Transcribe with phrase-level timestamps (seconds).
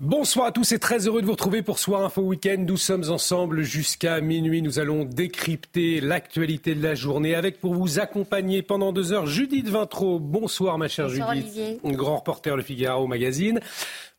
[0.00, 2.64] Bonsoir à tous et très heureux de vous retrouver pour Soir Info Week-end.
[2.64, 4.62] Nous sommes ensemble jusqu'à minuit.
[4.62, 9.68] Nous allons décrypter l'actualité de la journée avec pour vous accompagner pendant deux heures Judith
[9.68, 10.20] Vintraud.
[10.20, 11.80] Bonsoir ma chère Bonsoir, Judith.
[11.82, 11.96] Olivier.
[11.96, 13.58] Grand reporter Le Figaro Magazine.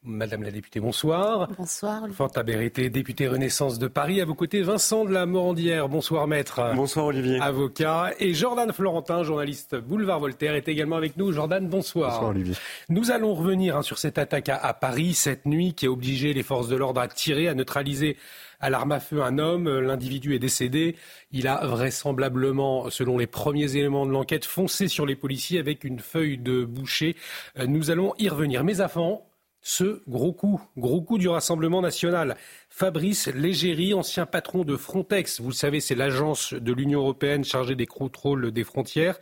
[0.03, 1.49] Madame la députée, bonsoir.
[1.57, 2.03] Bonsoir.
[2.03, 2.15] Olivier.
[2.15, 4.21] Fanta Berreté, député Renaissance de Paris.
[4.21, 5.89] À vos côtés, Vincent de la Morandière.
[5.89, 6.61] Bonsoir maître.
[6.73, 7.37] Bonsoir Olivier.
[7.41, 8.11] Avocat.
[8.17, 11.33] Et Jordan Florentin, journaliste Boulevard Voltaire, est également avec nous.
[11.33, 12.11] Jordan, bonsoir.
[12.11, 12.55] Bonsoir Olivier.
[12.87, 16.33] Nous allons revenir hein, sur cette attaque à, à Paris cette nuit qui a obligé
[16.33, 18.15] les forces de l'ordre à tirer, à neutraliser
[18.61, 19.67] à l'arme à feu un homme.
[19.67, 20.95] Euh, L'individu est décédé.
[21.33, 25.99] Il a vraisemblablement, selon les premiers éléments de l'enquête, foncé sur les policiers avec une
[25.99, 27.17] feuille de boucher.
[27.57, 28.63] Euh, Nous allons y revenir.
[28.63, 29.25] Mais avant,
[29.61, 32.37] ce gros coup, gros coup du Rassemblement national.
[32.69, 37.75] Fabrice Légéry, ancien patron de Frontex, vous le savez, c'est l'agence de l'Union européenne chargée
[37.75, 39.19] des contrôles des frontières.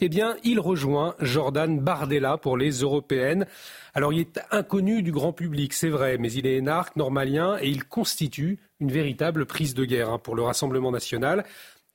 [0.00, 3.46] Eh bien, il rejoint Jordan Bardella pour les européennes.
[3.94, 7.68] Alors, il est inconnu du grand public, c'est vrai, mais il est énarque, normalien, et
[7.68, 11.44] il constitue une véritable prise de guerre hein, pour le Rassemblement national.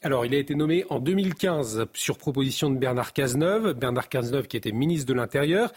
[0.02, 4.58] Alors, il a été nommé en 2015 sur proposition de Bernard Cazeneuve, Bernard Cazeneuve qui
[4.58, 5.71] était ministre de l'Intérieur,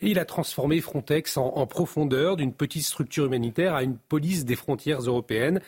[0.00, 4.56] et il a transformé Frontex en, profondeur d'une petite structure humanitaire à une police des
[4.56, 5.60] frontières européennes.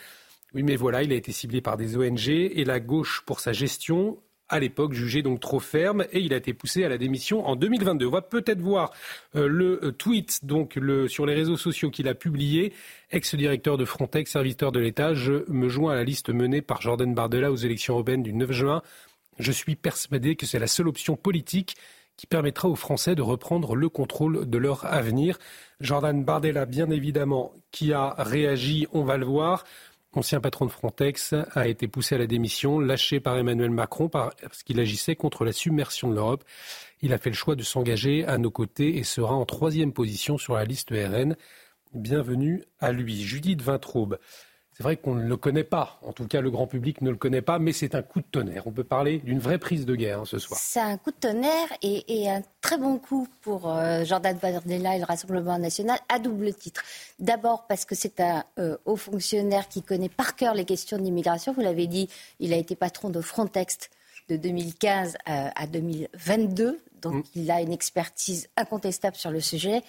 [0.55, 3.53] Oui, mais voilà, il a été ciblé par des ONG et la gauche pour sa
[3.53, 7.47] gestion, à l'époque jugé donc trop ferme, et il a été poussé à la démission
[7.47, 8.07] en 2022.
[8.07, 8.93] On va peut-être voir
[9.37, 10.79] euh, le euh, tweet donc
[11.09, 12.73] sur les réseaux sociaux qu'il a publié.
[13.11, 17.15] Ex-directeur de Frontex, serviteur de l'État, je me joins à la liste menée par Jordan
[17.15, 18.83] Bardella aux élections européennes du 9 juin.
[19.39, 21.77] Je suis persuadé que c'est la seule option politique
[22.21, 25.39] qui permettra aux Français de reprendre le contrôle de leur avenir.
[25.81, 29.65] Jordan Bardella, bien évidemment, qui a réagi, on va le voir.
[30.13, 34.63] Ancien patron de Frontex a été poussé à la démission, lâché par Emmanuel Macron parce
[34.65, 36.45] qu'il agissait contre la submersion de l'Europe.
[37.01, 40.37] Il a fait le choix de s'engager à nos côtés et sera en troisième position
[40.37, 41.37] sur la liste RN.
[41.95, 43.23] Bienvenue à lui.
[43.23, 44.19] Judith Vintraube.
[44.81, 47.17] C'est vrai qu'on ne le connaît pas, en tout cas le grand public ne le
[47.17, 48.67] connaît pas, mais c'est un coup de tonnerre.
[48.67, 50.59] On peut parler d'une vraie prise de guerre hein, ce soir.
[50.59, 54.97] C'est un coup de tonnerre et, et un très bon coup pour euh, Jordan Bardella
[54.97, 56.83] et le Rassemblement national à double titre.
[57.19, 61.53] D'abord parce que c'est un euh, haut fonctionnaire qui connaît par cœur les questions d'immigration.
[61.53, 62.09] Vous l'avez dit,
[62.39, 63.91] il a été patron de Frontex
[64.31, 67.23] de 2015 à, à 2022, donc Mm.
[67.35, 69.83] il a une expertise incontestable sur le sujet.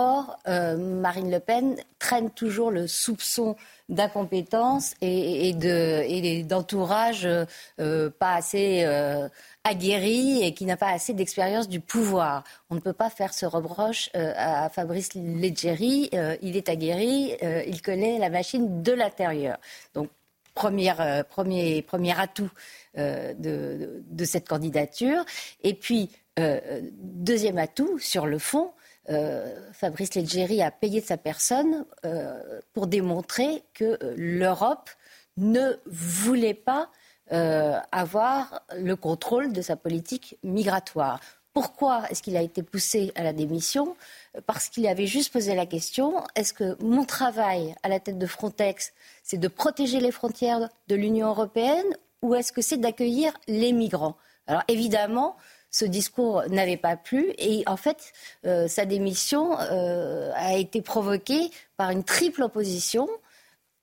[0.00, 3.56] Or, euh, Marine Le Pen traîne toujours le soupçon
[3.88, 7.26] d'incompétence et, et de- et d'entourage
[7.80, 9.28] euh, pas assez euh,
[9.64, 12.44] aguerri et qui n'a pas assez d'expérience du pouvoir.
[12.70, 16.10] On ne peut pas faire ce reproche à Fabrice Leggeri.
[16.42, 17.36] Il est aguerri,
[17.66, 19.58] il connaît la machine de l'intérieur.
[19.94, 20.10] Donc,
[20.54, 20.94] premier,
[21.82, 22.50] premier atout
[22.96, 25.24] de, cette candidature.
[25.64, 26.10] Et puis,
[27.00, 28.70] deuxième atout, sur le fond,
[29.10, 34.90] euh, Fabrice Leggeri a payé de sa personne euh, pour démontrer que euh, l'Europe
[35.36, 36.90] ne voulait pas
[37.92, 41.20] avoir le contrôle de sa politique migratoire.
[41.52, 43.96] Pourquoi est-ce qu'il a été poussé à la démission?
[44.46, 48.26] Parce qu'il avait juste posé la question est-ce que mon travail à la tête de
[48.26, 51.84] Frontex, c'est de protéger les frontières de l'Union européenne
[52.22, 54.16] ou est-ce que c'est d'accueillir les migrants?
[54.46, 55.36] Alors évidemment,
[55.70, 57.32] ce discours n'avait pas plu.
[57.38, 58.12] Et en fait,
[58.46, 63.08] euh, sa démission euh, a été provoquée par une triple opposition.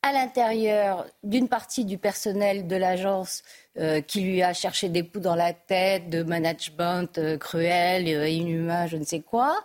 [0.01, 3.41] À l'intérieur d'une partie du personnel de l'agence
[3.79, 8.97] euh, qui lui a cherché des poux dans la tête, de management cruel, inhumain, je
[8.97, 9.57] ne sais quoi,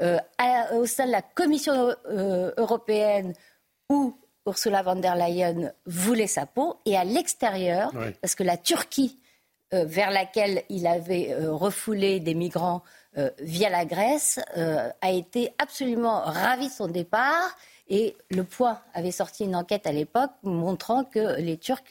[0.00, 1.94] à- au sein de la Commission
[2.58, 3.32] européenne
[3.88, 4.16] où
[4.46, 9.18] Ursula von der Leyen voulait sa peau, et à l'extérieur, parce que la Turquie,
[9.74, 12.84] euh, vers laquelle il avait euh, refoulé des migrants
[13.18, 17.56] euh, via la Grèce, a été absolument ravi de son départ.
[17.88, 21.82] Et le Point avait sorti une enquête à l'époque montrant que les Turcs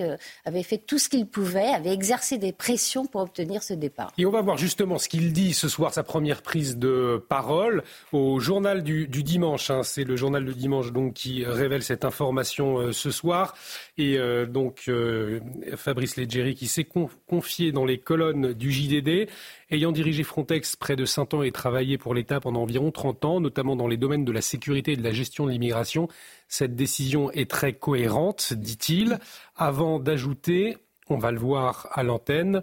[0.43, 4.11] avaient fait tout ce qu'ils pouvaient, avaient exercé des pressions pour obtenir ce départ.
[4.17, 7.83] Et on va voir justement ce qu'il dit ce soir, sa première prise de parole
[8.11, 9.69] au journal du, dimanche.
[9.71, 9.83] hein.
[9.83, 13.55] C'est le journal du dimanche donc qui révèle cette information euh, ce soir.
[13.97, 15.39] Et euh, donc euh,
[15.75, 19.29] Fabrice Leggeri qui s'est con- confié dans les colonnes du JDD,
[19.71, 23.39] ayant dirigé Frontex près de 5 ans et travaillé pour l'État pendant environ 30 ans,
[23.39, 26.07] notamment dans les domaines de la sécurité et de la gestion de l'immigration.
[26.47, 29.19] Cette décision est très cohérente, dit-il,
[29.55, 30.77] avant d'ajouter,
[31.09, 32.61] on va le voir à l'antenne,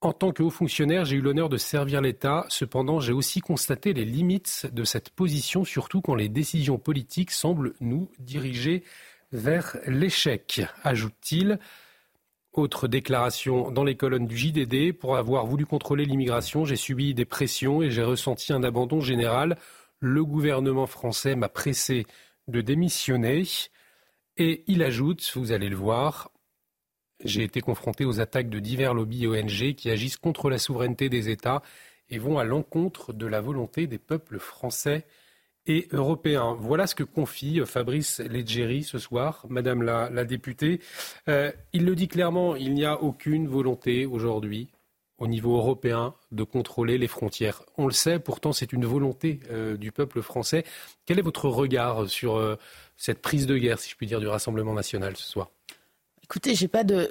[0.00, 2.44] En tant que haut fonctionnaire, j'ai eu l'honneur de servir l'État.
[2.48, 7.74] Cependant, j'ai aussi constaté les limites de cette position, surtout quand les décisions politiques semblent
[7.80, 8.82] nous diriger
[9.30, 11.58] vers l'échec, ajoute-t-il.
[12.52, 14.92] Autre déclaration dans les colonnes du JDD.
[14.92, 19.56] Pour avoir voulu contrôler l'immigration, j'ai subi des pressions et j'ai ressenti un abandon général.
[20.00, 22.04] Le gouvernement français m'a pressé
[22.48, 23.44] de démissionner.
[24.36, 26.30] Et il ajoute, vous allez le voir,
[27.24, 31.28] j'ai été confronté aux attaques de divers lobbies ONG qui agissent contre la souveraineté des
[31.28, 31.62] États
[32.10, 35.06] et vont à l'encontre de la volonté des peuples français
[35.66, 36.56] et européens.
[36.58, 40.80] Voilà ce que confie Fabrice Leggeri ce soir, Madame la, députée.
[41.28, 44.70] Euh, il le dit clairement, il n'y a aucune volonté aujourd'hui
[45.18, 47.62] au niveau européen de contrôler les frontières.
[47.78, 50.64] On le sait, pourtant c'est une volonté euh, du peuple français.
[51.06, 52.56] Quel est votre regard sur euh,
[52.96, 55.50] cette prise de guerre, si je puis dire, du Rassemblement national ce soir?
[56.24, 57.08] Écoutez, j'ai pas de,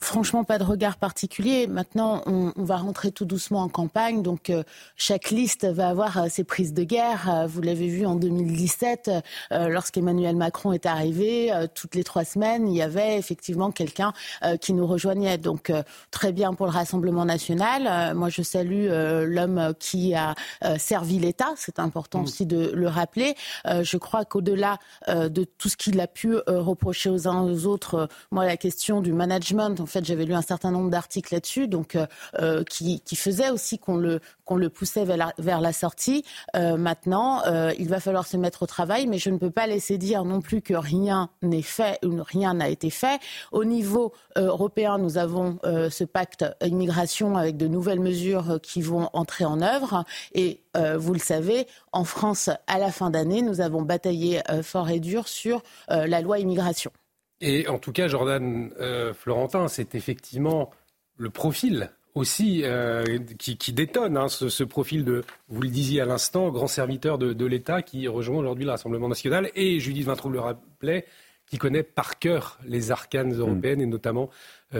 [0.00, 1.66] franchement pas de regard particulier.
[1.66, 4.62] Maintenant, on, va rentrer tout doucement en campagne, donc euh,
[4.96, 7.28] chaque liste va avoir euh, ses prises de guerre.
[7.28, 9.10] Euh, vous l'avez vu en 2017,
[9.50, 14.12] lorsqu'Emmanuel Macron est arrivé, toutes les trois semaines, il y avait effectivement quelqu'un
[14.60, 15.38] qui nous rejoignait.
[15.38, 15.72] Donc
[16.10, 18.14] très bien pour le Rassemblement national.
[18.14, 20.34] moi, je salue l'homme qui a
[20.78, 21.52] servi l'État.
[21.56, 22.24] C'est important mmh.
[22.24, 23.34] aussi de le rappeler.
[23.64, 24.78] je crois qu'au-delà
[25.08, 29.12] de tout ce qu'il a pu reprocher aux uns aux autres, moi, la question du
[29.12, 32.06] management en fait, j'avais lu un certain nombre d'articles là-dessus, euh,
[32.40, 36.24] euh, qui, faisaient aussi qu'on le poussait vers la, sortie.
[36.56, 37.42] Euh, maintenant,
[37.78, 40.40] il va falloir se mettre au travail, mais je ne peux pas laisser dire non
[40.40, 43.20] plus que rien n'est fait, rien n'a été fait.
[43.52, 49.44] Au niveau européen, nous avons ce pacte immigration avec de nouvelles mesures qui vont entrer
[49.44, 50.04] en œuvre.
[50.34, 50.62] Et
[50.96, 55.28] vous le savez, en France, à la fin d'année, nous avons bataillé fort et dur
[55.28, 56.92] sur la loi immigration.
[57.40, 60.70] Et en tout cas, Jordan euh, Florentin, c'est effectivement
[61.16, 63.04] le profil aussi euh,
[63.38, 67.82] qui, détonne, hein, ce, profil de, vous le disiez à l'instant, grand serviteur de, l'État
[67.82, 69.50] qui rejoint aujourd'hui le Rassemblement national.
[69.54, 71.06] Et Judith Vintraud le rappelait,
[71.46, 74.30] qui connaît par cœur les arcanes européennes et notamment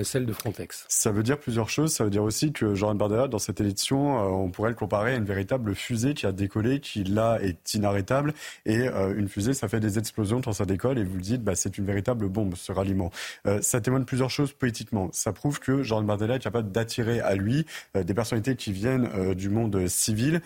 [0.03, 0.85] celle de Frontex.
[0.89, 1.95] Ça veut dire plusieurs choses.
[1.95, 5.15] Ça veut dire aussi que Jordan Bardella, dans cette élection, euh, on pourrait le comparer
[5.15, 8.35] à une véritable fusée qui a décollé, qui là est inarrêtable.
[8.67, 10.99] Et euh, une fusée, ça fait des explosions quand ça décolle.
[10.99, 13.11] Et vous le dites, bah, c'est une véritable bombe, ce ralliement.
[13.63, 15.09] ça témoigne plusieurs choses politiquement.
[15.13, 17.65] Ça prouve que Jordan Bardella est capable d'attirer à lui
[17.95, 20.41] des personnalités qui viennent du monde civil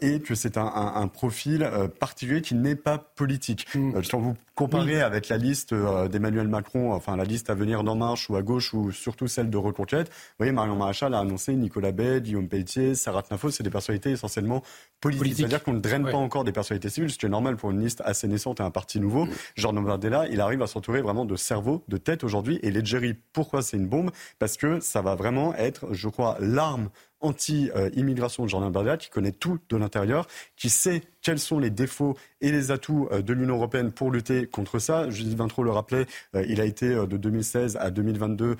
[0.00, 1.68] et que c'est un, un, un, profil
[2.00, 3.66] particulier qui n'est pas politique.
[3.74, 4.00] Mm.
[4.10, 8.28] quand vous comparez avec la liste d'Emmanuel Macron, enfin la liste à venir d'En Marche
[8.28, 10.08] ou à gauche ou surtout celle de Reconquête.
[10.08, 14.10] Vous voyez, Marion Maréchal a annoncé Nicolas Bay, Guillaume Pelletier, Sarah Tnafo, c'est des personnalités
[14.10, 14.62] essentiellement
[15.00, 15.36] politiques.
[15.36, 17.80] C'est-à-dire qu'on ne draine pas encore des personnalités civiles, ce qui est normal pour une
[17.80, 19.26] liste assez naissante et un parti nouveau.
[19.56, 22.58] Jean Bardella, il arrive à s'entourer vraiment de cerveau, de tête aujourd'hui.
[22.62, 24.10] Et l'Edgérie, pourquoi c'est une bombe?
[24.38, 26.90] Parce que ça va vraiment être, je crois, l'arme
[27.22, 30.26] anti-immigration de Jordan Bardella, qui connaît tout de l'intérieur,
[30.56, 34.46] qui sait quels sont les défauts et les atouts euh, de l'Union européenne pour lutter
[34.46, 35.08] contre ça.
[35.08, 38.56] Judith Vintraud le rappelait, euh, il a été euh, de 2016 à 2022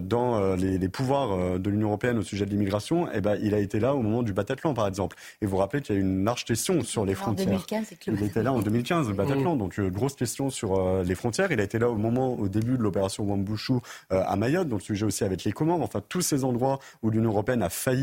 [0.00, 3.06] dans les, pouvoirs de l'Union européenne au sujet de l'immigration.
[3.08, 5.16] Et eh ben, il a été là au moment du Bataclan, par exemple.
[5.40, 7.48] Et vous rappelez qu'il y a eu une large question sur les frontières.
[7.48, 9.56] En 2015, il était là en 2015, le Bataclan.
[9.56, 11.50] Donc, grosse question sur les frontières.
[11.50, 13.74] Il a été là au moment, au début de l'opération Wambushu
[14.10, 15.80] à Mayotte, donc sujet aussi avec les Comores.
[15.80, 18.01] Enfin, tous ces endroits où l'Union européenne a failli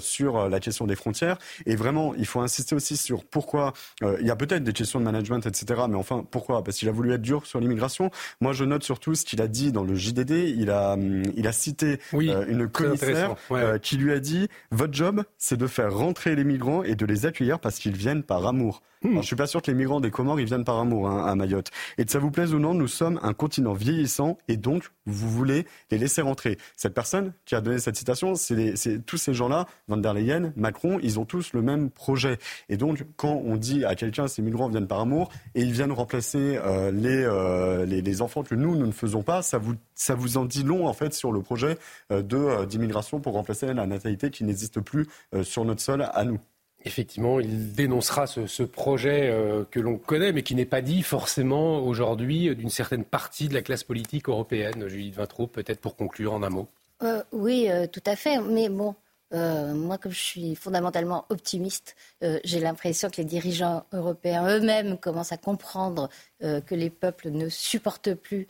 [0.00, 1.38] sur la question des frontières.
[1.66, 3.72] Et vraiment, il faut insister aussi sur pourquoi
[4.02, 5.82] il y a peut-être des questions de management, etc.
[5.88, 6.62] Mais enfin, pourquoi?
[6.62, 8.10] Parce qu'il a voulu être dur sur l'immigration.
[8.40, 10.30] Moi, je note surtout ce qu'il a dit dans le JDD.
[10.30, 10.96] Il a,
[11.36, 15.66] il a cité euh, une commissaire euh, qui lui a dit Votre job, c'est de
[15.66, 18.82] faire rentrer les migrants et de les accueillir parce qu'ils viennent par amour.
[19.02, 21.26] Je je suis pas sûr que les migrants des Comores ils viennent par amour hein,
[21.26, 21.70] à Mayotte.
[21.98, 25.28] Et que ça vous plaise ou non, nous sommes un continent vieillissant et donc vous
[25.28, 26.58] voulez les laisser rentrer.
[26.76, 30.98] Cette personne qui a donné cette citation, c'est tous ces gens-là, Van der Leyen, Macron,
[31.02, 32.38] ils ont tous le même projet.
[32.68, 35.92] Et donc quand on dit à quelqu'un ces migrants viennent par amour et ils viennent
[35.92, 40.14] remplacer euh, euh, les, les, enfants que nous nous ne faisons pas, ça vous ça
[40.14, 41.78] vous en dit long en fait sur le projet
[42.10, 45.06] euh, de d'immigration pour remplacer la natalité qui n'existe plus
[45.42, 46.38] sur notre sol à nous.
[46.84, 51.80] Effectivement, il dénoncera ce, projet euh, que l'on connaît, mais qui n'est pas dit forcément
[51.80, 54.86] aujourd'hui d'une certaine partie de la classe politique européenne.
[54.86, 56.68] Judith Vintraud, peut-être pour conclure en un mot.
[57.02, 58.38] Euh, oui, euh, tout à fait.
[58.40, 58.94] Mais bon,
[59.32, 61.96] moi, comme je suis fondamentalement optimiste,
[62.44, 66.08] j'ai l'impression que les dirigeants européens eux-mêmes commencent à comprendre
[66.40, 68.46] que les peuples ne supportent plus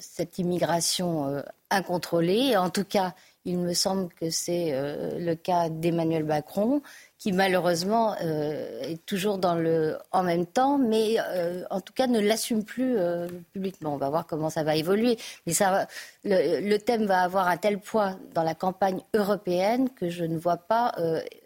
[0.00, 2.56] cette immigration incontrôlée.
[2.56, 4.72] En tout cas, il me semble que c'est
[5.18, 6.82] le cas d'Emmanuel Macron,
[7.22, 12.08] qui malheureusement euh, est toujours dans le en même temps, mais euh, en tout cas
[12.08, 13.94] ne l'assume plus euh, publiquement.
[13.94, 15.16] On va voir comment ça va évoluer.
[15.46, 15.86] Mais ça,
[16.24, 20.56] le, thème va avoir un tel poids dans la campagne européenne que je ne vois
[20.56, 20.96] pas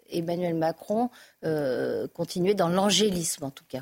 [0.09, 1.11] Emmanuel Macron
[2.15, 3.81] continuer dans l'angélisme en tout cas.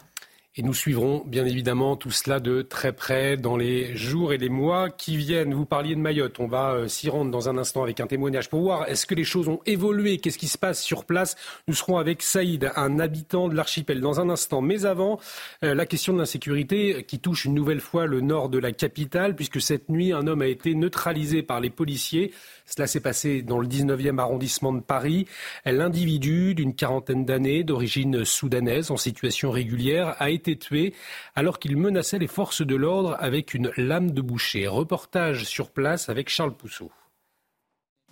[0.57, 4.47] Et nous suivrons bien évidemment tout cela de très près dans les jours et les
[4.47, 5.53] mois qui viennent.
[5.53, 8.49] Vous parliez de Mayotte, on va euh, s'y rendre dans un instant avec un témoignage
[8.49, 11.35] pour voir est-ce que les choses ont évolué, qu'est-ce qui se passe sur place.
[11.67, 14.61] Nous serons avec Saïd, un habitant de l'archipel, dans un instant.
[14.61, 15.19] Mais avant,
[15.65, 19.35] euh, la question de l'insécurité qui touche une nouvelle fois le nord de la capitale,
[19.35, 22.31] puisque cette nuit, un homme a été neutralisé par les policiers.
[22.65, 25.27] Cela s'est passé dans le 19e arrondissement de Paris.
[25.65, 30.93] L'individu d'une quarantaine d'années, d'origine soudanaise, en situation régulière, a été tué
[31.35, 34.67] alors qu'il menaçait les forces de l'ordre avec une lame de boucher.
[34.67, 36.91] Reportage sur place avec Charles Pousseau.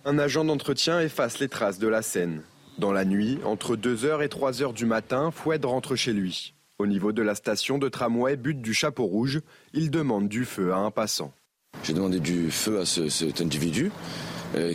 [0.04, 2.42] Un agent d'entretien efface les traces de la scène.
[2.78, 6.54] Dans la nuit, entre 2h et 3h du matin, Foued rentre chez lui.
[6.78, 9.40] Au niveau de la station de tramway but du Chapeau Rouge,
[9.72, 11.32] il demande du feu à un passant.
[11.84, 13.90] J'ai demandé du feu à cet individu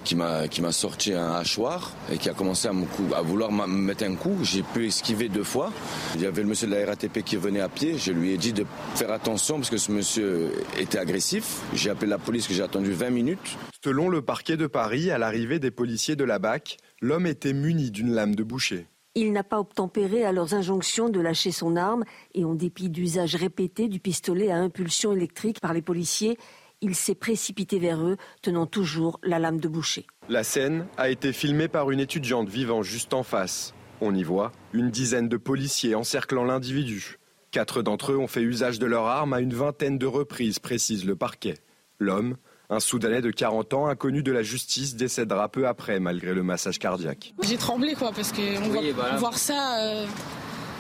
[0.03, 3.51] qui m'a qui m'a sorti un hachoir et qui a commencé à, me à vouloir
[3.51, 4.38] me mettre un coup.
[4.43, 5.71] J'ai pu esquiver deux fois.
[6.15, 7.98] Il y avait le monsieur de la RATP qui venait à pied.
[7.98, 11.62] Je lui ai dit de faire attention parce que ce monsieur était agressif.
[11.74, 13.57] J'ai appelé la police que j'ai attendu 20 minutes.
[13.83, 17.91] Selon le parquet de Paris, à l'arrivée des policiers de la BAC, l'homme était muni
[17.91, 18.88] d'une lame de boucher.
[19.15, 22.03] Il n'a pas obtempéré à leurs injonctions de lâcher son arme
[22.36, 26.38] et en dépit d'usage répété du pistolet à impulsion électrique par les policiers,
[26.81, 30.05] il s'est précipité vers eux, tenant toujours la lame de boucher.
[30.29, 33.74] La scène a été filmée par une étudiante vivant juste en face.
[34.01, 37.17] On y voit une dizaine de policiers encerclant l'individu.
[37.51, 41.05] Quatre d'entre eux ont fait usage de leur arme à une vingtaine de reprises, précise
[41.05, 41.55] le parquet.
[41.98, 42.38] L'homme,
[42.69, 46.77] un Soudanais de 40 ans, inconnu de la justice, décédera peu après, malgré le massage
[46.77, 47.33] cardiaque.
[47.41, 50.05] J'ai tremblé, quoi, parce que voir ça, euh,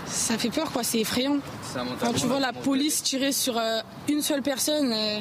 [0.05, 1.39] ça fait peur, quoi, c'est effrayant.
[1.99, 5.19] Quand tu vois la police tirer sur euh, une seule personne, euh,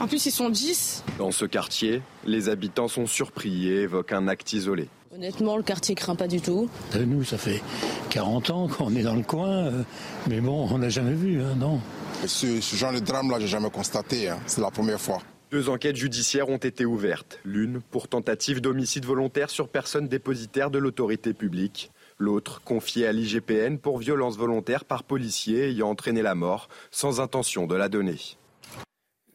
[0.00, 1.04] en plus, ils sont 10.
[1.18, 4.88] Dans ce quartier, les habitants sont surpris et évoquent un acte isolé.
[5.14, 6.68] Honnêtement, le quartier craint pas du tout.
[6.94, 7.62] Nous, ça fait
[8.10, 9.82] 40 ans qu'on est dans le coin, euh,
[10.28, 11.80] mais bon, on n'a jamais vu, hein, non.
[12.26, 14.28] Ce, genre de drame-là, j'ai jamais constaté.
[14.28, 14.38] Hein.
[14.46, 15.22] C'est la première fois.
[15.50, 17.38] Deux enquêtes judiciaires ont été ouvertes.
[17.44, 21.92] L'une pour tentative d'homicide volontaire sur personne dépositaire de l'autorité publique.
[22.18, 27.66] L'autre confiée à l'IGPN pour violence volontaire par policier ayant entraîné la mort sans intention
[27.66, 28.18] de la donner.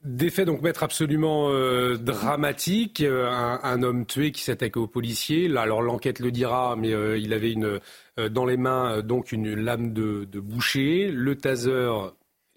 [0.04, 3.02] Des faits donc maître absolument euh, dramatiques.
[3.02, 5.48] Euh, un, homme tué qui s'attaque aux policiers.
[5.48, 7.80] Là, alors l'enquête le dira, mais euh, il avait une,
[8.32, 11.12] dans les mains donc une lame de, boucher.
[11.12, 11.92] Le taser,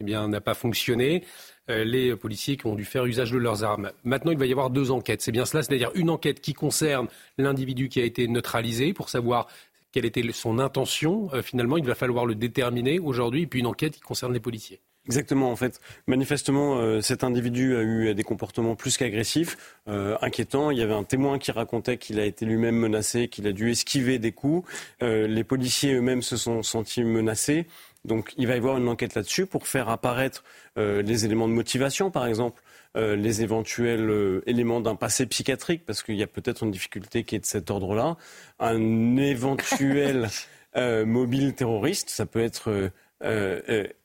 [0.00, 1.24] eh n'a pas fonctionné.
[1.68, 3.90] les policiers qui ont dû faire usage de leurs armes.
[4.04, 5.20] Maintenant, il va y avoir deux enquêtes.
[5.20, 9.48] C'est bien cela, c'est-à-dire une enquête qui concerne l'individu qui a été neutralisé pour savoir
[9.92, 11.28] quelle était son intention.
[11.42, 14.80] finalement, il va falloir le déterminer aujourd'hui, et puis une enquête qui concerne les policiers.
[15.06, 15.80] Exactement, en fait.
[16.06, 20.70] Manifestement, euh, cet individu a eu des comportements plus qu'agressifs, euh, inquiétants.
[20.70, 23.70] Il y avait un témoin qui racontait qu'il a été lui-même menacé, qu'il a dû
[23.70, 24.66] esquiver des coups.
[25.02, 27.66] Euh, les policiers eux-mêmes se sont sentis menacés.
[28.06, 30.44] Donc il va y avoir une enquête là-dessus pour faire apparaître
[30.76, 32.61] les éléments de motivation, par exemple.
[32.96, 37.38] les éventuels éléments d'un passé psychiatrique, parce qu'il y a peut-être une difficulté qui est
[37.38, 38.16] de cet ordre-là,
[38.58, 40.28] un éventuel
[40.76, 42.90] mobile terroriste, ça peut être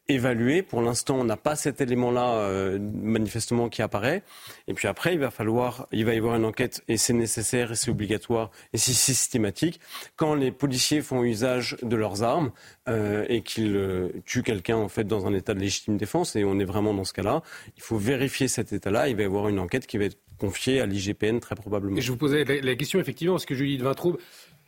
[0.09, 0.63] évaluer.
[0.63, 4.23] Pour l'instant, on n'a pas cet élément-là euh, manifestement qui apparaît.
[4.67, 7.71] Et puis après, il va falloir, il va y avoir une enquête et c'est nécessaire
[7.71, 9.79] et c'est obligatoire et c'est systématique
[10.15, 12.51] quand les policiers font usage de leurs armes
[12.87, 16.35] euh, et qu'ils euh, tuent quelqu'un en fait dans un état de légitime défense.
[16.35, 17.43] Et on est vraiment dans ce cas-là.
[17.77, 19.09] Il faut vérifier cet état-là.
[19.09, 21.97] Il va y avoir une enquête qui va être confiée à l'IGPN très probablement.
[21.97, 24.17] Et je vous posais la, question effectivement, parce que Julie de Vintraube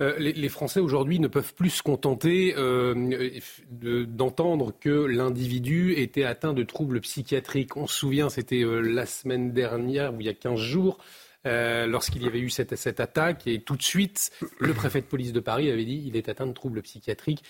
[0.01, 3.39] euh, les, Français aujourd'hui ne peuvent plus se contenter euh,
[3.69, 7.77] d'entendre que l'individu était atteint de troubles psychiatriques.
[7.77, 10.97] On se souvient, c'était euh, la semaine dernière, ou il y a 15 jours,
[11.45, 15.39] lorsqu'il y avait eu cette, attaque, et tout de suite, le préfet de police de
[15.39, 17.43] Paris avait dit il est atteint de troubles psychiatriques.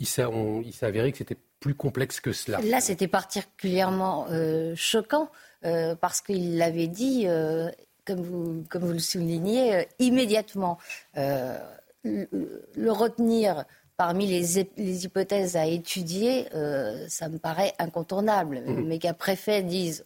[0.00, 0.24] Il s'est
[0.82, 2.60] avéré que c'était plus complexe que cela.
[2.62, 4.28] Là, c'était particulièrement
[4.76, 5.30] choquant
[5.62, 7.26] parce qu'il l'avait dit
[8.10, 10.78] comme vous, comme vous le soulignez, euh, immédiatement.
[11.16, 11.56] Euh,
[12.02, 13.64] le, retenir
[13.96, 18.62] parmi les, les, hypothèses à étudier, euh, ça me paraît incontournable.
[18.66, 18.86] Mmh.
[18.86, 20.04] Mais qu'un préfet dise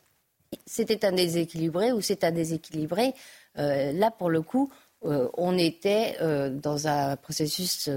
[0.66, 3.12] c'était un déséquilibré ou c'est un déséquilibré,
[3.56, 4.70] là, pour le coup,
[5.02, 6.16] on était
[6.52, 7.90] dans un processus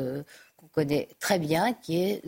[0.56, 2.24] qu'on connaît très bien, qui, est,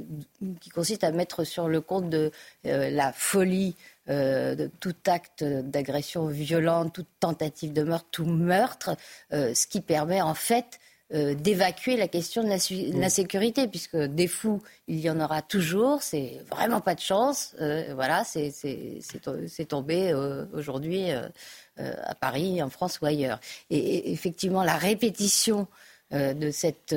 [0.62, 2.32] qui consiste à mettre sur le compte de
[2.64, 3.76] la folie
[4.10, 8.96] euh, de tout acte d'agression violente, toute tentative de meurtre, tout meurtre,
[9.34, 10.80] euh, ce qui permet en fait
[11.12, 12.50] d'évacuer la question de
[13.00, 16.04] l'insécurité, puisque des fous, il y en aura toujours.
[16.04, 17.56] C'est vraiment pas de chance.
[17.96, 20.14] voilà, c'est tombé
[20.54, 21.08] aujourd'hui
[21.80, 23.40] à Paris, en France ou ailleurs.
[23.72, 25.66] Et, effectivement, la répétition
[26.12, 26.96] de cette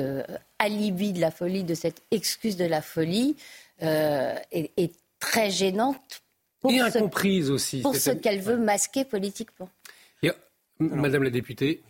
[0.59, 3.35] alibi de la folie, de cette excuse de la folie,
[3.81, 6.22] est, très gênante
[6.63, 7.81] pour et incomprise aussi.
[7.81, 9.69] Pour ce qu'elle veut masquer politiquement.
[10.79, 11.83] Madame la députée,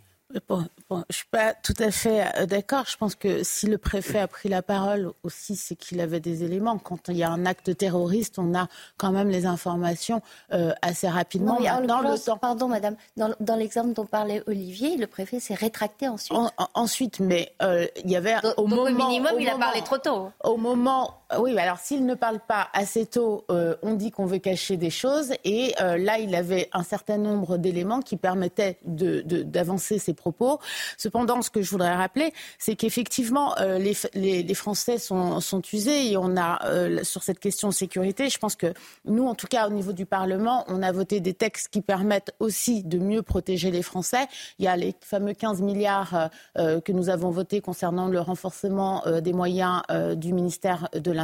[0.48, 2.86] Bon, bon, je suis pas tout à fait euh, d'accord.
[2.88, 6.42] Je pense que si le préfet a pris la parole aussi, c'est qu'il avait des
[6.42, 6.78] éléments.
[6.78, 8.66] Quand il y a un acte terroriste, on a
[8.96, 11.60] quand même les informations euh, assez rapidement.
[11.60, 12.36] dans le temps...
[12.38, 12.96] Pardon, madame.
[13.16, 16.36] Dans, l'exemple dont parlait Olivier, le préfet s'est rétracté ensuite.
[16.74, 20.32] ensuite, mais euh, il y avait au moment, au minimum, il a parlé trop tôt.
[20.42, 24.76] Au moment, oui, alors s'il ne parle pas assez tôt, on dit qu'on veut cacher
[24.76, 25.32] des choses.
[25.44, 30.58] Et là, il avait un certain nombre d'éléments qui permettaient d'avancer ses propos.
[30.96, 36.16] Cependant, ce que je voudrais rappeler, c'est qu'effectivement, euh, les, Français sont, sont, usés et
[36.16, 38.72] on a, euh, sur cette question de sécurité, je pense que
[39.04, 42.34] nous, en tout cas, au niveau du Parlement, on a voté des textes qui permettent
[42.38, 44.26] aussi de mieux protéger les Français.
[44.58, 49.02] Il y a les fameux 15 milliards euh, que nous avons votés concernant le renforcement
[49.22, 49.82] des moyens
[50.16, 51.23] du ministère de l'Intérieur.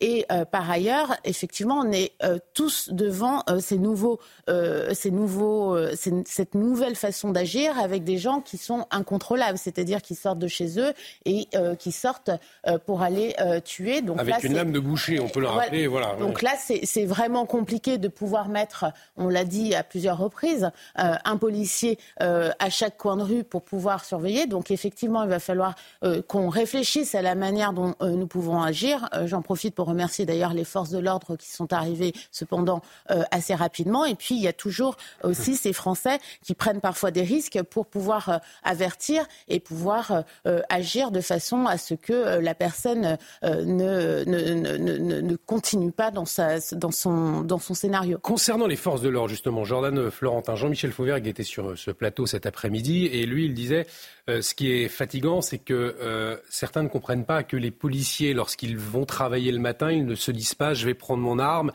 [0.00, 2.12] Et par ailleurs, effectivement, on est
[2.54, 4.18] tous devant ces nouveaux,
[4.92, 10.38] ces nouveaux, cette nouvelle façon d'agir avec des gens qui sont incontrôlables, c'est-à-dire qui sortent
[10.38, 10.92] de chez eux
[11.24, 12.30] et euh, qui sortent
[12.66, 14.02] euh, pour aller euh, tuer.
[14.02, 15.86] Donc Avec une lame de boucher, on peut le rappeler.
[15.86, 16.14] Voilà.
[16.16, 18.86] Donc là, c'est vraiment compliqué de pouvoir mettre,
[19.16, 24.04] on l'a dit à plusieurs reprises, un policier à chaque coin de rue pour pouvoir
[24.04, 24.46] surveiller.
[24.46, 25.74] Donc effectivement, il va falloir
[26.26, 28.87] qu'on réfléchisse à la manière dont nous pouvons agir.
[29.24, 34.04] J'en profite pour remercier d'ailleurs les forces de l'ordre qui sont arrivées cependant assez rapidement.
[34.04, 37.86] Et puis, il y a toujours aussi ces Français qui prennent parfois des risques pour
[37.86, 43.16] pouvoir euh, avertir et pouvoir euh, euh, agir de façon à ce que la personne
[43.42, 48.18] ne, ne, ne, continue pas dans, sa, dans, son, dans son scénario.
[48.18, 52.46] Concernant les forces de l'ordre, justement, Jordan Florentin, Jean-Michel Fauvergue était sur ce plateau cet
[52.46, 53.86] après-midi et lui, il disait
[54.28, 59.06] ce qui est fatigant, c'est que certains ne comprennent pas que les policiers, lorsqu'ils vont
[59.06, 61.72] travailler le matin, ils ne se disent pas je vais prendre mon arme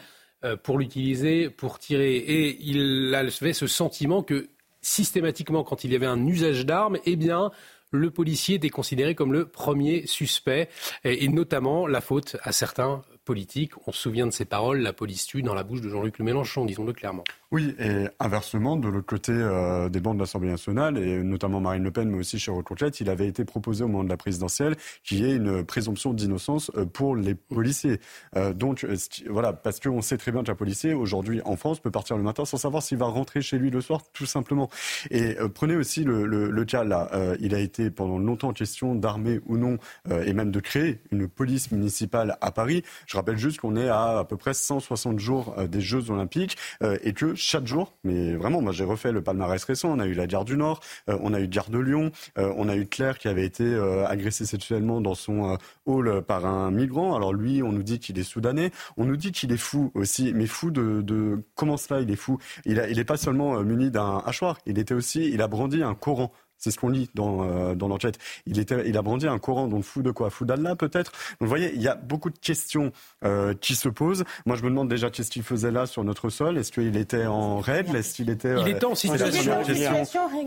[0.63, 2.15] pour l'utiliser, pour tirer.
[2.15, 4.49] Et il avait ce sentiment que
[4.81, 7.51] systématiquement, quand il y avait un usage d'armes, eh bien,
[7.91, 10.69] le policier était considéré comme le premier suspect,
[11.03, 13.71] et, notamment la faute à certains politiques.
[13.87, 16.65] On se souvient de ces paroles, la police tue dans la bouche de Jean-Luc Mélenchon,
[16.65, 17.23] disons-le clairement.
[17.53, 21.83] Oui, et inversement, de l'autre côté euh, des bancs de l'Assemblée nationale, et notamment Marine
[21.83, 24.75] Le Pen, mais aussi chez Courchette, il avait été proposé au moment de la présidentielle
[25.03, 27.99] qu'il y ait une présomption d'innocence euh, pour les policiers.
[28.35, 28.87] Euh, donc,
[29.29, 32.43] voilà, parce qu'on sait très bien qu'un policier, aujourd'hui en France, peut partir le matin
[32.43, 34.69] sans savoir s'il va rentrer chez lui le soir, tout simplement.
[35.11, 37.09] Et prenez aussi le, cas là.
[37.39, 39.77] il a été pendant longtemps question d'armer ou non,
[40.09, 42.83] et même de créer une police municipale à Paris.
[43.15, 47.35] Rappelle juste qu'on est à à peu près 160 jours des Jeux Olympiques et que
[47.35, 47.93] chaque jour.
[48.03, 49.89] Mais vraiment, moi j'ai refait le palmarès récent.
[49.89, 52.53] On a eu la gare du Nord, euh, on a eu gare de Lyon, euh,
[52.57, 56.71] on a eu Claire qui avait été euh, agressée sexuellement dans son hall par un
[56.71, 57.15] migrant.
[57.15, 60.33] Alors lui, on nous dit qu'il est soudanais, on nous dit qu'il est fou aussi,
[60.33, 62.39] mais fou de, comment cela il est fou?
[62.65, 66.31] Il n'est pas seulement muni d'un hachoir, il était aussi, il a brandi un Coran.
[66.63, 68.17] C'est ce qu'on lit dans, euh, dans l'enquête.
[68.45, 70.29] Il, était, il a brandi un Coran, donc fou de quoi?
[70.29, 71.11] Fou d'Allah peut-être?
[71.11, 72.93] Donc vous voyez, il y a beaucoup de questions
[73.25, 74.23] euh, qui se posent.
[74.45, 76.57] Moi, je me demande déjà qu'est-ce qu'il faisait là sur notre sol?
[76.57, 77.97] Est-ce qu'il était en règle?
[77.97, 78.55] Est-ce qu'il était...
[78.61, 79.93] il était en situation, régulière.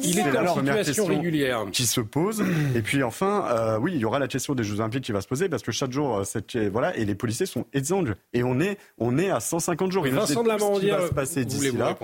[0.02, 1.66] Il était en situation régulière.
[1.70, 2.42] Qui se pose.
[2.74, 5.20] Et puis enfin, euh, oui, il y aura la question des Jeux Olympiques qui va
[5.20, 8.14] se poser parce que chaque jour, cette, voilà, et les policiers sont exsangues.
[8.32, 10.06] Et on est, on est à 150 jours.
[10.06, 11.94] Vincent de la Mandière, se passer d'ici là.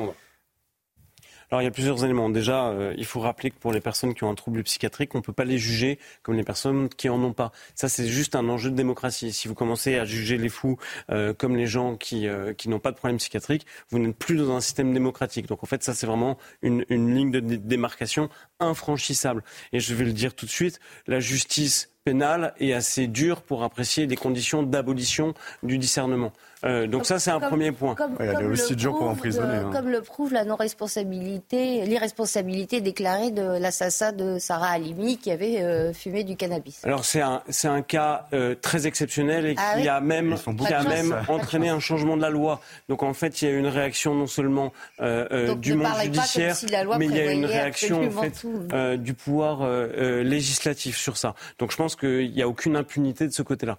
[1.53, 2.31] Alors il y a plusieurs éléments.
[2.31, 5.19] Déjà, euh, il faut rappeler que pour les personnes qui ont un trouble psychiatrique, on
[5.19, 7.53] ne peut pas les juger comme les personnes qui en ont pas.
[7.75, 9.35] Ça, c'est juste un enjeu de démocratie.
[9.35, 10.79] Si vous commencez à juger les fous
[11.11, 14.39] euh, comme les gens qui, euh, qui n'ont pas de problème psychiatrique, vous n'êtes plus
[14.39, 15.47] dans un système démocratique.
[15.47, 19.45] Donc en fait, ça, c'est vraiment une, une ligne de démarcation infranchissable.
[19.75, 23.63] Et je vais le dire tout de suite, la justice pénale est assez dure pour
[23.63, 26.33] apprécier des conditions d'abolition du discernement.
[26.65, 27.95] Euh, donc ça, c'est un premier point.
[27.95, 28.17] Comme,
[28.51, 29.57] aussi dur pour emprisonner.
[29.57, 29.71] Hein.
[29.73, 35.93] Comme le prouve la non-responsabilité, l'irresponsabilité déclarée de l'assassin de Sarah Halimi qui avait euh,
[35.93, 36.85] fumé du cannabis.
[36.85, 40.73] Alors c'est un, c'est un cas euh, très exceptionnel et ah qui a même, qui
[40.73, 42.61] a même entraîné un changement de la loi.
[42.89, 46.57] Donc en fait, il y a eu une réaction non seulement du monde judiciaire,
[46.99, 51.35] mais il y a une réaction en fait, du pouvoir législatif sur ça.
[51.59, 53.79] Donc je pense qu'il n'y a aucune impunité de ce côté-là.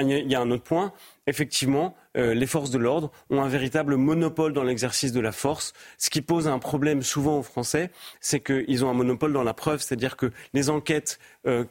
[0.00, 0.92] Il y a un autre point.
[1.26, 6.10] Effectivement, les forces de l'ordre ont un véritable monopole dans l'exercice de la force, ce
[6.10, 9.80] qui pose un problème souvent aux Français, c'est qu'ils ont un monopole dans la preuve,
[9.80, 11.18] c'est-à-dire que les enquêtes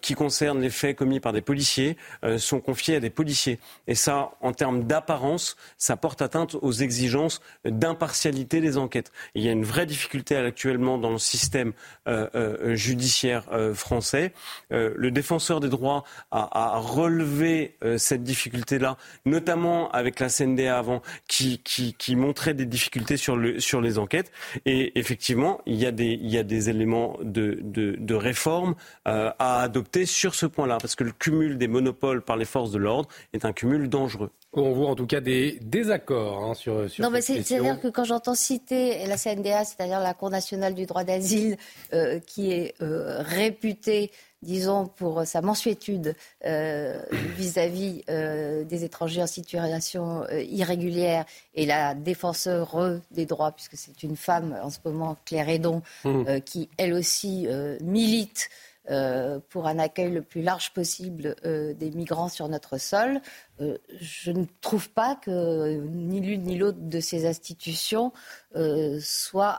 [0.02, 1.98] qui concernent les faits commis par des policiers
[2.38, 3.60] sont confiées à des policiers.
[3.88, 9.12] Et ça, en termes d'apparence, ça porte atteinte aux exigences d'impartialité des enquêtes.
[9.36, 11.74] il y a une vraie difficulté actuellement dans le système
[12.66, 14.34] judiciaire français.
[14.72, 21.60] le défenseur des droits a, a relevé cette difficulté-là, notamment avec la CNDA avant, qui,
[21.64, 24.32] qui, qui montrait des difficultés sur, le, sur les enquêtes.
[24.66, 28.76] Et effectivement, il y a des, il y a des éléments de, de, de réforme
[29.08, 32.72] euh, à adopter sur ce point-là, parce que le cumul des monopoles par les forces
[32.72, 34.32] de l'ordre est un cumul dangereux.
[34.54, 38.06] On voit en tout cas des désaccords hein, sur, sur non, mais c'est-à-dire que quand
[38.06, 41.58] j'entends citer la CNDA, c'est-à-dire la Cour nationale du droit d'asile,
[41.94, 47.02] euh, qui est euh, réputée disons, pour sa mensuétude euh,
[47.36, 54.04] vis-à-vis euh, des étrangers en situation euh, irrégulière et la défenseur des droits, puisque c'est
[54.04, 56.42] une femme en ce moment, Claire Edon, mmh.
[56.46, 57.48] qui elle aussi
[57.82, 58.50] milite
[59.50, 63.22] pour un accueil le plus large possible des migrants sur notre sol.
[63.60, 68.12] Je ne trouve pas que ni l'une ni l'autre de ces institutions
[68.56, 69.56] euh, soit,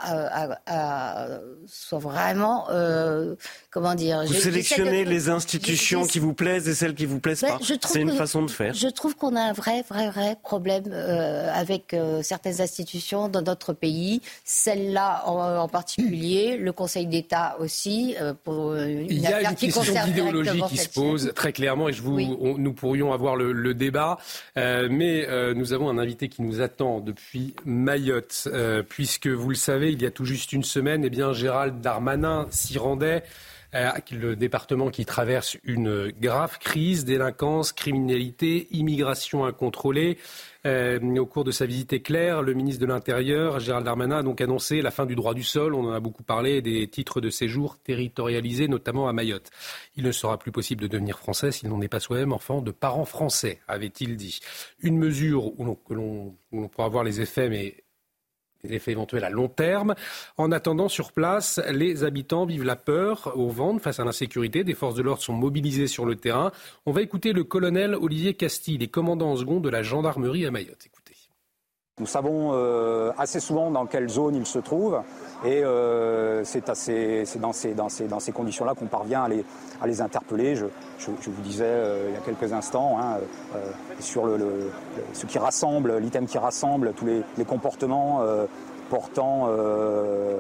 [0.67, 1.29] à,
[1.67, 3.37] soit vraiment, euh,
[3.71, 4.25] comment dire...
[4.27, 7.59] Vous sélectionnez les institutions qui vous plaisent et celles qui vous plaisent pas.
[7.61, 8.75] C'est une façon de faire.
[8.75, 13.73] Je trouve qu'on a un vrai, vrai, vrai problème euh, avec certaines institutions dans notre
[13.73, 14.21] pays.
[14.45, 18.17] Celle-là en, particulier, le Conseil d'État aussi.
[18.43, 22.03] pour une Il y a une question d'idéologie qui se pose très clairement et je
[22.03, 23.88] vous, nous pourrions avoir le, le débat.
[24.57, 28.48] Mais nous avons un invité qui nous attend depuis Mayotte
[28.88, 32.46] puisque vous le savez, il y a tout juste une semaine, eh bien, Gérald Darmanin
[32.51, 33.22] s'y rendait.
[33.75, 40.17] Euh, le département qui traverse une grave crise, délinquance, criminalité, immigration incontrôlée.
[40.65, 44.41] Euh, au cours de sa visite éclair, le ministre de l'Intérieur, Gérald Darmanin, a donc
[44.41, 45.75] annoncé la fin du droit du sol.
[45.75, 49.51] On en a beaucoup parlé, des titres de séjour territorialisés, notamment à Mayotte.
[49.97, 52.71] Il ne sera plus possible de devenir français s'il n'en est pas soi-même enfant de
[52.71, 54.41] parents français, avait-il dit.
[54.81, 57.77] Une mesure où l'on pourra voir les effets, mais
[58.64, 59.94] effets éventuels à long terme.
[60.37, 64.64] En attendant, sur place, les habitants vivent la peur au ventre face à l'insécurité.
[64.64, 66.53] Des forces de l'ordre sont mobilisées sur le terrain.
[66.87, 70.51] On va écouter le colonel Olivier Castille, les commandant en second de la gendarmerie à
[70.51, 70.88] Mayotte.
[72.01, 75.03] Nous savons euh, assez souvent dans quelle zone il se trouve
[75.45, 79.45] et euh, c'est dans ces, dans ces, dans ces conditions-là qu'on parvient à les,
[79.81, 80.55] à les interpeller.
[80.55, 80.67] Je,
[80.99, 83.19] je, vous disais euh, il y a quelques instants hein,
[83.99, 84.71] sur le,
[85.13, 88.23] ce qui rassemble, l'item qui rassemble tous les, les comportements
[88.91, 89.49] portant,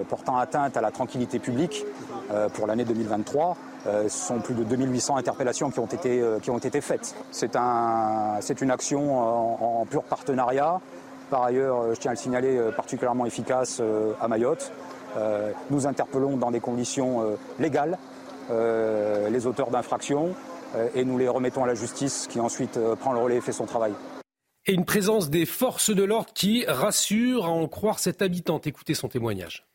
[0.08, 1.84] portant atteinte à la tranquillité publique
[2.54, 3.56] pour l'année 2023.
[3.84, 7.14] ce sont plus de 2800 interpellations qui ont été, qui ont été faites.
[7.30, 10.80] C'est un, une action en pur partenariat
[11.28, 14.72] par ailleurs, euh, je tiens à le signaler, euh, particulièrement efficace euh, à Mayotte.
[15.70, 17.98] Nous interpellons dans des conditions légales
[18.50, 20.36] les auteurs d'infractions
[20.94, 23.66] et nous les remettons à la justice qui ensuite prend le relais et fait son
[23.66, 23.94] travail.
[24.66, 28.68] Et une présence des forces de l'ordre qui rassure à en croire cette habitante.
[28.68, 29.66] Écoutez son témoignage.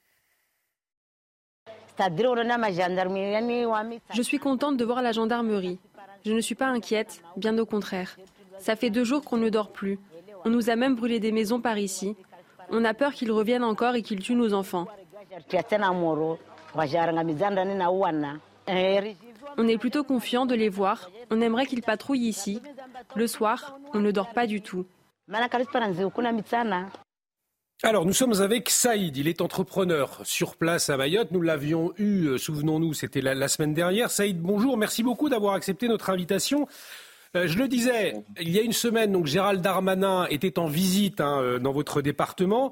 [4.14, 5.80] Je suis contente de voir la gendarmerie.
[6.26, 8.16] Je ne suis pas inquiète, bien au contraire.
[8.60, 10.00] Ça fait deux jours qu'on ne dort plus.
[10.46, 12.16] On nous a même brûlé des maisons par ici.
[12.70, 14.88] On a peur qu'ils reviennent encore et qu'ils tuent nos enfants.
[19.58, 21.12] On est plutôt confiant de les voir.
[21.30, 22.62] On aimerait qu'ils patrouillent ici.
[23.16, 24.86] Le soir, on ne dort pas du tout.
[27.86, 29.18] Alors, nous sommes avec Saïd.
[29.18, 31.32] Il est entrepreneur sur place à Mayotte.
[31.32, 34.10] Nous l'avions eu, euh, souvenons-nous, c'était la, la, semaine dernière.
[34.10, 34.78] Saïd, bonjour.
[34.78, 36.68] Merci beaucoup d'avoir accepté notre invitation.
[37.36, 41.20] Euh, je le disais, il y a une semaine, donc Gérald Darmanin était en visite
[41.20, 42.72] hein, euh, dans votre département.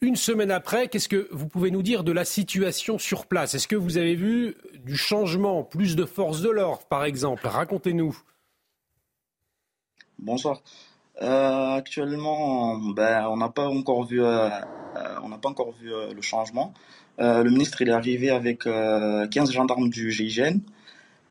[0.00, 3.54] Une semaine après, qu'est-ce que vous pouvez nous dire de la situation sur place?
[3.54, 7.48] Est-ce que vous avez vu du changement, plus de forces de l'ordre, par exemple?
[7.48, 8.16] Racontez-nous.
[10.18, 10.62] Bonsoir.
[11.22, 16.74] Euh, actuellement, ben, on n'a pas encore vu, on n'a pas encore vu le changement.
[17.18, 20.60] le ministre il est arrivé avec 15 gendarmes du GIGN.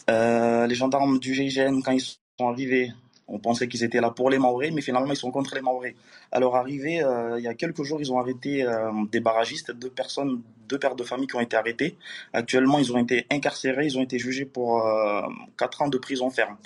[0.10, 2.91] les gendarmes du GIGN, quand ils sont arrivés,
[3.28, 5.95] on pensait qu'ils étaient là pour les Maoris, mais finalement ils sont contre les Maoris.
[6.32, 9.71] À leur arrivée, euh, il y a quelques jours, ils ont arrêté euh, des barragistes,
[9.71, 11.98] deux personnes, deux pères de famille qui ont été arrêtés.
[12.34, 15.21] Actuellement, ils ont été incarcérés, ils ont été jugés pour euh,
[15.58, 16.58] quatre ans de prison ferme.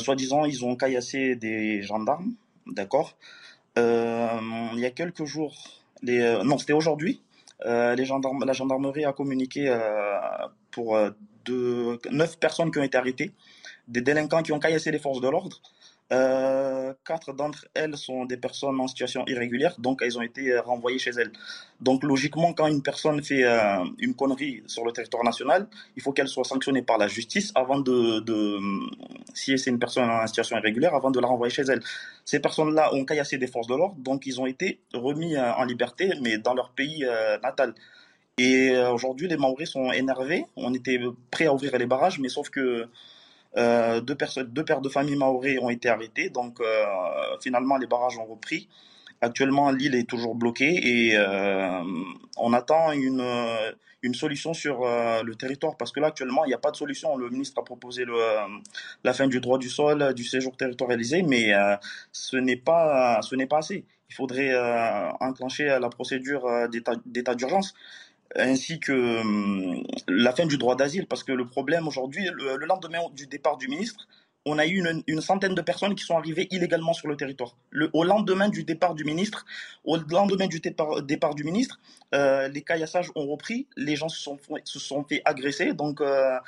[0.00, 2.32] Soi-disant, ils ont caillassé des gendarmes,
[2.66, 3.16] d'accord.
[3.76, 5.54] il y a quelques jours,
[6.02, 7.20] non, c'était aujourd'hui.
[7.64, 9.72] la gendarmerie a communiqué
[10.72, 10.98] pour
[12.10, 13.32] neuf personnes qui ont été arrêtées
[13.88, 15.60] des délinquants qui ont caillassé les forces de l'ordre.
[16.10, 20.62] Euh, quatre d'entre elles sont des personnes en situation irrégulière, donc elles ont été euh,
[20.62, 21.32] renvoyées chez elles.
[21.80, 26.12] Donc logiquement, quand une personne fait euh, une connerie sur le territoire national, il faut
[26.12, 28.58] qu'elle soit sanctionnée par la justice avant de, de
[29.34, 31.82] si c'est une personne en situation irrégulière, avant de la renvoyer chez elle.
[32.24, 36.10] Ces personnes-là ont caillassé des forces de l'ordre, donc ils ont été remis en liberté,
[36.22, 37.04] mais dans leur pays
[37.42, 37.74] natal.
[38.38, 40.44] Et aujourd'hui, les Maoris sont énervés.
[40.56, 42.88] On était prêts à ouvrir les barrages, mais sauf que
[43.56, 46.84] euh, deux, personnes, deux pères de famille maoris ont été arrêtés, donc euh,
[47.40, 48.68] finalement les barrages ont repris.
[49.20, 51.82] Actuellement, l'île est toujours bloquée et euh,
[52.36, 53.24] on attend une,
[54.14, 57.16] solution sur le territoire parce que là, actuellement, il n'y a pas de solution.
[57.16, 58.04] Le ministre a proposé
[59.04, 61.52] la fin du droit du sol, du séjour territorialisé, mais
[62.12, 63.84] ce n'est pas, pas assez.
[64.08, 64.56] Il faudrait
[65.20, 67.74] enclencher la procédure d'état d'urgence
[68.36, 73.00] ainsi que hum, la fin du droit d'asile, parce que le problème aujourd'hui, le, lendemain
[73.12, 74.06] du départ du ministre,
[74.46, 77.56] on a eu une, centaine de personnes qui sont arrivées illégalement sur le territoire.
[77.70, 79.44] Le, au lendemain du départ du ministre,
[79.84, 81.80] au lendemain du départ, du ministre,
[82.14, 86.38] euh, les caillassages ont repris, les gens se sont, se sont fait agresser, donc euh,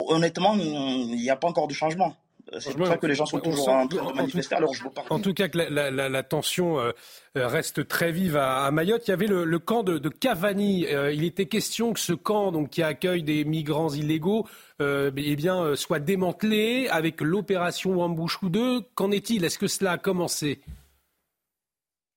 [0.00, 2.16] honnêtement, il n'y a pas encore de changement.
[2.58, 4.54] C'est pour ça que les gens sont toujours en train de manifester.
[4.54, 6.92] Alors je En tout cas, que la, tension euh,
[7.34, 9.06] reste très vive à, Mayotte.
[9.08, 10.86] Il y avait le, camp de, Cavani.
[10.86, 14.46] Euh, il était question que ce camp, donc qui accueille des migrants illégaux,
[14.80, 18.82] euh, eh bien, soit démantelé avec l'opération Wambouchou 2.
[18.94, 19.44] Qu'en est-il?
[19.44, 20.60] Est-ce que cela a commencé?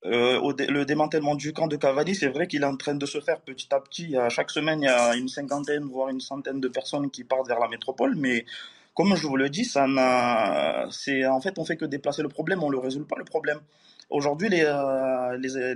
[0.03, 3.41] Le démantèlement du camp de Cavani, c'est vrai qu'il est en train de se faire
[3.41, 4.15] petit à petit.
[4.29, 7.59] chaque semaine, il y a une cinquantaine, voire une centaine de personnes qui partent vers
[7.59, 8.45] la métropole, mais
[8.95, 12.29] comme je vous le dis, ça n'a, c'est en fait on fait que déplacer le
[12.29, 13.60] problème, on ne résout pas le problème.
[14.10, 15.75] Aujourd'hui, les, euh, les,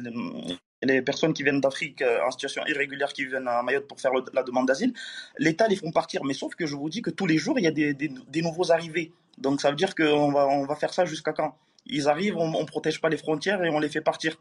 [0.83, 4.11] les, personnes qui viennent d'Afrique euh, en situation irrégulière, qui viennent à Mayotte pour faire
[4.33, 4.93] la demande d'asile,
[5.37, 6.23] l'État les font partir.
[6.23, 8.41] Mais sauf que je vous dis que tous les jours, il y a des, des,
[8.41, 9.11] nouveaux arrivés.
[9.37, 11.55] Donc ça veut dire qu'on va, on va faire ça jusqu'à quand?
[11.87, 14.37] Ils arrivent, on ne protège pas les frontières et on les fait partir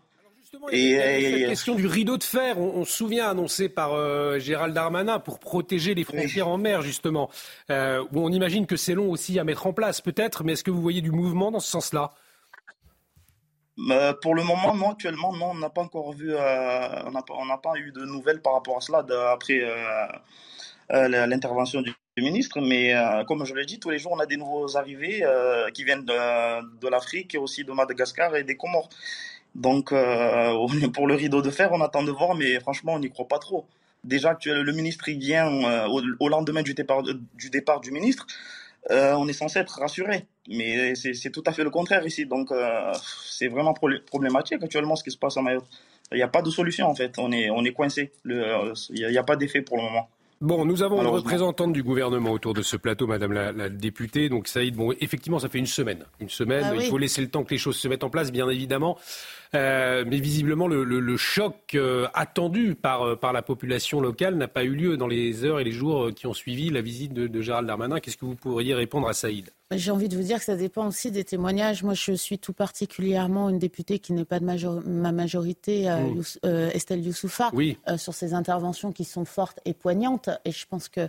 [0.73, 5.19] et, cette question du rideau de fer, on, se souvient annoncé par euh, Gérald Darmanin
[5.19, 7.31] pour protéger les frontières en mer, justement,
[7.71, 10.65] euh, où on imagine que c'est long aussi à mettre en place, peut-être, mais est-ce
[10.65, 12.13] que vous voyez du mouvement dans ce sens-là?
[13.91, 14.91] Euh, pour le moment, non.
[14.91, 15.51] Actuellement, non.
[15.51, 19.05] On n'a pas encore vu, on n'a pas, eu de nouvelles par rapport à cela
[19.31, 19.63] après
[20.91, 22.61] l'intervention du, ministre.
[22.61, 22.93] Mais
[23.29, 25.25] comme je l'ai dit, tous les jours, on a des nouveaux arrivés
[25.73, 28.89] qui viennent de, de l'Afrique et aussi de Madagascar et des Comores.
[29.59, 30.55] Donc, euh,
[30.95, 33.39] pour le rideau de fer, on attend de voir, mais franchement, on n'y croit pas
[33.39, 33.67] trop.
[34.05, 35.89] Déjà le ministre il vient euh,
[36.21, 38.29] au, lendemain du départ, du départ du ministre,
[38.93, 40.27] euh, on est censé être rassuré.
[40.49, 42.25] Mais c'est tout à fait le contraire ici.
[42.25, 42.51] Donc,
[43.29, 45.67] c'est vraiment problématique actuellement ce qui se passe à Mayotte.
[46.13, 47.19] Il n'y a pas de solution en fait.
[47.19, 48.13] On est, on est coincé.
[48.25, 50.09] Il n'y a, pas d'effet pour le moment.
[50.41, 54.29] Bon, nous avons une représentante du gouvernement autour de ce plateau, Madame la, députée.
[54.29, 56.05] Donc, Saïd, bon, effectivement, ça fait une semaine.
[56.21, 56.65] Une semaine.
[56.65, 58.97] Ah il faut laisser le temps que les choses se mettent en place, bien évidemment.
[59.55, 64.65] Euh, mais visiblement, le, choc euh, attendu par, euh, par la population locale n'a pas
[64.65, 67.41] eu lieu dans les heures et les jours qui ont suivi la visite de, de
[67.41, 68.01] Gérald Darmanin.
[68.01, 69.51] Qu'est-ce que vous pourriez répondre à Saïd?
[69.71, 71.83] J'ai envie de vous dire que ça dépend aussi des témoignages.
[71.83, 76.71] Moi, je suis tout particulièrement une députée qui n'est pas de ma majorité, euh, mmh.
[76.73, 77.77] Estelle Youssoufa, oui.
[77.99, 80.31] sur ces interventions qui sont fortes et poignantes.
[80.47, 81.09] Et je pense que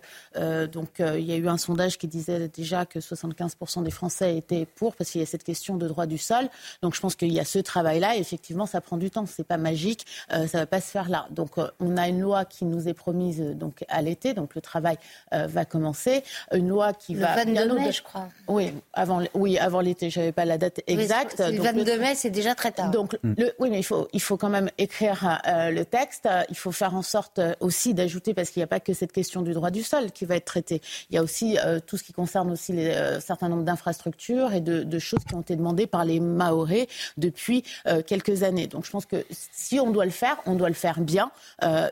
[0.66, 4.68] donc il y a eu un sondage qui disait déjà que 75% des Français étaient
[4.76, 6.50] pour, parce qu'il y a cette question de droit du sol.
[6.82, 8.18] Donc je pense qu'il y a ce travail-là.
[8.18, 9.26] Et effectivement, ça prend du temps.
[9.26, 10.06] C'est pas magique.
[10.30, 11.28] ça va pas se faire là.
[11.32, 14.34] Donc on a une loi qui nous est promise donc à l'été.
[14.34, 14.98] Donc le travail
[15.32, 16.24] va commencer.
[16.54, 18.30] Une loi qui le va 22 mai, je crois.
[18.48, 21.40] Oui, avant, oui, avant l'été, je n'avais pas la date exacte.
[21.40, 22.92] le 22 mai, c'est déjà très tard.
[22.92, 23.34] Donc, mm.
[23.38, 26.28] le, oui, mais il faut, il faut quand même écrire euh, le texte.
[26.50, 29.12] Il faut faire en sorte euh, aussi d'ajouter, parce qu'il n'y a pas que cette
[29.12, 30.82] question du droit du sol qui va être traitée.
[31.10, 34.54] Il y a aussi euh, tout ce qui concerne aussi les, un certain nombre d'infrastructures
[34.54, 36.88] et de, de, choses qui ont été demandées par les Maorés
[37.18, 37.64] depuis
[38.06, 38.19] quelques
[38.68, 41.32] Donc, je pense que si on doit le faire, on doit le faire bien,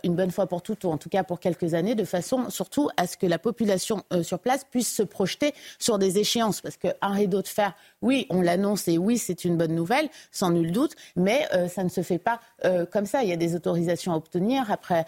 [0.04, 2.90] une bonne fois pour toutes, ou en tout cas pour quelques années, de façon surtout
[2.98, 6.62] à ce que la population sur place puisse se projeter sur des échéances.
[6.62, 10.52] Parce qu'un rideau de fer, oui, on l'annonce et oui, c'est une bonne nouvelle, sans
[10.52, 13.24] nul doute, mais euh, ça ne se fait pas euh, comme ça.
[13.24, 15.06] Il y a des autorisations à obtenir après,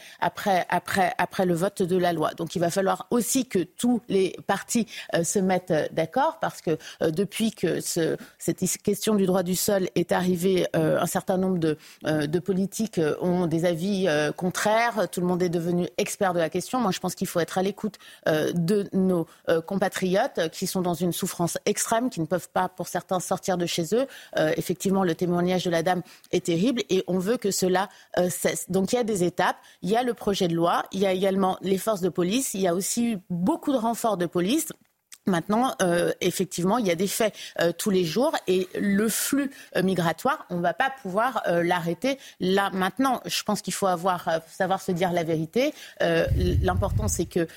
[1.46, 2.34] le vote de la loi.
[2.34, 6.78] Donc il va falloir aussi que tous les partis euh, se mettent d'accord, parce que
[7.02, 11.78] depuis que ce, cette question du droit du sol est arrivée, un certain nombre de,
[12.04, 15.10] de politiques ont des avis contraires.
[15.10, 16.80] Tout le monde est devenu expert de la question.
[16.80, 17.98] Moi, je pense qu'il faut être à l'écoute
[18.28, 19.28] de nos
[19.66, 23.58] compatriotes qui sont dans une souffrance France extrême qui ne peuvent pas, pour certains, sortir
[23.58, 24.08] de chez eux.
[24.38, 28.30] Euh, effectivement, le témoignage de la dame est terrible et on veut que cela euh,
[28.30, 28.72] cesse.
[28.72, 29.58] Donc il y a des étapes.
[29.82, 30.86] Il y a le projet de loi.
[30.94, 32.54] Il y a également les forces de police.
[32.54, 34.70] Il y a aussi beaucoup de renforts de police.
[35.30, 39.52] Maintenant, euh, effectivement, il y a des faits euh, tous les jours et le flux
[39.76, 43.22] euh, migratoire, on ne va pas pouvoir l'arrêter là maintenant.
[43.26, 45.74] Je pense qu'il faut avoir, savoir se dire la vérité.
[46.02, 47.48] L'important, c'est que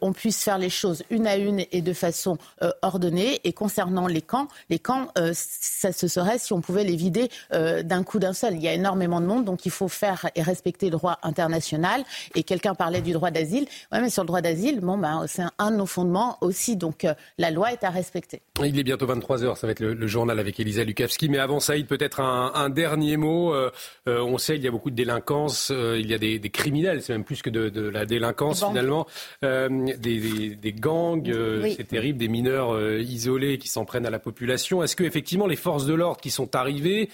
[0.00, 2.38] on puisse faire les choses une à une et de façon
[2.82, 3.40] ordonnée.
[3.44, 8.02] Et concernant les camps, les camps, ça se serait si on pouvait les vider d'un
[8.02, 8.54] coup d'un seul.
[8.54, 12.04] Il y a énormément de monde, donc il faut faire et respecter le droit international.
[12.34, 13.66] Et quelqu'un parlait du droit d'asile.
[13.92, 16.76] Ouais, mais sur le droit d'asile, bon, ben, c'est un, de nos fondements aussi.
[16.76, 17.06] Donc
[17.38, 18.42] la loi est à respecter.
[18.62, 21.28] Il est bientôt 23h, ça va être le, journal avec Elisa Lukavski.
[21.28, 23.54] Mais avant Saïd, peut-être un, dernier mot.
[23.54, 23.70] Euh,
[24.08, 27.02] euh, on sait qu'il y a beaucoup de délinquance, euh, il y a des, criminels,
[27.02, 29.06] c'est même plus que de, la délinquance finalement.
[29.42, 31.32] Des, gangs,
[31.76, 34.82] c'est terrible, des mineurs isolés qui s'en prennent à la population.
[34.82, 37.08] Est-ce que effectivement les forces de l'ordre qui sont arrivées,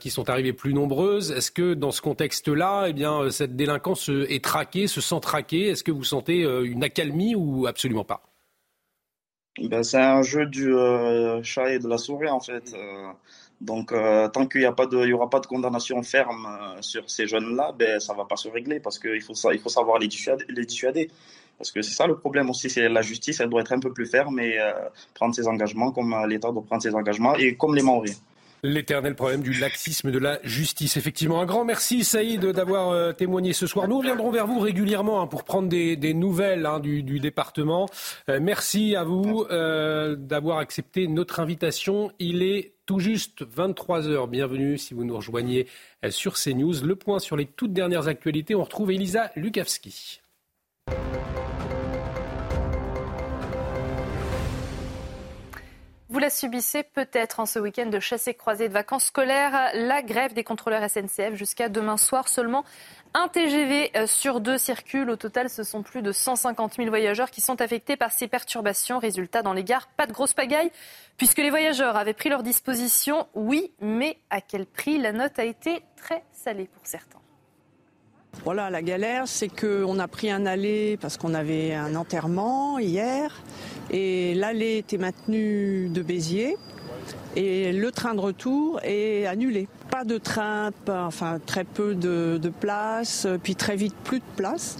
[0.00, 4.44] qui sont arrivées plus nombreuses, est-ce que dans ce contexte-là, eh bien, cette délinquance est
[4.44, 5.68] traquée, se sent traquée?
[5.68, 8.29] Est-ce que vous sentez une accalmie ou absolument pas?
[9.68, 12.72] Ben, c'est un jeu du euh, chat et de la souris en fait.
[12.74, 13.12] Euh,
[13.60, 16.48] donc euh, tant qu'il n'y aura pas de condamnation ferme
[16.80, 19.98] sur ces jeunes-là, ben ça va pas se régler parce qu'il faut il faut savoir
[19.98, 21.10] les dissuader, les dissuader.
[21.58, 23.92] Parce que c'est ça le problème aussi, c'est la justice, elle doit être un peu
[23.92, 24.58] plus ferme et
[25.12, 28.18] prendre ses engagements comme l'État doit prendre ses engagements et comme les Maoris.
[28.62, 30.98] L'éternel problème du laxisme de la justice.
[30.98, 33.88] Effectivement, un grand merci Saïd d'avoir euh, témoigné ce soir.
[33.88, 37.88] Nous reviendrons vers vous régulièrement hein, pour prendre des, nouvelles hein, du, département.
[38.28, 42.12] Euh, merci à vous euh, d'avoir accepté notre invitation.
[42.18, 44.28] Il est tout juste 23 heures.
[44.28, 45.66] Bienvenue si vous nous rejoignez
[46.10, 46.84] sur CNews.
[46.84, 48.54] Le point sur les toutes dernières actualités.
[48.54, 50.20] On retrouve Elisa Lukavski.
[56.20, 59.70] La subissez peut-être en ce week-end de chasse et croisée de vacances scolaires.
[59.74, 62.28] La grève des contrôleurs SNCF jusqu'à demain soir.
[62.28, 62.64] Seulement
[63.14, 65.10] un TGV euh, sur deux circule.
[65.10, 68.98] Au total, ce sont plus de 150 000 voyageurs qui sont affectés par ces perturbations.
[68.98, 70.70] Résultat, dans les gares, pas de grosse pagaille,
[71.16, 73.26] puisque les voyageurs avaient pris leur disposition.
[73.34, 74.98] Oui, mais à quel prix?
[74.98, 77.20] La note a été très salée pour certains.
[78.44, 83.42] Voilà, la galère, c'est qu'on a pris un aller parce qu'on avait un enterrement hier.
[83.90, 86.56] Et l'aller était maintenu de Béziers.
[87.36, 89.68] Et le train de retour est annulé.
[89.90, 94.78] Pas de train, enfin très peu de, place, puis très vite plus de place.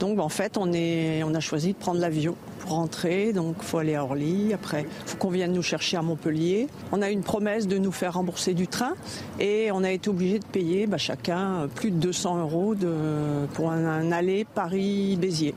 [0.00, 3.32] Donc en fait, on a choisi de prendre l'avion pour rentrer.
[3.32, 4.52] Donc faut aller à Orly.
[4.52, 6.68] Après, faut qu'on vienne nous chercher à Montpellier.
[6.92, 8.94] On a une promesse de nous faire rembourser du train
[9.38, 13.70] et on a été obligé de payer bah, chacun plus de 200 euros de, pour
[13.70, 15.54] un aller Paris-Béziers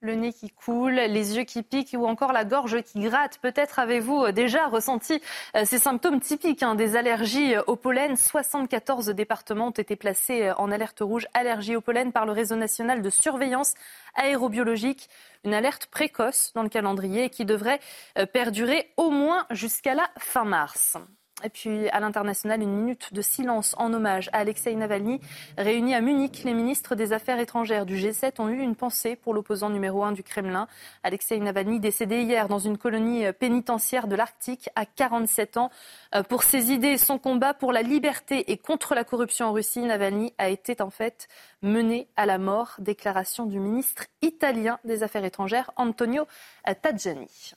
[0.00, 3.38] le nez qui coule, les yeux qui piquent ou encore la gorge qui gratte.
[3.38, 5.20] Peut-être avez-vous euh, déjà ressenti
[5.56, 8.16] euh, ces symptômes typiques hein, des allergies euh, au pollen.
[8.16, 13.02] 74 départements ont été placés en alerte rouge allergie au pollen par le réseau national
[13.02, 13.74] de surveillance
[14.14, 15.10] aérobiologique.
[15.44, 17.80] Une alerte précoce dans le calendrier qui devrait
[18.32, 20.98] perdurer au moins jusqu'à la fin mars.
[21.42, 25.20] Et puis à l'international, une minute de silence en hommage à Alexei Navalny.
[25.56, 29.34] Réunis à Munich, les ministres des Affaires étrangères du G7 ont eu une pensée pour
[29.34, 30.68] l'opposant numéro un du Kremlin.
[31.02, 35.70] Alexei Navalny, décédé hier dans une colonie pénitentiaire de l'Arctique à 47 ans.
[36.14, 39.52] Euh, pour ses idées et son combat pour la liberté et contre la corruption en
[39.52, 41.28] Russie, Navalny a été en fait
[41.62, 42.74] mené à la mort.
[42.78, 46.26] Déclaration du ministre italien des Affaires étrangères, Antonio
[46.82, 47.54] Tajani.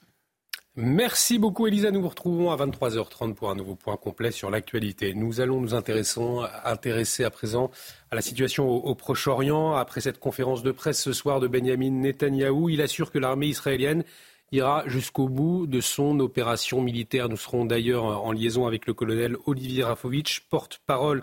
[0.76, 1.92] Merci beaucoup Elisa.
[1.92, 5.14] Nous vous retrouvons à 23h30 pour un nouveau point complet sur l'actualité.
[5.14, 7.70] Nous allons nous intéresser à présent
[8.10, 9.76] à la situation au, Proche-Orient.
[9.76, 14.02] Après cette conférence de presse ce soir de Benjamin Netanyahou, il assure que l'armée israélienne
[14.50, 17.28] ira jusqu'au bout de son opération militaire.
[17.28, 21.22] Nous serons d'ailleurs en liaison avec le colonel Olivier Rafovitch, porte-parole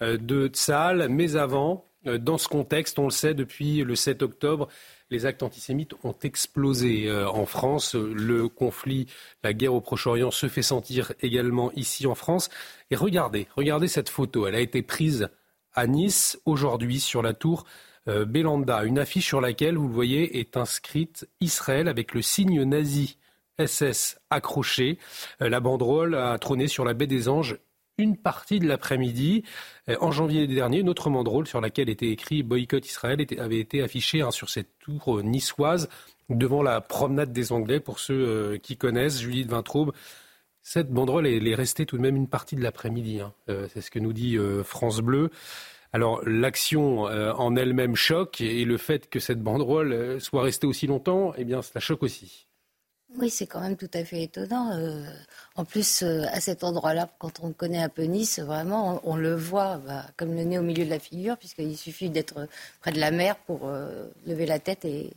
[0.00, 1.08] euh, de Tsahal.
[1.08, 4.68] Mais avant, euh, dans ce contexte, on le sait depuis le 7 octobre,
[5.12, 7.94] les actes antisémites ont explosé euh, en France.
[7.94, 9.06] Le conflit,
[9.44, 12.48] la guerre au Proche-Orient se fait sentir également ici en France.
[12.90, 14.46] Et regardez, regardez cette photo.
[14.46, 15.28] Elle a été prise
[15.74, 17.64] à Nice aujourd'hui sur la tour
[18.08, 18.84] euh, Belanda.
[18.84, 23.18] Une affiche sur laquelle, vous le voyez, est inscrite Israël avec le signe nazi
[23.58, 24.98] SS accroché.
[25.40, 27.58] Euh, la banderole a trôné sur la baie des Anges
[27.98, 29.44] une partie de l'après-midi.
[29.88, 33.82] Euh, en janvier dernier, une autre banderole sur laquelle était écrit Boycott Israël avait été
[33.82, 35.88] affichée hein, sur cette tour euh, niçoise
[36.28, 37.80] devant la promenade des Anglais.
[37.80, 39.92] Pour ceux euh, qui connaissent, Julie de Vintraube,
[40.62, 43.20] cette banderole elle est restée tout de même une partie de l'après-midi.
[43.20, 43.34] Hein.
[43.48, 45.30] C'est ce que nous dit France Bleu.
[45.92, 51.34] Alors l'action en elle-même choque et le fait que cette banderole soit restée aussi longtemps,
[51.36, 52.46] eh bien, cela choque aussi.
[53.18, 54.72] Oui, c'est quand même tout à fait étonnant.
[54.72, 55.04] Euh,
[55.54, 59.34] en plus, euh, à cet endroit-là, quand on connaît un peu Nice, vraiment, on, le
[59.34, 62.48] voit bah, comme le nez au milieu de la figure, puisqu'il suffit d'être
[62.80, 65.12] près de la mer pour euh, lever la tête et,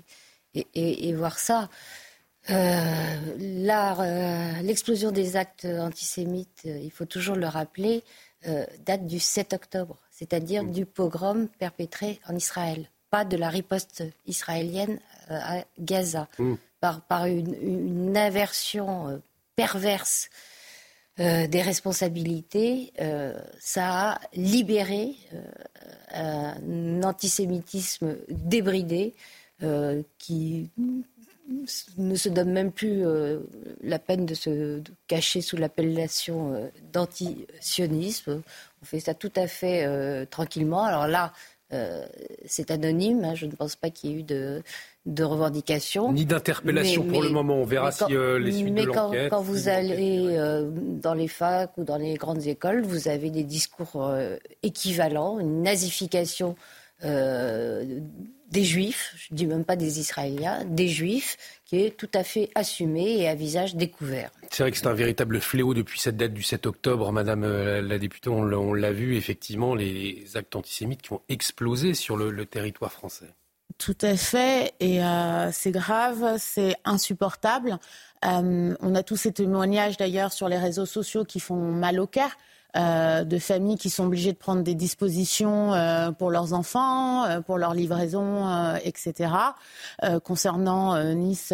[0.53, 1.69] et, voir ça.
[4.59, 8.03] L'explosion des actes antisémites, il faut toujours le rappeler,
[8.85, 14.99] date du 7 octobre, c'est-à-dire du pogrom perpétré en Israël, pas de la riposte israélienne
[15.27, 16.53] à Gaza, mm.
[17.07, 19.21] Par, une, une, inversion
[19.55, 20.29] perverse
[21.21, 29.15] euh, des responsabilités, euh, ça a libéré euh, un antisémitisme débridé
[30.17, 30.69] qui
[31.97, 33.03] ne se donne même plus
[33.81, 38.43] la peine de se cacher sous l'appellation d'antisionisme.
[38.81, 40.83] On fait ça tout à fait tranquillement.
[40.83, 41.31] Alors là,
[42.45, 43.23] c'est anonyme.
[43.23, 44.61] Hein, je ne pense pas qu'il y ait eu de,
[45.05, 46.11] de revendications.
[46.11, 47.55] Ni d'interpellation pour le moment.
[47.55, 49.23] On verra si euh, les suites de l'enquête.
[49.23, 53.29] Mais quand, vous allez euh, dans les facs ou dans les grandes écoles, vous avez
[53.29, 56.55] des discours euh, équivalents, une nazification
[57.03, 62.23] des Juifs, je ne dis même pas des Israéliens, des Juifs, qui est tout à
[62.23, 64.31] fait assumée et à visage découvert.
[64.49, 67.99] C'est vrai que c'est un véritable fléau depuis cette date du 7 octobre, Madame la
[67.99, 73.27] députée, on l'a vu effectivement, les actes antisémites qui ont explosé sur le territoire français.
[73.77, 77.77] Tout à fait, et euh, c'est grave, c'est insupportable.
[78.23, 82.07] Euh, on a tous ces témoignages d'ailleurs sur les réseaux sociaux qui font mal au
[82.07, 82.29] cœur.
[82.75, 87.39] Euh, de familles qui sont obligées de prendre des dispositions euh, pour leurs enfants, euh,
[87.39, 88.25] pour leur livraison,
[88.83, 89.31] etc.
[90.23, 91.53] concernant Nice,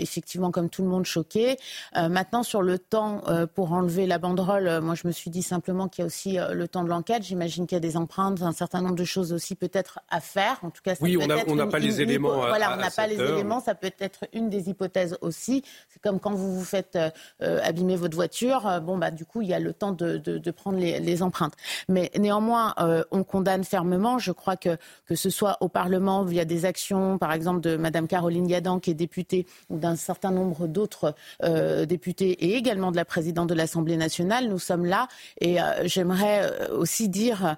[0.00, 1.56] effectivement, comme tout le monde, choqué.
[1.94, 3.22] maintenant, sur le temps
[3.54, 6.68] pour enlever la banderole, moi, je me suis dit simplement qu'il y a aussi le
[6.68, 7.22] temps de l'enquête.
[7.22, 10.58] J'imagine qu'il y a des empreintes, un certain nombre de choses aussi peut-être à faire.
[10.62, 12.36] En tout cas, ça oui, on n'a pas les éléments.
[12.36, 13.60] voilà, on n'a pas les éléments.
[13.60, 15.62] Ça peut être une des hypothèses aussi.
[15.88, 16.98] C'est comme quand vous vous faites
[17.40, 18.80] abîmer votre voiture.
[18.82, 21.54] bon, bah, du coup, il y a le temps de de prendre les, empreintes.
[21.88, 24.18] Mais néanmoins, euh, on condamne fermement.
[24.18, 24.76] Je crois que
[25.06, 28.90] que ce soit au Parlement via des actions, par exemple de Madame Caroline Yadan, qui
[28.90, 33.54] est députée, ou d'un certain nombre d'autres euh, députés, et également de la présidente de
[33.54, 35.08] l'Assemblée nationale, nous sommes là.
[35.40, 37.56] Et euh, j'aimerais aussi dire,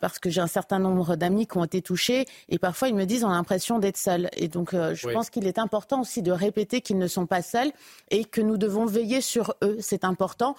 [0.00, 3.04] parce que j'ai un certain nombre d'amis qui ont été touchés, et parfois ils me
[3.04, 4.28] disent on a l'impression d'être seuls.
[4.36, 7.72] Et donc je pense qu'il est important aussi de répéter qu'ils ne sont pas seuls
[8.10, 9.78] et que nous devons veiller sur eux.
[9.80, 10.56] C'est important.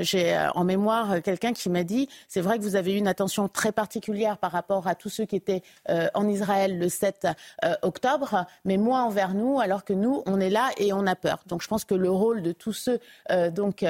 [0.00, 3.48] j'ai en mémoire quelqu'un qui m'a dit c'est vrai que vous avez eu une attention
[3.48, 7.26] très particulière par rapport à tous ceux qui étaient euh, en Israël le 7
[7.64, 11.16] euh, octobre, mais moins envers nous, alors que nous, on est là et on a
[11.16, 11.42] peur.
[11.46, 13.00] Donc je pense que le rôle de tous ceux
[13.30, 13.84] euh, donc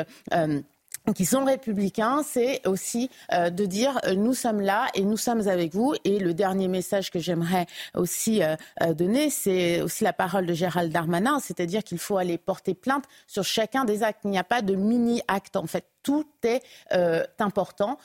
[1.12, 5.46] qui sont républicains, c'est aussi euh, de dire euh, nous sommes là et nous sommes
[5.48, 5.94] avec vous.
[6.04, 8.56] Et le dernier message que j'aimerais aussi euh,
[8.94, 13.44] donner, c'est aussi la parole de Gérald Darmanin, c'est-à-dire qu'il faut aller porter plainte sur
[13.44, 14.20] chacun des actes.
[14.24, 15.84] Il n'y a pas de mini-acte en fait.
[16.02, 16.62] Tout est
[17.38, 17.98] important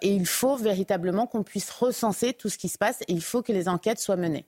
[0.00, 3.42] et il faut véritablement qu'on puisse recenser tout ce qui se passe et il faut
[3.42, 4.46] que les enquêtes soient menées.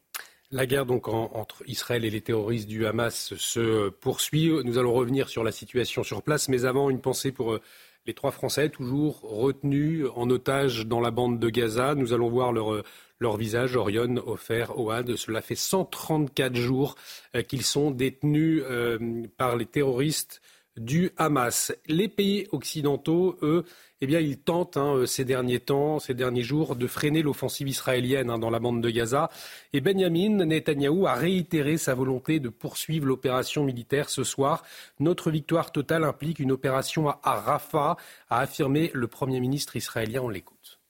[0.51, 4.51] La guerre donc entre Israël et les terroristes du Hamas se poursuit.
[4.65, 7.59] Nous allons revenir sur la situation sur place, mais avant une pensée pour
[8.07, 11.95] les trois Français toujours retenus en otage dans la bande de Gaza.
[11.95, 12.83] Nous allons voir leur,
[13.19, 15.17] leur visage, Orion, Ofer, Oad.
[15.17, 16.97] Cela fait 134 jours
[17.35, 20.41] euh, qu'ils sont détenus euh, par les terroristes
[20.77, 21.73] du Hamas.
[21.87, 23.65] Les pays occidentaux, eux,
[24.01, 27.69] eh bien, ils tentent hein, euh, ces derniers temps, ces derniers jours, de freiner l'offensive
[27.69, 29.31] israélienne hein, dans la bande de Gaza.
[29.73, 34.65] Et Benjamin Netanyahou a réitéré sa volonté de poursuivre l'opération militaire ce soir.
[35.01, 37.97] Notre victoire totale implique une opération à Rafah,
[38.29, 40.23] a affirmé le Premier ministre israélien.
[40.23, 40.81] On l'écoute.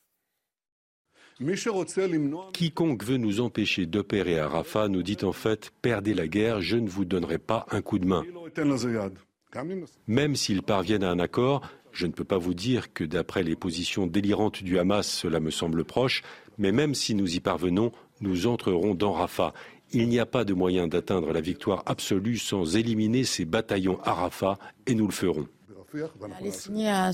[2.53, 6.77] Quiconque veut nous empêcher d'opérer à Rafah nous dit en fait perdez la guerre, je
[6.77, 8.25] ne vous donnerai pas un coup de main.
[10.07, 13.57] Même s'ils parviennent à un accord, je ne peux pas vous dire que d'après les
[13.57, 16.23] positions délirantes du Hamas, cela me semble proche,
[16.59, 19.55] mais même si nous y parvenons, nous entrerons dans Rafah.
[19.93, 24.13] Il n'y a pas de moyen d'atteindre la victoire absolue sans éliminer ces bataillons à
[24.13, 25.47] Rafah, et nous le ferons.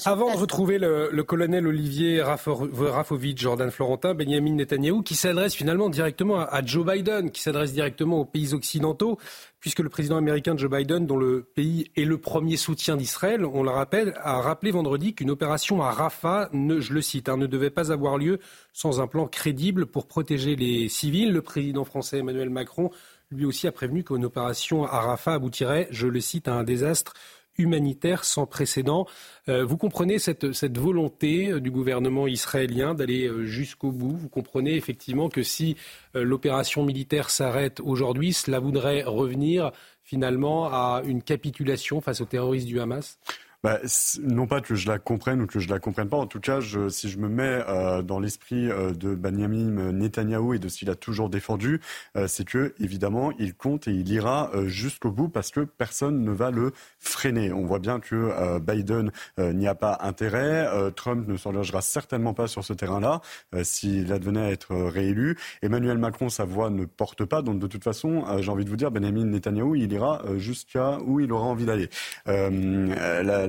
[0.04, 6.40] Avant de retrouver le, colonel Olivier Rafovitch, Jordan Florentin, Benjamin Netanyahou, qui s'adresse finalement directement
[6.40, 9.18] à, Joe Biden, qui s'adresse directement aux pays occidentaux,
[9.60, 13.62] puisque le président américain Joe Biden, dont le pays est le premier soutien d'Israël, on
[13.62, 17.46] le rappelle, a rappelé vendredi qu'une opération à Rafah, ne, je le cite, hein, ne
[17.46, 18.38] devait pas avoir lieu
[18.72, 21.32] sans un plan crédible pour protéger les civils.
[21.32, 22.90] Le président français Emmanuel Macron,
[23.30, 27.12] lui aussi, a prévenu qu'une opération à Rafah aboutirait, je le cite, à un désastre
[27.60, 29.06] humanitaire sans précédent.
[29.48, 30.44] Euh, vous comprenez cette,
[30.78, 34.16] volonté euh, du gouvernement israélien d'aller euh, jusqu'au bout?
[34.16, 35.76] Vous comprenez effectivement que si
[36.14, 39.70] l'opération militaire s'arrête aujourd'hui, cela voudrait revenir
[40.02, 43.18] finalement à une capitulation face aux terroristes du Hamas?
[43.62, 43.78] Bah,
[44.22, 46.16] non pas que je la comprenne ou que je la comprenne pas.
[46.16, 50.58] En tout cas, si je me mets euh, dans l'esprit euh, de Benjamin Netanyahou et
[50.58, 51.80] de ce qu'il a toujours défendu,
[52.16, 56.32] euh, c'est que évidemment il compte et il ira jusqu'au bout parce que personne ne
[56.32, 57.52] va le freiner.
[57.52, 60.66] On voit bien que Biden n'y a pas intérêt.
[60.96, 63.20] Trump ne s'engagera certainement pas sur ce terrain-là
[63.62, 65.36] s'il advenait à être réélu.
[65.62, 67.42] Emmanuel Macron, sa voix ne porte pas.
[67.42, 71.20] Donc de toute façon, j'ai envie de vous dire, Benjamin Netanyahou, il ira jusqu'à où
[71.20, 71.88] il aura envie d'aller.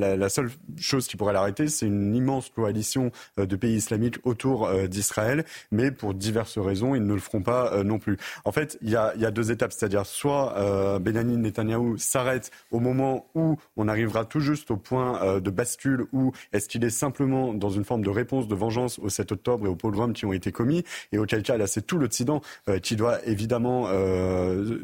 [0.02, 0.50] La, seule
[0.80, 5.46] chose qui pourrait l'arrêter, c'est une immense coalition euh, de pays islamiques autour euh, d'Israël,
[5.72, 8.18] mais pour diverses raisons, ils ne le feront pas euh, non plus.
[8.46, 13.58] En fait, il y a, deux étapes, c'est-à-dire soit Benjamin Netanyahou s'arrête au moment où
[13.78, 17.86] on arrivera tout juste au point de bascule, où est-ce qu'il est simplement dans une
[17.86, 20.84] forme de réponse de vengeance au 7 octobre et aux pogroms qui ont été commis,
[21.14, 22.42] et auquel cas, là, c'est tout l'Occident
[22.82, 23.88] qui doit évidemment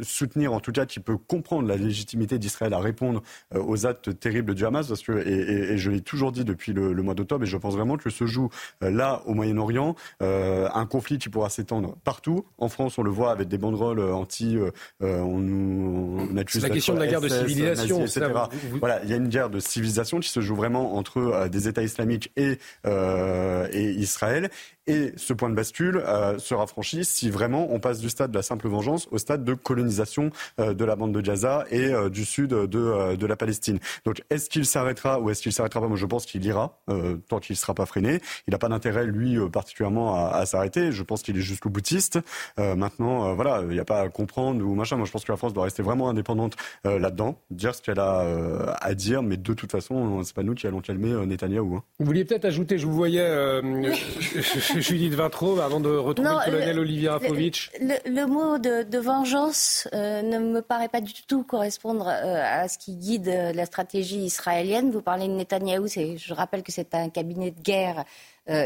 [0.01, 3.22] soutenir, en tout cas, qui peut comprendre la légitimité d'Israël à répondre
[3.53, 7.47] aux actes terribles du Hamas, et, je l'ai toujours dit depuis le, mois d'octobre, et
[7.47, 8.49] je pense vraiment que se joue
[8.84, 12.45] euh, là, au Moyen-Orient, euh, un conflit qui pourra s'étendre partout.
[12.58, 14.58] En France, on le voit avec des banderoles euh, anti.
[15.01, 18.32] on nous on accuse la question de la guerre de civilisation, etc.
[18.80, 21.84] Voilà, il y a une guerre de civilisation qui se joue vraiment entre des États
[21.84, 24.49] islamiques et, et Israël.
[24.88, 28.38] Et ce point de bascule euh, sera franchi si vraiment on passe du stade de
[28.38, 32.10] la simple vengeance au stade de colonisation euh, de la bande de Gaza et euh,
[32.10, 33.80] du sud de, de, la Palestine.
[34.05, 34.66] Donc est-ce qu'il
[34.97, 35.87] s'arrêtera ou est-ce qu'il s'arrêtera pas?
[35.87, 36.79] Moi je pense qu'il ira
[37.27, 38.19] tant qu'il ne sera pas freiné.
[38.47, 40.91] Il n'a pas d'intérêt lui particulièrement à, à s'arrêter.
[40.91, 42.19] Je pense qu'il est jusqu'au boutiste.
[42.57, 44.97] maintenant voilà, il n'y a pas à comprendre ou machin.
[44.97, 48.75] Moi je pense que la France doit rester vraiment indépendante là-dedans, dire ce qu'elle a
[48.81, 51.75] à dire, mais de toute façon c'est pas nous qui allons calmer Netanyahou.
[51.75, 51.83] Hein.
[51.99, 53.27] Vous vouliez peut-être ajouter, je vous voyais.
[54.77, 57.71] Judith Vintraud, avant de retrouver le colonel Olivier Rapovitch
[58.05, 62.77] le, mot de, vengeance euh, ne me paraît pas du tout correspondre euh, à ce
[62.77, 64.86] qui guide euh, la stratégie israélienne.
[64.91, 68.05] Vous parlez de Netanyahou, je rappelle que c'est un cabinet de guerre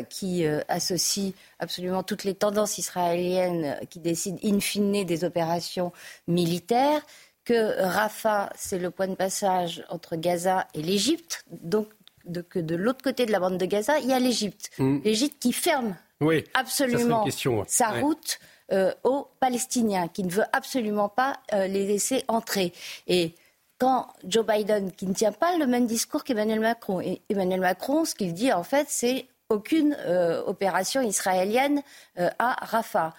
[0.10, 5.92] qui associe absolument toutes les tendances israéliennes qui décident in fine des opérations
[6.28, 7.02] militaires
[7.46, 11.44] que Rafah, c'est le point de passage entre Gaza et l'Égypte.
[11.50, 11.88] Donc,
[12.26, 14.70] de, que de l'autre côté de la bande de Gaza, il y a l'Égypte.
[14.78, 15.00] Mm.
[15.04, 15.96] L'Égypte qui ferme
[16.54, 17.26] absolument
[17.68, 18.40] sa route
[18.72, 22.74] euh, aux Palestiniens, qui ne veut absolument pas euh, les laisser entrer.
[23.08, 23.34] Et
[23.82, 28.06] quand Joe Biden, qui ne tient pas le même discours qu'Emmanuel Macron, et Emmanuel Macron,
[28.06, 31.82] ce qu'il dit en fait, c'est aucune euh, opération israélienne
[32.16, 33.14] à Rafah.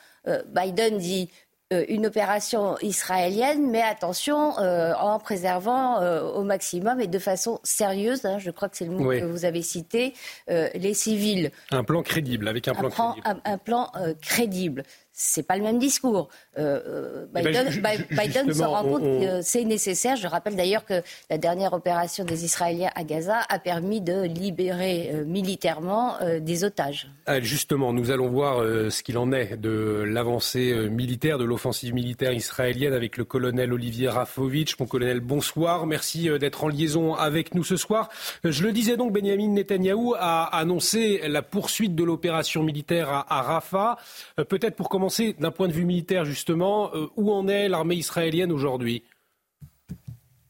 [0.54, 1.28] Biden dit
[1.72, 7.60] euh, une opération israélienne, mais attention, euh, en préservant euh, au maximum et de façon
[7.62, 10.14] sérieuse, hein, je crois que c'est le mot que vous avez cité,
[10.48, 11.50] les civils.
[11.70, 13.22] Un plan crédible, avec un plan crédible.
[13.24, 13.90] Un, un plan
[14.20, 16.28] crédible c'est pas le même discours.
[16.58, 17.68] Euh, eh ben,
[18.10, 20.16] Biden, se rend compte que c'est nécessaire.
[20.16, 25.10] Je rappelle d'ailleurs que la dernière opération des Israéliens à Gaza a permis de libérer
[25.12, 27.10] euh, militairement euh, des otages.
[27.26, 32.32] Ah, justement, nous allons voir ce qu'il en est de l'avancée militaire, de l'offensive militaire
[32.32, 34.78] israélienne avec le colonel Olivier Rafovitch.
[34.78, 35.86] Mon colonel, bonsoir.
[35.86, 38.08] Merci d'être en liaison avec nous ce soir.
[38.44, 43.42] Je le disais donc, Benjamin Netanyahou a annoncé la poursuite de l'opération militaire à, à
[43.42, 43.96] Rafah.
[44.48, 45.01] Peut-être pour commencer
[45.38, 46.94] d'un point de vue militaire, justement.
[46.94, 49.02] Euh, où en est l'armée israélienne aujourd'hui?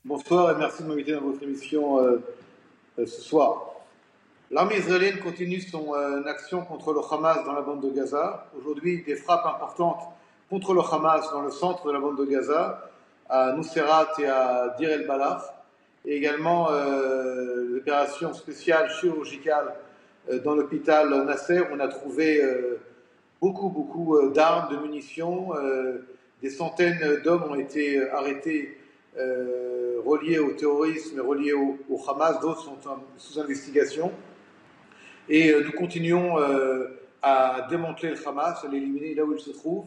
[0.04, 2.22] Bonsoir et merci de m'inviter dans votre émission euh,
[2.98, 3.70] euh, ce soir.
[4.50, 5.94] L'armée israélienne continue son
[6.26, 8.46] action contre le Hamas dans la bande de Gaza.
[8.58, 10.02] Aujourd'hui, des frappes importantes
[10.50, 12.90] contre le Hamas dans le centre de la bande de Gaza,
[13.30, 15.54] à Nusserat et à Dir el-Balaf,
[16.04, 19.72] et également l'opération spéciale chirurgicale
[20.44, 21.62] dans l'hôpital Nasser.
[21.72, 22.42] On a trouvé
[23.42, 25.54] beaucoup, beaucoup euh, d'armes, de munitions.
[25.56, 25.98] Euh,
[26.40, 28.78] des centaines d'hommes ont été euh, arrêtés
[30.06, 31.76] reliés au terrorisme, reliés au,
[32.08, 32.40] Hamas.
[32.40, 32.78] D'autres sont
[33.18, 34.10] sous investigation.
[35.28, 36.38] Et nous continuons
[37.20, 39.84] à démanteler le Hamas, à l'éliminer là où il se trouve.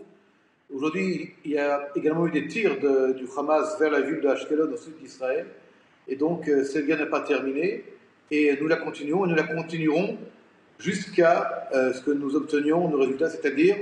[0.72, 4.72] Aujourd'hui, il y a également eu des tirs du Hamas vers la ville de Ashkelon,
[4.72, 5.48] au sud d'Israël.
[6.08, 7.84] Et donc, cette guerre n'est pas terminée.
[8.30, 10.20] Et nous la continuons, et nous la continuerons
[10.80, 13.78] jusqu'à euh, ce que nous obtenions nos résultats, c'est-à-dire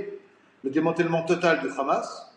[0.62, 2.32] le démantèlement total du Hamas,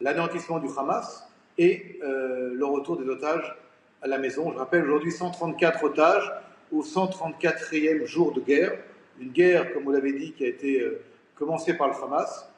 [0.00, 3.54] l'anéantissement du Hamas et euh, le retour des otages
[4.02, 4.52] à la maison.
[4.52, 6.32] Je rappelle aujourd'hui 134 otages
[6.72, 8.78] au 134e jour de guerre,
[9.20, 11.00] une guerre, comme vous l'avez dit, qui a été euh,
[11.34, 12.48] commencée par le Hamas.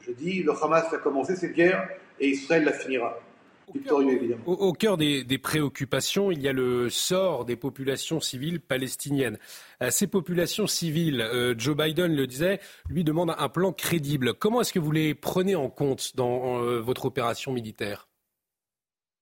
[0.00, 1.88] Je dis, le Hamas a commencé cette guerre
[2.20, 3.18] et Israël la finira.
[4.46, 9.38] Au, cœur des, préoccupations, il y a le sort des populations civiles palestiniennes.
[9.82, 14.34] Euh, ces populations civiles, euh, Joe Biden le disait, lui demande un plan crédible.
[14.34, 18.08] Comment est-ce que vous les prenez en compte dans euh, votre opération militaire?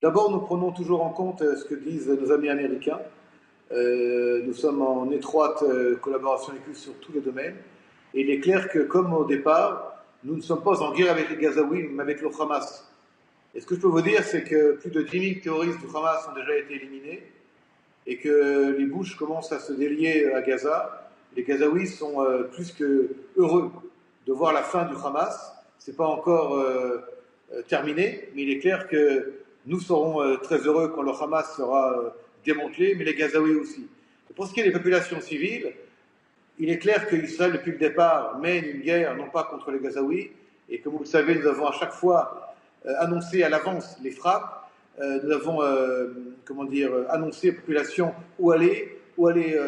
[0.02, 3.00] D'abord, nous prenons toujours en compte ce que disent nos amis américains.
[3.70, 5.64] nous sommes en étroite
[6.02, 7.56] collaboration avec eux sur tous les domaines.
[8.12, 11.30] Et il est clair que, comme au départ, nous ne sommes pas en guerre avec
[11.30, 12.93] les Gazaouis, mais avec le Hamas.
[13.54, 15.86] Et ce que je peux vous dire, c'est que plus de 10 000 terroristes du
[15.96, 17.22] Hamas ont déjà été éliminés
[18.06, 21.08] et que les bouches commencent à se délier à Gaza.
[21.36, 23.70] Les Gazaouis sont plus que heureux
[24.26, 25.52] de voir la fin du Hamas.
[25.78, 26.98] Ce n'est pas encore euh,
[27.52, 29.34] euh, terminé, mais il est clair que
[29.66, 33.86] nous serons euh, très heureux quand le Hamas sera démantelé, mais les Gazaouis aussi.
[34.34, 35.72] pour ce qui est des populations civiles,
[36.58, 40.32] il est clair qu'Israël, depuis le départ, mène une guerre non pas contre les Gazaouis,
[40.68, 42.43] et comme vous le savez, nous avons à chaque fois
[42.98, 44.68] annoncé à l'avance les frappes,
[45.00, 45.60] nous avons
[46.44, 49.58] comment dire, annoncé aux populations où aller, où aller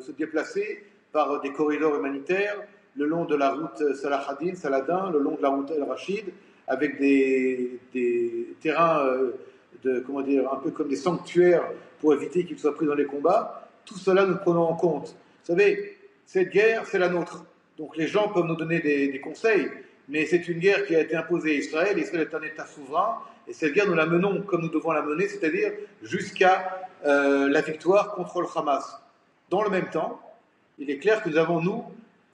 [0.00, 2.56] se déplacer par des corridors humanitaires,
[2.96, 6.24] le long de la route Salahadin, Saladin, le long de la route El Rachid,
[6.66, 7.80] avec des,
[8.60, 9.32] terrains euh,
[9.82, 11.64] de, comment dire, un peu comme des sanctuaires
[12.00, 13.68] pour éviter qu'ils soient pris dans les combats.
[13.84, 15.08] Tout cela, nous prenons en compte.
[15.08, 17.44] Vous savez, cette guerre, c'est la nôtre.
[17.78, 19.68] Donc les gens peuvent nous donner des, conseils,
[20.08, 21.98] mais c'est une guerre qui a été imposée à Israël.
[21.98, 25.02] Israël est un État souverain, et cette guerre, nous la menons comme nous devons la
[25.02, 25.72] mener, c'est-à-dire
[26.02, 29.00] jusqu'à euh, la victoire contre le Hamas.
[29.50, 30.20] Dans le même temps,
[30.78, 31.84] il est clair que nous avons, nous,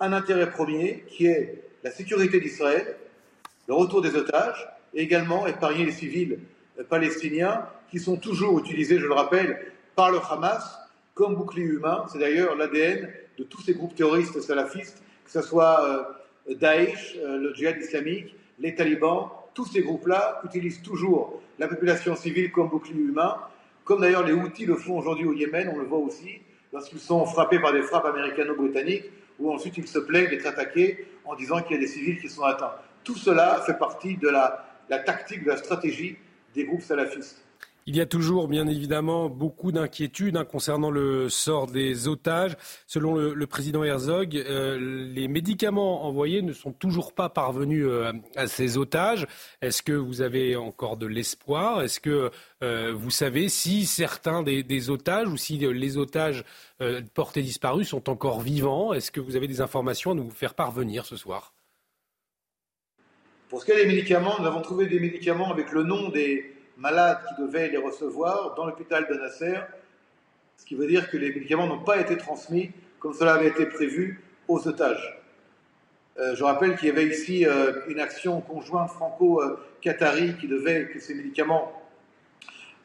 [0.00, 2.96] un intérêt premier qui est la sécurité d'Israël,
[3.66, 6.40] le retour des otages et également épargner les civils
[6.78, 10.78] euh, palestiniens qui sont toujours utilisés, je le rappelle, par le Hamas
[11.14, 12.04] comme bouclier humain.
[12.12, 16.02] C'est d'ailleurs l'ADN de tous ces groupes terroristes salafistes, que ce soit euh,
[16.54, 22.50] Daesh, euh, le djihad islamique, les talibans, tous ces groupes-là utilisent toujours la population civile
[22.52, 23.36] comme bouclier humain,
[23.84, 26.40] comme d'ailleurs les Houthis le font aujourd'hui au Yémen, on le voit aussi,
[26.72, 31.34] lorsqu'ils sont frappés par des frappes américano-britanniques où ensuite ils se plaignent d'être attaqués en
[31.34, 32.72] disant qu'il y a des civils qui sont atteints.
[33.04, 36.16] Tout cela fait partie de la, tactique, de la stratégie
[36.54, 37.44] des groupes salafistes.
[37.88, 42.54] Il y a toujours, bien évidemment, beaucoup d'inquiétudes hein, concernant le sort des otages.
[42.86, 48.46] Selon le, président Herzog, euh, les médicaments envoyés ne sont toujours pas parvenus euh, à
[48.46, 49.26] ces otages.
[49.62, 51.80] Est-ce que vous avez encore de l'espoir?
[51.80, 52.30] Est-ce que
[52.62, 56.44] euh, vous savez si certains des, otages ou si les otages
[57.14, 58.92] portés disparus sont encore vivants?
[58.92, 61.54] Est-ce que vous avez des informations à nous faire parvenir ce soir?
[63.48, 66.57] Pour ce qui est des médicaments, nous avons trouvé des médicaments avec le nom des
[66.78, 69.58] malades qui devaient les recevoir dans l'hôpital de Nasser,
[70.56, 73.66] ce qui veut dire que les médicaments n'ont pas été transmis comme cela avait été
[73.66, 75.20] prévu aux otages.
[76.18, 80.98] Euh, je rappelle qu'il y avait ici euh, une action conjointe franco-qatari qui devait que
[80.98, 81.72] ces médicaments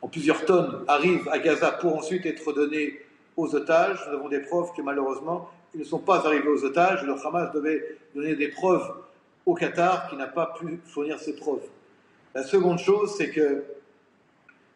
[0.01, 2.99] en plusieurs tonnes arrivent à Gaza pour ensuite être donnés
[3.37, 3.99] aux otages.
[4.07, 7.03] Nous avons des preuves que malheureusement ils ne sont pas arrivés aux otages.
[7.03, 8.93] Le Hamas devait donner des preuves
[9.45, 11.67] au Qatar qui n'a pas pu fournir ces preuves.
[12.35, 13.63] La seconde chose, c'est que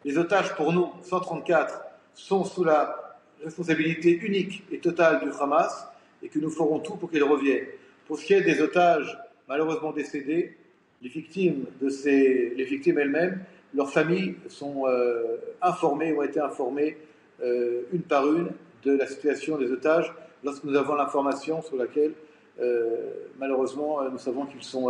[0.08, 1.82] les otages, pour nous, 134,
[2.14, 5.86] sont sous la responsabilité unique et totale du Hamas
[6.24, 7.66] et que nous ferons tout pour qu'ils reviennent.
[8.08, 10.56] Pour ce qui est des otages malheureusement décédés,
[11.02, 13.44] les victimes, victimes elles-mêmes,
[13.76, 16.96] leurs familles sont euh, informées, ont été informées
[17.44, 18.52] euh, une par une
[18.86, 22.14] de la situation des otages lorsque nous avons l'information sur laquelle
[22.62, 24.90] euh, malheureusement nous savons qu'ils sont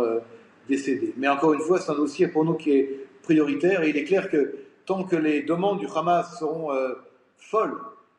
[0.68, 1.12] décédés.
[1.16, 4.04] Mais encore une fois, c'est un dossier pour nous qui est prioritaire et il est
[4.04, 6.94] clair que tant que les demandes du Hamas seront euh,
[7.36, 7.76] folles,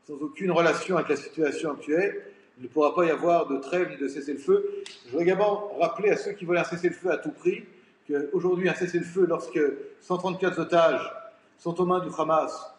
[0.07, 2.21] sans aucune relation avec la situation actuelle,
[2.59, 4.83] il ne pourra pas y avoir de trêve ni de cessez-le-feu.
[5.05, 7.65] Je voudrais également rappeler à ceux qui veulent un cessez-le-feu à tout prix
[8.07, 9.59] qu'aujourd'hui, un cessez-le-feu, lorsque
[10.01, 11.11] 134 otages
[11.57, 12.71] sont aux mains du Hamas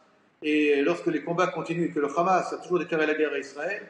[0.44, 3.38] et lorsque les combats continuent et que le Hamas a toujours déclaré la guerre à
[3.38, 3.82] Israël,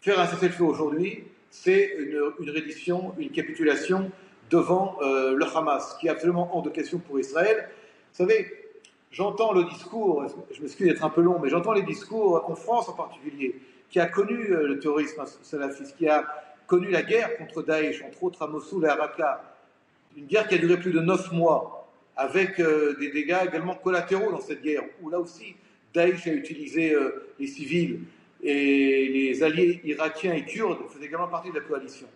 [0.00, 4.12] faire un cessez-le-feu aujourd'hui, c'est une, reddition, une capitulation
[4.48, 7.68] devant euh, le Hamas, qui est absolument hors de question pour Israël.
[8.12, 8.69] Vous savez,
[9.10, 12.88] j'entends le discours, je m'excuse d'être un peu long, mais j'entends les discours en France
[12.88, 16.26] en particulier, qui a connu euh, le terrorisme salafiste, qui a
[16.66, 19.42] connu la guerre contre Daesh, entre autres à Mossoul et à Raqqa,
[20.16, 24.30] une guerre qui a duré plus de neuf mois, avec euh, des dégâts également collatéraux
[24.30, 25.56] dans cette guerre, où là aussi
[25.92, 28.00] Daesh a utilisé euh, les civils
[28.42, 32.06] et les alliés irakiens et kurdes faisaient également partie de la coalition.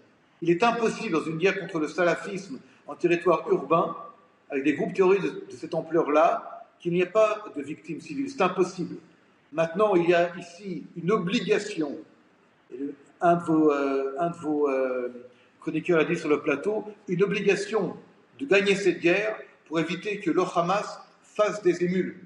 [0.43, 3.97] Il est impossible dans une guerre contre le salafisme en territoire urbain,
[4.51, 6.54] avec des groupes terroristes de cette ampleur-là,
[6.85, 8.29] qu'il n'y ait pas de victimes civiles.
[8.29, 8.97] C'est impossible.
[9.53, 11.97] Maintenant, il y a ici une obligation.
[13.23, 14.13] Un de vos, euh,
[14.69, 15.09] euh,
[15.63, 17.97] chroniqueurs a dit sur le plateau, une obligation
[18.39, 19.35] de gagner cette guerre
[19.67, 22.21] pour éviter que le Hamas fasse des émules.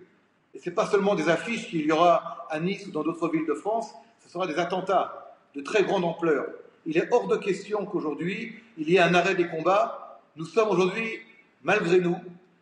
[0.55, 3.29] Et ce n'est pas seulement des affiches qu'il y aura à Nice ou dans d'autres
[3.29, 3.95] villes de France,
[4.25, 6.47] ce sera des attentats de très grande ampleur.
[6.85, 10.21] Il est hors de question qu'aujourd'hui, il y ait un arrêt des combats.
[10.35, 11.21] Nous sommes aujourd'hui,
[11.63, 12.17] malgré nous,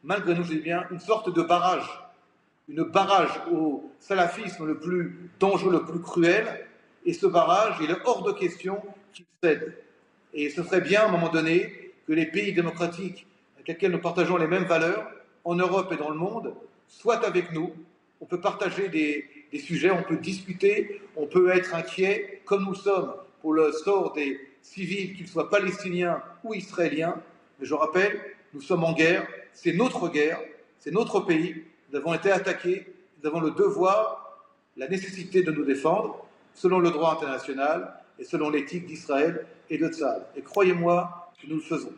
[0.07, 1.87] malgré nous, je dis bien, une sorte de barrage
[2.69, 6.67] une barrage au salafisme le plus dangereux, le plus cruel,
[7.05, 8.83] et ce barrage, il est hors de question
[9.13, 9.77] qu'il cède.
[10.35, 14.01] Et ce serait bien, à un moment donné, que les pays démocratiques avec lesquels nous
[14.01, 15.09] partageons les mêmes valeurs,
[15.45, 16.55] en Europe et dans le monde,
[16.89, 17.73] soient avec nous.
[18.21, 22.75] On peut partager des, des sujets, on peut discuter, on peut être inquiet, comme nous
[22.75, 27.15] sommes pour le sort des civils, qu'ils soient palestiniens ou israéliens.
[27.61, 28.21] Mais je rappelle,
[28.53, 29.27] nous sommes en guerre,
[29.57, 30.39] c'est notre guerre,
[30.79, 32.87] c'est notre pays, nous avons été attaqués,
[33.19, 34.39] nous avons le devoir,
[34.77, 39.89] la nécessité de nous défendre selon le droit international et selon l'éthique d'Israël et de
[39.89, 40.27] Tzal.
[40.37, 41.93] Et croyez-moi que nous le faisons.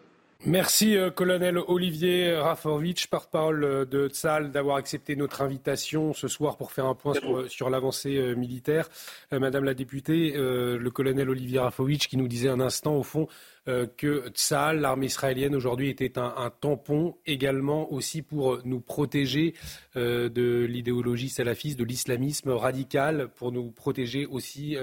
[0.47, 6.57] Merci, euh, colonel Olivier Rafovitch, porte-parole euh, de Tzal, d'avoir accepté notre invitation ce soir
[6.57, 7.13] pour faire un point
[7.49, 8.89] sur, l'avancée euh, militaire.
[9.33, 13.27] Madame la députée, le colonel Olivier Rafovitch qui nous disait un instant, au fond,
[13.67, 19.55] que Tzal, l'armée israélienne aujourd'hui, était un, tampon également aussi pour nous protéger
[19.95, 24.77] de l'idéologie salafiste, de l'islamisme radical, pour nous protéger aussi.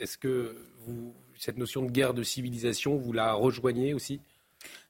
[0.00, 4.20] Est-ce que vous, cette notion de guerre de civilisation, vous la rejoignez aussi?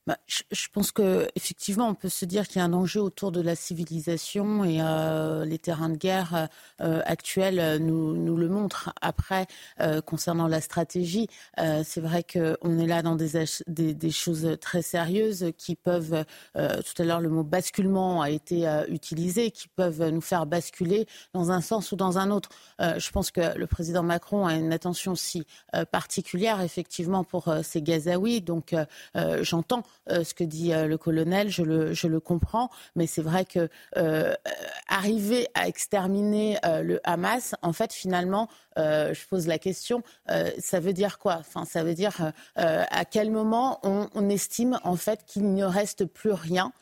[0.07, 3.33] Bah, je, pense que effectivement, on peut se dire qu'il y a un enjeu autour
[3.33, 6.49] de la civilisation et euh, les terrains de guerre
[6.81, 8.95] euh, actuels nous, le montrent.
[9.03, 9.47] Après,
[9.81, 11.29] euh, concernant la stratégie,
[11.85, 16.25] c'est vrai qu'on est là dans des, des, choses très sérieuses qui peuvent,
[16.55, 21.51] tout à l'heure le mot basculement a été utilisé, qui peuvent nous faire basculer dans
[21.51, 22.49] un sens ou dans un autre.
[22.79, 25.47] je pense que le président Macron a une attention aussi
[25.91, 28.41] particulière, effectivement, pour ces Gazaouis.
[28.41, 28.75] Donc,
[29.43, 33.23] j'entends euh, ce que dit euh, le colonel, je le, je le comprends, mais c'est
[33.23, 34.35] vrai que euh,
[34.89, 38.49] arriver à exterminer le Hamas, en fait, finalement,
[38.81, 40.03] je pose la question,
[40.59, 41.37] ça veut dire quoi?
[41.41, 46.33] Enfin, ça veut dire à quel moment on, estime en fait qu'il ne reste plus
[46.33, 46.73] rien,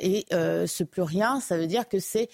[0.00, 2.28] et ce plus rien, ça veut dire que c'est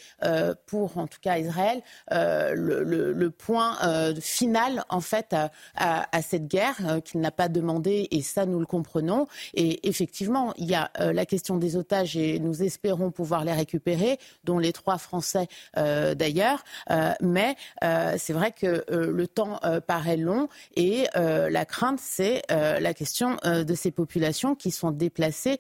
[0.67, 3.77] pour, en tout cas, Israël, le, point
[4.21, 8.67] final en fait à, à, cette guerre qu'il n'a pas demandé, et ça nous le
[8.67, 13.45] comprenons, et effectivement il y a euh, la question des otages et nous espérons pouvoir
[13.45, 16.65] les récupérer, dont les trois Français euh, d'ailleurs.
[16.91, 23.37] Euh, mais c'est vrai que le temps paraît long et la crainte, c'est la question
[23.45, 25.57] de ces populations qui sont déplacées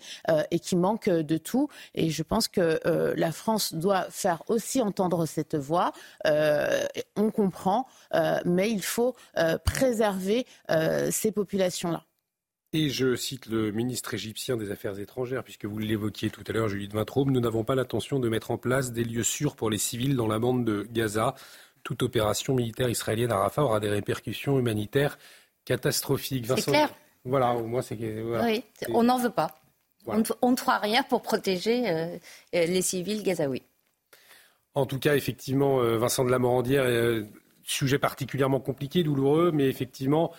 [0.50, 1.68] et qui manquent de tout.
[1.94, 2.80] Et je pense que
[3.16, 5.92] la France doit faire aussi entendre cette voix.
[6.24, 7.86] on comprend,
[8.44, 9.14] mais il faut
[9.64, 10.46] préserver
[11.10, 12.04] ces populations-là.
[12.72, 16.68] Et je cite le ministre égyptien des Affaires étrangères, puisque vous l'évoquiez tout à l'heure,
[16.68, 19.70] Julie de Vintraube, nous n'avons pas l'intention de mettre en place des lieux sûrs pour
[19.70, 21.34] les civils dans la bande de Gaza.
[21.82, 25.18] Toute opération militaire israélienne à Rafah aura des répercussions humanitaires
[25.64, 26.46] catastrophiques.
[26.46, 26.90] C'est clair.
[27.24, 27.96] Voilà, au moins c'est.
[27.96, 29.60] oui, on n'en veut pas.
[30.06, 32.16] On, ne fera rien pour protéger euh,
[32.52, 33.62] les civils gazaouis.
[34.74, 37.24] En tout cas, effectivement, euh, Vincent de la Morandière, euh,
[37.62, 40.32] sujet particulièrement compliqué, douloureux, mais effectivement,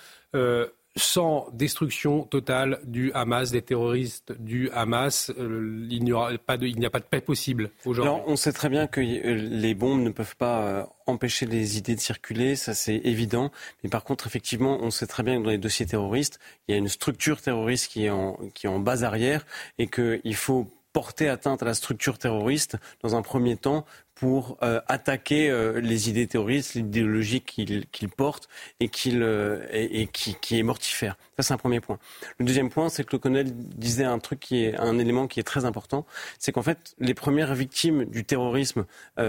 [0.97, 7.05] sans destruction totale du Hamas, des terroristes du Hamas, euh, il n'y a pas de
[7.05, 8.13] paix possible aujourd'hui.
[8.27, 11.95] On sait très bien que euh, les bombes ne peuvent pas euh, empêcher les idées
[11.95, 13.51] de circuler, ça c'est évident.
[13.83, 16.75] Mais par contre, effectivement, on sait très bien que dans les dossiers terroristes, il y
[16.75, 19.45] a une structure terroriste qui est en, qui est en base arrière
[19.77, 23.85] et qu'il faut porter atteinte à la structure terroriste dans un premier temps
[24.15, 30.59] pour euh, attaquer euh, les idées terroristes, l'idéologie qu'il porte et, euh, et, qui, qui,
[30.59, 31.17] est mortifère.
[31.37, 31.97] Ça, c'est un premier point.
[32.37, 35.39] Le deuxième point, c'est que le colonel disait un truc qui est un élément qui
[35.39, 36.05] est très important,
[36.37, 38.85] c'est qu'en fait, les premières victimes du terrorisme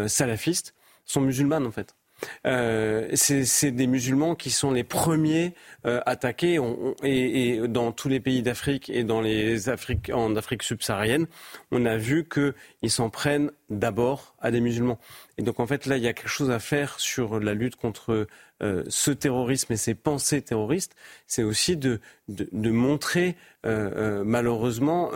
[0.06, 0.74] salafiste
[1.06, 1.94] sont musulmanes, en fait.
[2.46, 5.54] Euh, c'est des musulmans qui sont les premiers
[5.86, 6.58] euh, attaqués
[7.02, 9.68] et, dans tous les pays d'Afrique et dans les
[10.12, 11.26] en Afrique subsaharienne,
[11.70, 14.98] on a vu qu'ils s'en prennent d'abord à des musulmans.
[15.38, 17.76] Et donc en fait là, il y a quelque chose à faire sur la lutte
[17.76, 18.26] contre
[18.62, 20.94] euh, ce terrorisme et ces pensées terroristes.
[21.26, 25.10] C'est aussi de, de, montrer malheureusement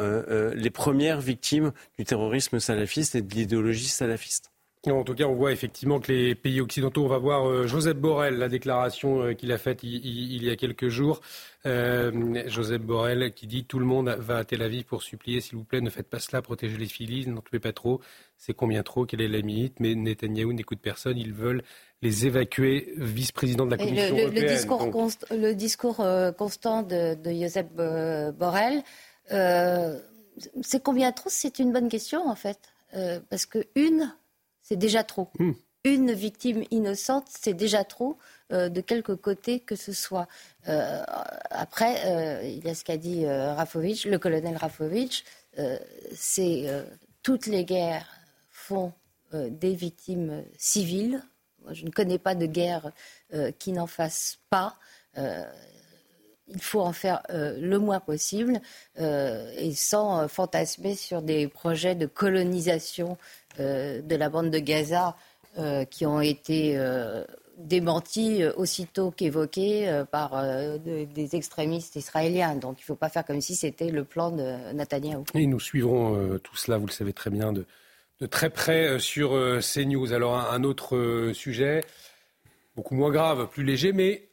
[0.54, 4.50] les premières victimes du terrorisme salafiste et de l'idéologie salafiste.
[4.92, 7.96] En tout cas, on voit effectivement que les pays occidentaux, on va voir euh, Joseph
[7.96, 11.20] Borrell, la déclaration euh, qu'il a faite il, y a quelques jours.
[11.64, 15.56] Euh, Joseph Borrell qui dit Tout le monde va à Tel Aviv pour supplier, s'il
[15.56, 18.00] vous plaît, ne faites pas cela, protégez les civils, n'en tuez pas trop.
[18.38, 21.62] C'est combien trop Quelle est la limite Mais Netanyahou n'écoute personne, ils veulent
[22.02, 24.44] les évacuer, vice-président de la Commission le, européenne.
[25.32, 27.66] Le discours, constant de, Joseph
[28.38, 28.82] Borrell,
[29.28, 32.60] c'est combien trop C'est une bonne question en fait.
[33.28, 34.12] parce que une
[34.66, 35.28] c'est déjà trop.
[35.38, 35.52] Hmm.
[35.84, 38.18] Une victime innocente, c'est déjà trop,
[38.52, 40.26] euh, de quelque côté que ce soit.
[40.68, 41.00] Euh,
[41.50, 45.22] après, euh, il y a ce qu'a dit Rafovitch, le colonel Rafovitch,
[46.12, 46.66] c'est
[47.22, 48.08] toutes les guerres
[48.50, 48.92] font
[49.32, 51.22] des victimes civiles.
[51.70, 52.92] je ne connais pas de guerre
[53.58, 54.76] qui n'en fasse pas
[56.48, 58.60] il faut en faire le moins possible
[58.98, 63.18] et sans fantasmer sur des projets de colonisation
[63.58, 65.16] de la bande de Gaza
[65.90, 66.78] qui ont été
[67.56, 72.54] démenti euh, aussitôt qu'évoqué euh, par euh, des extrémistes israéliens.
[72.54, 75.24] Donc il ne faut pas faire comme si c'était le plan de Netanyahou.
[75.34, 77.66] Et nous suivrons tout cela, vous le savez très bien, de,
[78.26, 79.30] très près sur
[79.60, 80.12] CNews.
[80.12, 81.82] Alors un, autre sujet,
[82.74, 84.28] beaucoup moins grave, plus léger, mais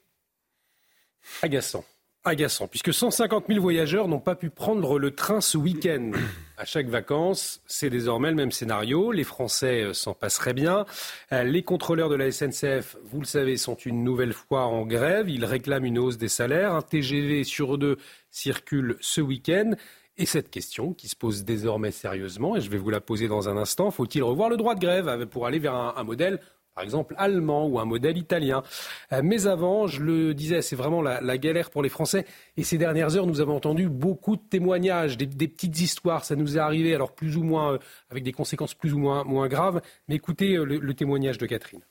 [1.42, 1.86] agaçant
[2.24, 6.12] agaçant, puisque 150 000 voyageurs n'ont pas pu prendre le train ce week-end.
[6.56, 9.12] À chaque vacances, c'est désormais le même scénario.
[9.12, 10.86] Les Français euh, s'en passeraient bien.
[11.34, 15.30] Euh, les contrôleurs de la SNCF, vous le savez, sont une nouvelle fois en grève.
[15.30, 16.76] Ils réclament une hausse des salaires.
[16.76, 17.98] Un TGV sur deux
[18.30, 19.72] circule ce week-end.
[20.18, 23.50] Et cette question qui se pose désormais sérieusement, et je vais vous la poser dans
[23.50, 26.40] un instant, faut-il revoir le droit de grève pour aller vers un modèle
[26.76, 28.64] par exemple allemand ou un modèle italien.
[29.12, 32.26] Euh, mais avant, je le disais, c'est vraiment la, galère pour les Français.
[32.58, 36.26] Et ces dernières heures, nous avons entendu beaucoup de témoignages, des, petites histoires.
[36.26, 37.78] Ça nous est arrivé, alors plus ou moins, euh,
[38.10, 39.82] avec des conséquences plus ou moins, moins graves.
[40.08, 41.82] Mais écoutez euh, le, témoignage de Catherine.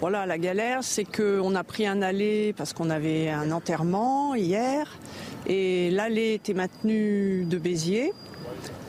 [0.00, 4.98] Voilà, la galère, c'est qu'on a pris un aller parce qu'on avait un enterrement hier.
[5.46, 8.12] Et l'allée était maintenue de Béziers.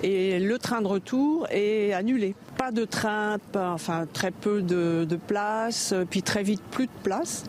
[0.03, 2.36] Et le train de retour est annulé.
[2.57, 7.43] Pas de train, enfin très peu de, de place, puis très vite plus de place.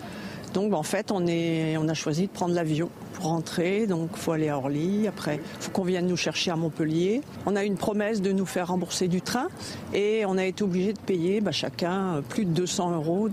[0.55, 3.87] Donc en fait, on, a choisi de prendre l'avion pour rentrer.
[3.87, 5.07] Donc il faut aller à Orly.
[5.07, 7.23] Après, il faut qu'on vienne nous chercher à Montpellier.
[7.47, 9.49] On a une promesse de nous faire rembourser du train
[9.95, 13.29] et on a été obligé de payer bah, chacun plus de 200 euros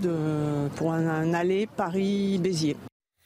[0.76, 2.76] pour un aller Paris-Béziers.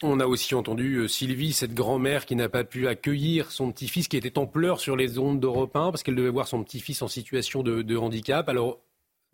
[0.02, 4.08] On a aussi entendu euh, Sylvie, cette grand-mère qui n'a pas pu accueillir son petit-fils
[4.08, 7.02] qui était en pleurs sur les ondes d'Europe 1 parce qu'elle devait voir son petit-fils
[7.02, 8.48] en situation de, de handicap.
[8.48, 8.80] Alors,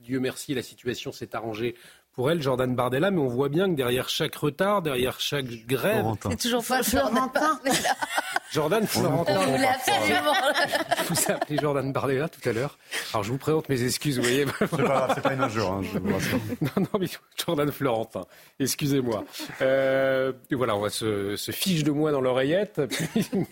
[0.00, 1.76] Dieu merci, la situation s'est arrangée
[2.16, 6.06] pour elle, Jordan Bardella, mais on voit bien que derrière chaque retard, derrière chaque grève.
[6.26, 7.60] C'est toujours pas Florentin.
[8.52, 9.38] Jordan Florentin.
[9.38, 12.78] Vous vous appelé Jordan Bardella tout à l'heure.
[13.12, 14.46] Alors je vous présente mes excuses, vous voyez.
[14.58, 15.98] C'est pas, pas une injure, hein, je
[16.64, 17.06] Non, non, mais
[17.36, 18.24] Jordan Florentin.
[18.58, 19.24] Excusez-moi.
[19.60, 22.80] Euh, voilà, on va se, se, fiche de moi dans l'oreillette.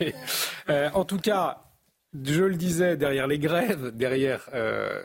[0.71, 1.65] euh, en tout cas,
[2.23, 5.03] je le disais, derrière les grèves, derrière euh,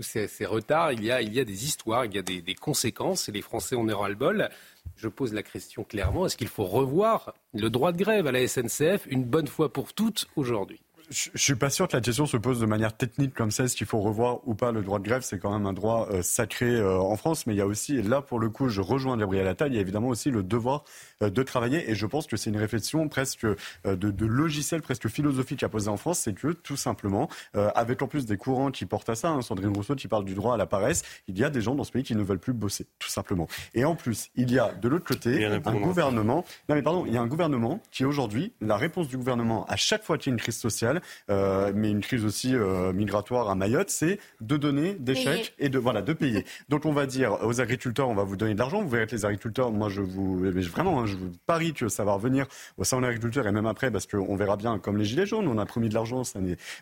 [0.00, 3.42] tous ces, retards, il y, a, des histoires, il y a des, conséquences, et les
[3.42, 4.48] Français en aura le bol.
[4.96, 8.46] Je pose la question clairement, est-ce qu'il faut revoir le droit de grève à la
[8.46, 10.80] SNCF une bonne fois pour toutes aujourd'hui?
[11.10, 13.76] Je, suis pas sûr que la question se pose de manière technique comme ça, est-ce
[13.76, 15.22] qu'il faut revoir ou pas le droit de grève?
[15.22, 17.96] C'est quand même un droit euh, sacré euh, en France, mais il y a aussi,
[17.96, 20.42] et là pour le coup, je rejoins Gabriel Attal, il y a évidemment aussi le
[20.42, 20.84] devoir
[21.20, 23.46] de travailler, et je pense que c'est une réflexion presque
[23.84, 28.06] de, de, logiciel, presque philosophique à poser en France, c'est que tout simplement, avec en
[28.06, 30.56] plus des courants qui portent à ça, hein, Sandrine Rousseau qui parle du droit à
[30.56, 32.86] la paresse, il y a des gens dans ce pays qui ne veulent plus bosser,
[32.98, 33.48] tout simplement.
[33.74, 37.12] Et en plus, il y a de l'autre côté un gouvernement, non mais pardon, il
[37.12, 40.32] y a un gouvernement qui aujourd'hui, la réponse du gouvernement à chaque fois qu'il y
[40.32, 41.00] a une crise sociale,
[41.30, 45.68] euh, mais une crise aussi euh, migratoire à Mayotte, c'est de donner des chèques et
[45.68, 46.44] de voilà de payer.
[46.68, 48.82] Donc on va dire aux agriculteurs, on va vous donner de l'argent.
[48.82, 50.38] Vous verrez que les agriculteurs, moi je vous
[50.70, 52.46] vraiment, hein, je vous parie que ça va revenir
[52.78, 55.48] au sein de l'agriculture et même après parce qu'on verra bien comme les gilets jaunes,
[55.48, 56.22] on a promis de l'argent,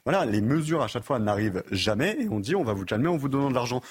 [0.04, 3.08] voilà les mesures à chaque fois n'arrivent jamais et on dit on va vous calmer
[3.08, 3.82] en vous donnant de l'argent.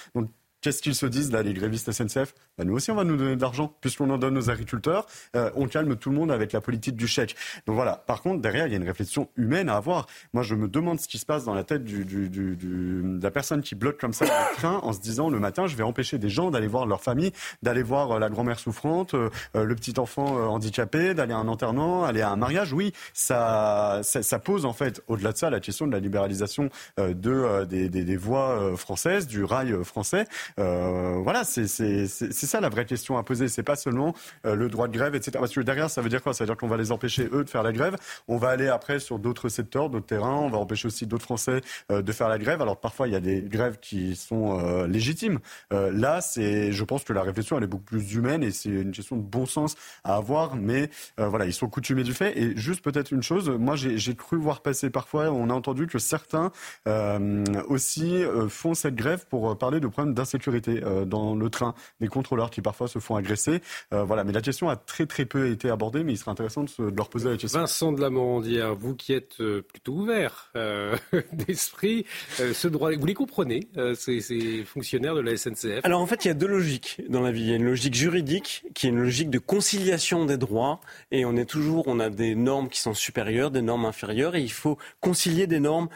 [0.62, 3.36] Qu'est-ce qu'ils se disent là, les grévistes SNCF bah, Nous aussi, on va nous donner
[3.36, 5.06] de l'argent, puisqu'on en donne aux agriculteurs.
[5.36, 7.36] Euh, on calme tout le monde avec la politique du chèque.
[7.68, 7.96] Donc voilà.
[8.08, 10.08] Par contre, derrière, il y a une réflexion humaine à avoir.
[10.34, 13.20] Moi, je me demande ce qui se passe dans la tête du, du, du, de
[13.22, 15.84] la personne qui bloque comme ça le train en se disant le matin, je vais
[15.84, 17.32] empêcher des gens d'aller voir leur famille,
[17.62, 22.04] d'aller voir euh, la grand-mère souffrante, euh, le petit enfant handicapé, d'aller à un enterrement,
[22.04, 22.74] aller à un mariage.
[22.74, 26.70] Oui, ça, ça, ça pose en fait, au-delà de ça, la question de la libéralisation
[26.98, 30.26] de, des, des, des voies françaises, du rail français.
[30.60, 33.48] Euh, voilà, c'est ça la vraie question à poser.
[33.48, 34.14] C'est pas seulement
[34.46, 35.32] euh, le droit de grève, etc.
[35.40, 36.34] Parce que derrière, ça veut dire quoi?
[36.34, 37.96] Ça veut dire qu'on va les empêcher eux de faire la grève.
[38.28, 40.36] On va aller après sur d'autres secteurs, d'autres terrains.
[40.36, 42.62] On va empêcher aussi d'autres Français euh, de faire la grève.
[42.62, 45.40] Alors parfois, il y a des grèves qui sont légitimes.
[45.72, 48.92] là, c'est, je pense que la réflexion elle est beaucoup plus humaine et c'est une
[48.92, 50.56] question de bon sens à avoir.
[50.56, 52.38] Mais voilà, ils sont coutumés du fait.
[52.38, 56.00] Et juste peut-être une chose, moi j'ai cru voir passer parfois, on a entendu que
[56.00, 56.52] certains
[57.68, 62.52] aussi font cette grève pour parler de problèmes d'insécurité sécurité dans le train, des contrôleurs
[62.52, 63.62] qui parfois se font agresser.
[63.92, 66.70] voilà, mais la question a très très peu été abordée, mais il serait intéressant de,
[66.70, 67.60] se, leur poser la question.
[67.60, 70.52] Vincent de la Morandière, vous qui êtes plutôt ouvert
[71.34, 72.06] d'esprit,
[72.38, 76.28] ce droit, vous les comprenez, ces, ces fonctionnaires de la SNCF Alors en fait, il
[76.28, 77.42] y a deux logiques dans la vie.
[77.42, 80.80] Il y a une logique juridique qui est une logique de conciliation des droits,
[81.12, 84.42] et on est toujours, on a des normes qui sont supérieures, des normes inférieures, et
[84.42, 85.90] il faut concilier des normes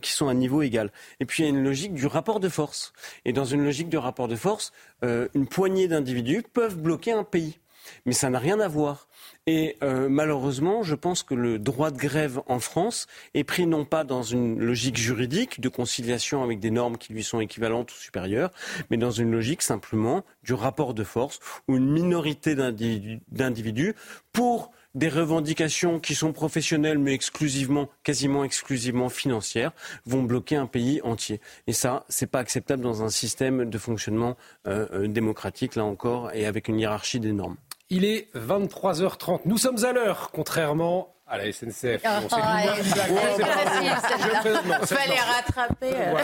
[0.00, 0.92] qui sont à niveau égal.
[1.20, 2.92] Et puis il y a une logique du rapport de force.
[3.24, 4.72] Et dans une logique de rapport de force,
[5.04, 7.58] euh, une poignée d'individus peuvent bloquer un pays.
[8.06, 9.08] Mais ça n'a rien à voir.
[9.46, 13.84] Et euh, malheureusement, je pense que le droit de grève en France est pris non
[13.86, 17.96] pas dans une logique juridique de conciliation avec des normes qui lui sont équivalentes ou
[17.96, 18.50] supérieures,
[18.90, 23.94] mais dans une logique simplement du rapport de force où une minorité d'individus,
[24.32, 29.72] pour des revendications qui sont professionnelles mais exclusivement, quasiment exclusivement financières,
[30.06, 31.40] vont bloquer un pays entier.
[31.66, 34.36] Et ça, c'est pas acceptable dans un système de fonctionnement
[34.66, 37.56] euh, euh, démocratique, là encore, et avec une hiérarchie des normes.
[37.90, 39.40] Il est 23h30.
[39.46, 42.02] Nous sommes à l'heure, contrairement à la SNCF.
[42.04, 42.28] Oh, on
[44.86, 45.94] fallait rattraper.
[45.94, 46.14] Euh.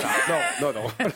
[0.61, 0.89] Non, non, non.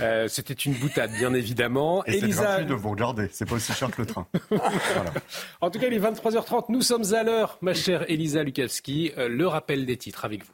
[0.00, 2.04] Euh, c'était une boutade, bien évidemment.
[2.06, 2.26] Et Elisa...
[2.26, 4.26] c'est gratuit de vous regarder, c'est pas aussi cher que le train.
[5.60, 9.12] En tout cas, il est 23h30, nous sommes à l'heure, ma chère Elisa Lukavski.
[9.16, 10.52] Euh, le rappel des titres avec vous.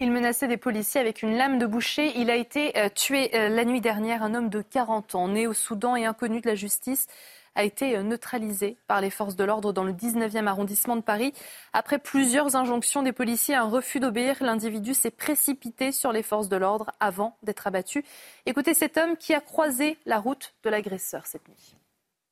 [0.00, 2.12] Il menaçait des policiers avec une lame de boucher.
[2.16, 4.22] Il a été euh, tué la nuit dernière.
[4.22, 7.08] Un homme de 40 ans, né au Soudan et inconnu de la justice,
[7.54, 11.32] a été euh, neutralisé par les forces de l'ordre dans le 19e arrondissement de Paris.
[11.72, 16.56] Après plusieurs injonctions des policiers, un refus d'obéir, l'individu s'est précipité sur les forces de
[16.56, 18.04] l'ordre avant d'être abattu.
[18.46, 21.74] Écoutez cet homme qui a croisé la route de l'agresseur cette nuit.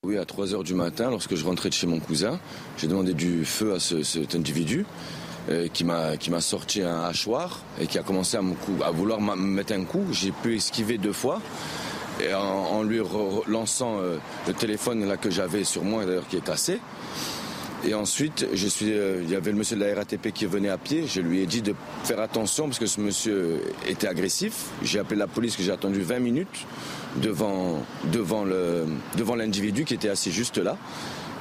[0.03, 2.39] Oui, à 3 heures du matin, lorsque je rentrais de chez mon cousin,
[2.77, 4.87] j'ai demandé du feu à cet individu
[5.49, 8.41] euh, qui m'a sorti un hachoir et qui a commencé à,
[8.85, 10.05] à vouloir me mettre un coup.
[10.13, 11.41] J'ai pu esquiver deux fois
[12.23, 13.01] et en, lui
[13.49, 16.81] lançant euh, le téléphone là que j'avais sur moi d'ailleurs qui est cassé.
[17.87, 20.71] Et ensuite, je suis, euh, il y avait le monsieur de la RATP qui venait
[20.71, 21.05] à pied.
[21.07, 24.71] Je lui ai dit de faire attention parce que ce monsieur était agressif.
[24.83, 26.67] J'ai appelé la police que j'ai attendu 20 minutes
[27.23, 28.87] devant, devant, le,
[29.17, 30.77] devant l'individu qui était assis juste là.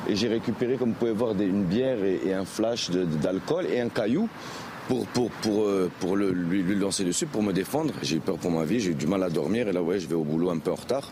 [0.08, 3.90] Et j'ai récupéré, comme vous pouvez voir, une bière et, un flash d'alcool et un
[3.90, 4.30] caillou
[4.88, 7.94] pour, pour, pour, euh, pour le, lui, lui, lancer dessus, pour me défendre.
[8.02, 10.00] J'ai eu peur pour ma vie, j'ai eu du mal à dormir et là, ouais,
[10.00, 11.12] je vais au boulot un peu en retard.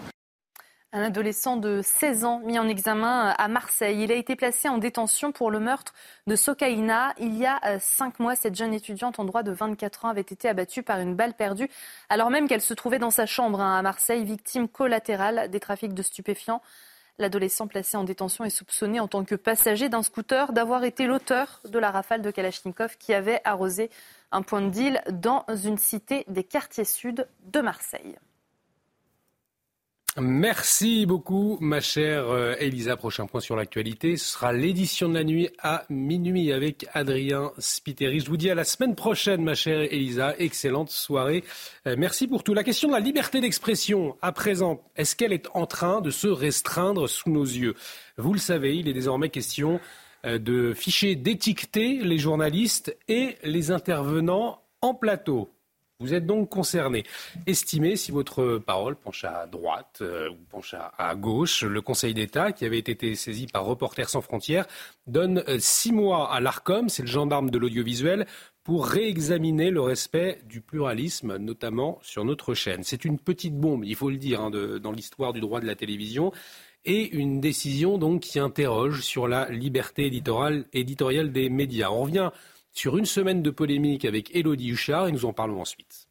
[0.96, 4.04] Un adolescent de 16 ans mis en examen à Marseille.
[4.04, 5.92] Il a été placé en détention pour le meurtre
[6.28, 7.16] de Sokaina.
[7.18, 10.22] Il y a euh, cinq mois, cette jeune étudiante en droit de 24 ans avait
[10.22, 11.68] été abattue par une balle perdue
[12.10, 15.96] alors même qu'elle se trouvait dans sa chambre hein, à Marseille, victime collatérale des trafics
[15.96, 16.62] de stupéfiants.
[17.20, 21.62] L'adolescent placé en détention est soupçonné en tant que passager d'un scooter d'avoir été l'auteur
[21.66, 23.92] de la rafale de Kalachnikov qui avait arrosé
[24.32, 28.18] un point de deal dans une cité des quartiers sud de Marseille.
[30.20, 32.96] Merci beaucoup, ma chère euh, Elisa.
[32.96, 38.20] Prochain point sur l'actualité, ce sera l'édition de la nuit à minuit avec Adrien Spiteri.
[38.20, 40.36] Je vous dis à la semaine prochaine, ma chère Elisa.
[40.38, 41.44] Excellente soirée.
[41.88, 42.54] Euh, merci pour tout.
[42.54, 46.28] La question de la liberté d'expression, à présent, est-ce qu'elle est en train de se
[46.28, 47.74] restreindre sous nos yeux?
[48.18, 49.80] Vous le savez, il est désormais question
[50.26, 55.53] euh, de ficher, d'étiqueter les journalistes et les intervenants en plateau.
[56.04, 57.04] Vous êtes donc concerné.
[57.48, 61.64] Estimez si votre parole penche à droite euh, ou penche à, gauche.
[61.64, 64.66] Le Conseil d'État, qui avait été saisi par Reporters sans frontières,
[65.08, 68.28] donne euh, six mois à l'ARCOM, c'est le gendarme de l'audiovisuel,
[68.66, 72.84] pour réexaminer le respect du pluralisme, notamment sur notre chaîne.
[72.84, 75.76] C'est une petite bombe, il faut le dire, hein, dans l'histoire du droit de la
[75.76, 76.34] télévision
[76.86, 81.90] et une décision qui interroge sur la liberté éditoriale, éditoriale des médias.
[81.90, 82.30] On revient
[82.74, 86.03] sur une semaine de polémique avec Elodie Huchard et nous en parlons ensuite.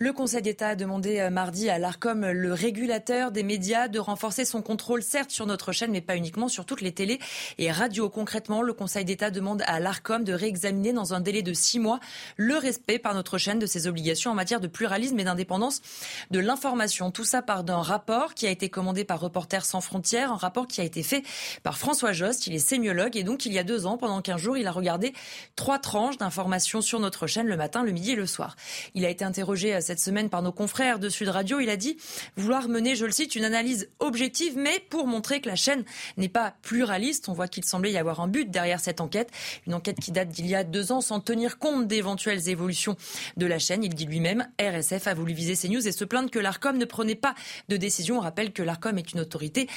[0.00, 4.44] Le Conseil d'État a demandé euh, mardi à l'ARCOM, le régulateur des médias, de renforcer
[4.44, 7.18] son contrôle, certes sur notre chaîne, mais pas uniquement sur toutes les télés
[7.58, 8.08] et radios.
[8.08, 11.98] Concrètement, le Conseil d'État demande à l'ARCOM de réexaminer dans un délai de six mois
[12.36, 15.82] le respect par notre chaîne de ses obligations en matière de pluralisme et d'indépendance
[16.30, 17.10] de l'information.
[17.10, 20.68] Tout ça part d'un rapport qui a été commandé par Reporters sans frontières, un rapport
[20.68, 21.24] qui a été fait
[21.64, 22.46] par François Jost.
[22.46, 24.72] Il est sémiologue et donc il y a deux ans, pendant quinze jours, il a
[24.72, 25.12] regardé
[25.56, 28.54] trois tranches d'informations sur notre chaîne le matin, le midi et le soir.
[28.94, 31.60] Il a été interrogé à cette semaine par nos confrères de Sud Radio.
[31.60, 31.96] Il a dit
[32.36, 35.82] vouloir mener, je le cite, une analyse objective, mais pour montrer que la chaîne
[36.18, 37.30] n'est pas pluraliste.
[37.30, 39.30] On voit qu'il semblait y avoir un but derrière cette enquête.
[39.66, 42.96] Une enquête qui date d'il y a deux ans sans tenir compte d'éventuelles évolutions
[43.38, 43.82] de la chaîne.
[43.82, 47.14] Il dit lui-même, RSF a voulu viser CNews et se plaindre que l'ARCOM ne prenait
[47.14, 47.34] pas
[47.70, 48.18] de décision.
[48.18, 49.68] On rappelle que l'ARCOM est une autorité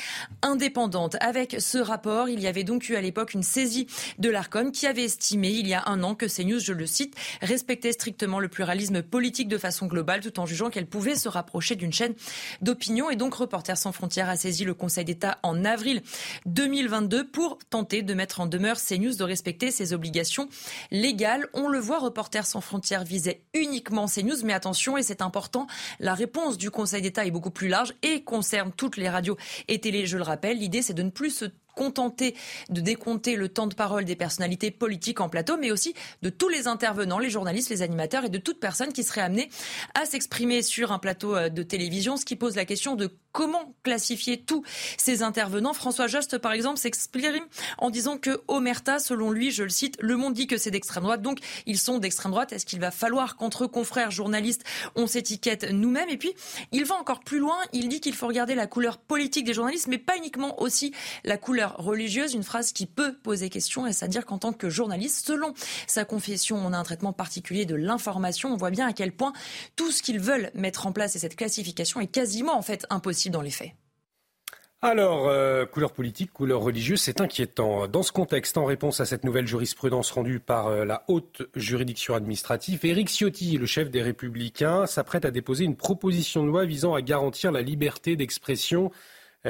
[0.41, 1.16] indépendante.
[1.22, 3.88] Avec ce rapport, il y avait donc eu à l'époque une saisie
[4.20, 7.16] de l'ARCOM qui avait estimé il y a un an que CNews, je le cite,
[7.41, 11.76] respectait strictement le pluralisme politique de façon globale tout en jugeant qu'elle pouvait se rapprocher
[11.76, 12.14] d'une chaîne
[12.62, 13.10] d'opinion.
[13.10, 16.02] Et donc Reporters sans frontières a saisi le Conseil d'État en avril
[16.45, 20.49] 2022 pour tenter de mettre en demeure CNews de respecter ses obligations
[20.91, 21.47] légales.
[21.54, 25.68] On le voit, Reporters sans frontières visait uniquement CNews, mais attention, et c'est important,
[25.99, 29.38] la réponse du Conseil d'État est beaucoup plus large et concerne toutes les radios
[29.68, 30.58] et télé, je le rappelle.
[30.58, 31.45] L'idée, c'est de ne plus se
[31.82, 32.36] contenter
[32.69, 36.47] de décompter le temps de parole des personnalités politiques en plateau, mais aussi de tous
[36.47, 39.49] les intervenants, les journalistes, les animateurs et de toute personne qui serait amenée
[39.99, 43.73] à s'exprimer sur un plateau euh, de télévision, ce qui pose la question de comment
[43.84, 44.63] classifier tous
[44.97, 45.73] ces intervenants.
[45.73, 47.45] François Jost, par exemple, s'exprime
[47.77, 51.03] en disant que Omerta, selon lui, je le cite, le monde dit que c'est d'extrême
[51.03, 52.53] droite, donc ils sont d'extrême droite.
[52.53, 54.63] Est-ce qu'il va falloir qu'entre confrères journalistes,
[54.95, 56.09] on s'étiquette nous-mêmes?
[56.09, 56.34] Et puis,
[56.71, 57.57] il va encore plus loin.
[57.73, 61.38] Il dit qu'il faut regarder la couleur politique des journalistes, mais pas uniquement aussi la
[61.38, 62.34] couleur religieuse.
[62.34, 65.53] Une phrase qui peut poser question, et c'est-à-dire qu'en tant que journaliste, selon
[65.88, 68.53] sa confession, on a un traitement particulier de l'information.
[68.53, 69.34] On voit bien à quel point
[69.76, 73.51] tout ce qu'ils veulent mettre en place et cette classification est quasiment impossible dans les
[73.51, 73.72] faits.
[74.84, 77.88] Alors, euh, couleur politique, couleur religieuse, c'est inquiétant.
[77.88, 82.15] Dans ce contexte, en réponse à cette nouvelle jurisprudence rendue par euh, la haute juridiction
[82.15, 86.95] administrative, Éric Ciotti, le chef des Républicains, s'apprête à déposer une proposition de loi visant
[86.95, 88.89] à garantir la liberté d'expression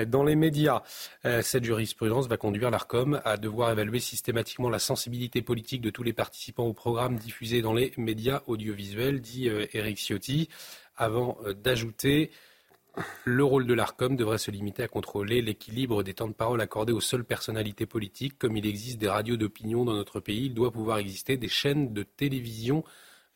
[0.07, 0.83] dans les médias.
[1.41, 6.13] Cette jurisprudence va conduire l'ARCOM à devoir évaluer systématiquement la sensibilité politique de tous les
[6.13, 10.49] participants au programme diffusé dans les médias audiovisuels, dit Éric Ciotti,
[10.95, 12.31] avant d'ajouter
[13.23, 16.91] le rôle de l'ARCOM devrait se limiter à contrôler l'équilibre des temps de parole accordés
[16.91, 18.37] aux seules personnalités politiques.
[18.37, 21.93] Comme il existe des radios d'opinion dans notre pays, il doit pouvoir exister des chaînes
[21.93, 22.83] de télévision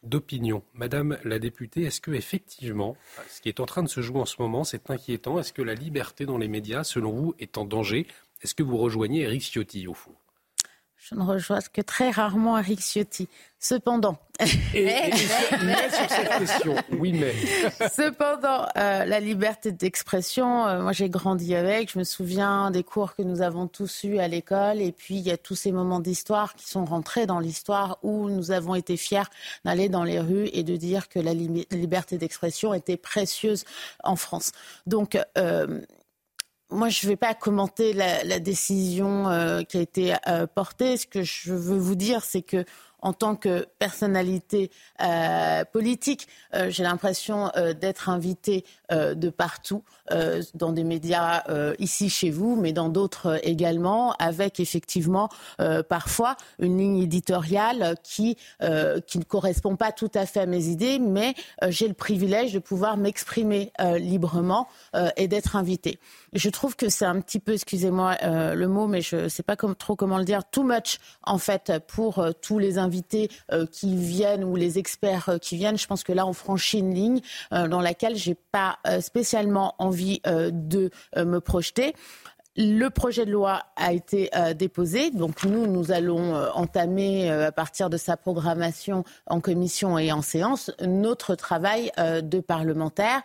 [0.06, 0.64] d'opinion.
[0.74, 2.95] Madame la députée, est-ce que effectivement,
[3.30, 5.39] ce qui est en train de se jouer en ce moment, c'est inquiétant?
[5.39, 8.08] Est-ce que la liberté dans les médias, selon vous, est en danger?
[8.41, 10.16] Est-ce que vous rejoignez Eric Ciotti au fond?
[11.08, 13.30] Je ne rejoins que très rarement Eric Ciotti.
[13.60, 14.18] Cependant,
[14.74, 17.34] mais, sur cette question, oui mais.
[17.89, 21.91] Cependant, euh, la liberté d'expression, euh, moi j'ai grandi avec.
[21.91, 25.22] Je me souviens des cours que nous avons tous eus à l'école, et puis il
[25.22, 28.97] y a tous ces moments d'histoire qui sont rentrés dans l'histoire où nous avons été
[28.97, 29.30] fiers
[29.64, 33.64] d'aller dans les rues et de dire que la liberté d'expression était précieuse
[34.03, 34.51] en France.
[34.86, 35.82] Donc euh,
[36.72, 40.97] moi, je ne vais pas commenter la, décision euh, qui a été euh, portée.
[40.97, 42.66] Ce que je veux vous dire, c'est que
[42.99, 46.28] en tant que personnalité euh, politique,
[46.70, 49.83] j'ai l'impression d'être invitée de partout,
[50.53, 51.43] dans des médias
[51.79, 55.29] ici chez vous, mais dans d'autres également, avec effectivement
[55.89, 58.38] parfois une ligne éditoriale qui,
[59.07, 61.33] qui ne correspond pas tout à fait à mes idées, mais
[61.69, 64.67] j'ai le privilège de pouvoir m'exprimer librement
[65.17, 65.99] et d'être invitée.
[66.33, 69.55] Je trouve que c'est un petit peu, excusez-moi le mot, mais je ne sais pas
[69.55, 74.43] trop comment le dire, too much en fait pour tous les invités euh, qui viennent
[74.43, 77.21] ou les experts euh, qui viennent, je pense que là, on franchit une ligne
[77.53, 81.93] euh, dans laquelle j'ai pas spécialement envie de me projeter.
[82.57, 87.97] Le projet de loi a été déposé, donc nous, nous allons entamer à partir de
[87.97, 93.23] sa programmation en commission et en séance notre travail de parlementaire.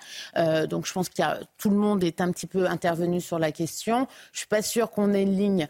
[0.69, 4.09] donc je pense a tout le monde est un petit peu intervenu sur la question.
[4.33, 5.69] Je suis pas sûre qu'on ait une ligne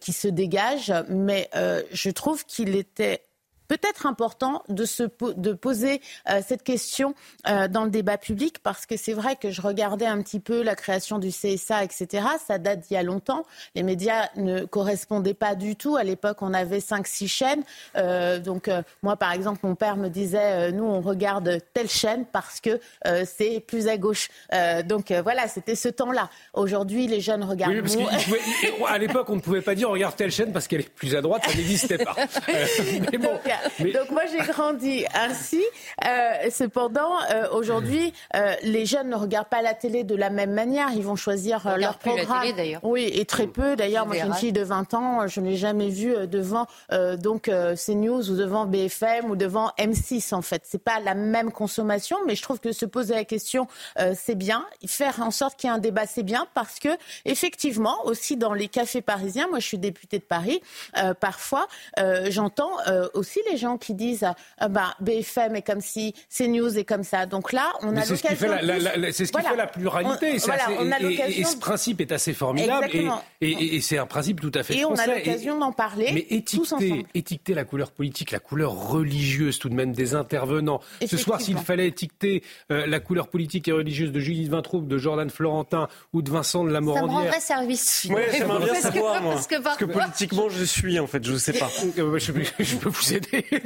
[0.00, 1.50] qui se dégage, mais
[1.92, 3.26] je trouve qu'il était
[3.68, 5.04] peut-être important de, se,
[5.36, 7.14] de poser euh, cette question
[7.48, 10.62] euh, dans le débat public parce que c'est vrai que je regardais un petit peu
[10.62, 12.26] la création du CSA, etc.
[12.46, 13.44] Ça date d'il y a longtemps.
[13.74, 15.96] Les médias ne correspondaient pas du tout.
[15.96, 17.62] À l'époque, on avait 5-6 chaînes.
[17.96, 18.70] Euh, donc,
[19.02, 22.80] moi, par exemple, mon père me disait, nous, on regarde telle chaîne parce que
[23.24, 24.28] c'est plus à gauche.
[24.84, 26.30] donc, voilà, c'était ce temps-là.
[26.52, 28.38] Aujourd'hui, les jeunes regardent oui,
[28.88, 31.14] à l'époque, on ne pouvait pas dire on regarde telle chaîne parce qu'elle est plus
[31.14, 32.14] à droite, ça n'existait pas.
[33.12, 33.53] mais bon, donc
[34.10, 35.62] moi j'ai grandi ainsi.
[36.04, 40.52] Euh, cependant, euh, aujourd'hui, euh, les jeunes ne regardent pas la télé de la même
[40.52, 40.90] manière.
[40.94, 42.46] Ils vont choisir leur programme.
[42.82, 43.76] oui, et très peu.
[43.76, 46.66] D'ailleurs, moi j'ai une fille de 20 ans, je ne l'ai jamais vue devant
[47.18, 50.62] donc CNews ou devant BFM ou devant M6 en fait.
[50.64, 53.66] C'est pas la même consommation, mais je trouve que se poser la question,
[54.14, 54.64] c'est bien.
[54.86, 56.88] Faire en sorte qu'il y ait un débat, c'est bien parce que
[57.24, 60.60] effectivement, aussi dans les cafés parisiens, moi je suis députée de Paris,
[61.20, 61.66] parfois
[62.28, 62.72] j'entends
[63.14, 64.26] aussi les gens qui disent
[64.62, 67.26] euh, bah, BFM est comme si CNews est comme ça.
[67.26, 68.16] Donc là, on a l'occasion.
[68.16, 70.34] C'est ce qui fait la pluralité.
[70.34, 72.88] et, ce principe est assez formidable.
[73.40, 74.80] Et, c'est un principe tout à fait français.
[74.80, 76.10] Et on a l'occasion d'en parler.
[76.12, 80.80] Mais étiqueter, étiqueter la couleur politique, la couleur religieuse tout de même des intervenants.
[81.06, 84.98] Ce soir, s'il fallait étiqueter euh, la couleur politique et religieuse de Judith Vintraube, de
[84.98, 87.08] Jordan Florentin ou de Vincent de la Morandière.
[87.08, 88.06] Ça me rendrait service.
[88.10, 89.34] Oui, j'aimerais bien savoir, moi.
[89.34, 91.70] Parce que, parce que politiquement, je suis, en fait, je ne sais pas.
[91.98, 93.33] Euh, je, je, peux vous aider.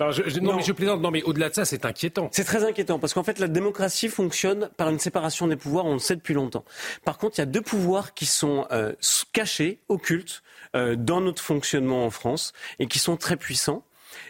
[0.00, 1.00] non, je, non, mais je plaisante.
[1.00, 2.28] Non, mais au-delà de ça, c'est inquiétant.
[2.32, 5.86] C'est très inquiétant parce qu'en fait, la démocratie fonctionne par une séparation des pouvoirs.
[5.86, 6.64] On le sait depuis longtemps.
[7.04, 8.92] Par contre, il y a deux pouvoirs qui sont euh,
[9.32, 10.42] cachés, occultes,
[10.74, 13.84] euh, dans notre fonctionnement en France et qui sont très puissants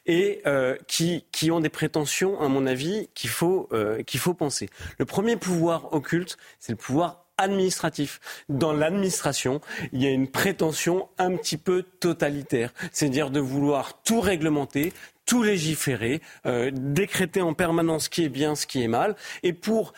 [0.06, 4.34] et euh, qui, qui, ont des prétentions, à mon avis, qu'il faut, euh, qu'il faut
[4.34, 4.68] penser.
[4.98, 8.20] Le premier pouvoir occulte, c'est le pouvoir administratif.
[8.48, 9.60] Dans l'administration,
[9.92, 14.92] il y a une prétention un petit peu totalitaire, c'est-à-dire de vouloir tout réglementer,
[15.26, 19.52] tout légiférer, euh, décréter en permanence ce qui est bien, ce qui est mal, et
[19.52, 19.94] pour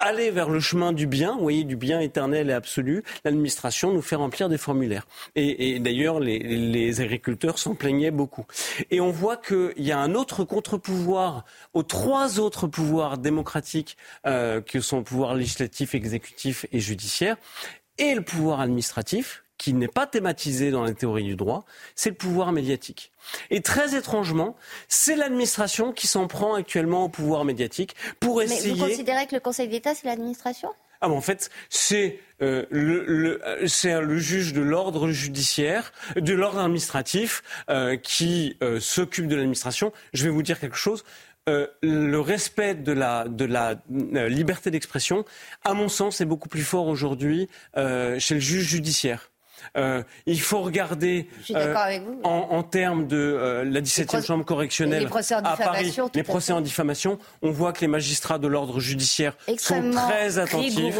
[0.00, 4.02] aller vers le chemin du bien, vous voyez, du bien éternel et absolu, l'administration nous
[4.02, 5.06] fait remplir des formulaires.
[5.36, 8.46] Et, d'ailleurs, les, agriculteurs s'en plaignaient beaucoup.
[8.90, 11.44] Et on voit qu'il y a un autre contre-pouvoir
[11.74, 13.96] aux trois autres pouvoirs démocratiques
[14.26, 17.36] euh, que sont le pouvoir législatif, exécutif et judiciaire,
[17.98, 22.16] et le pouvoir administratif, qui n'est pas thématisé dans la théorie du droit, c'est le
[22.16, 23.12] pouvoir médiatique.
[23.50, 24.56] Et très étrangement,
[24.88, 28.72] c'est l'administration qui s'en prend actuellement au pouvoir médiatique pour essayer.
[28.72, 30.70] Mais vous considérez que le Conseil d'État, c'est l'administration?
[31.02, 33.40] Ah en fait, c'est euh, le, le,
[34.00, 39.92] le, juge de l'ordre judiciaire, de l'ordre administratif, euh, qui euh, s'occupe de l'administration.
[40.14, 41.04] Je vais vous dire quelque chose.
[41.50, 43.76] Euh, le respect de la, de la
[44.28, 45.26] liberté d'expression,
[45.64, 49.29] à mon sens, est beaucoup plus fort aujourd'hui chez le juge judiciaire.
[49.76, 51.74] Euh, il faut regarder euh,
[52.24, 55.08] en, en, termes de euh, la 17e chambre correctionnelle
[55.44, 57.18] à Paris, les procès en diffamation.
[57.42, 60.98] On voit que les magistrats de l'ordre judiciaire sont très attentifs.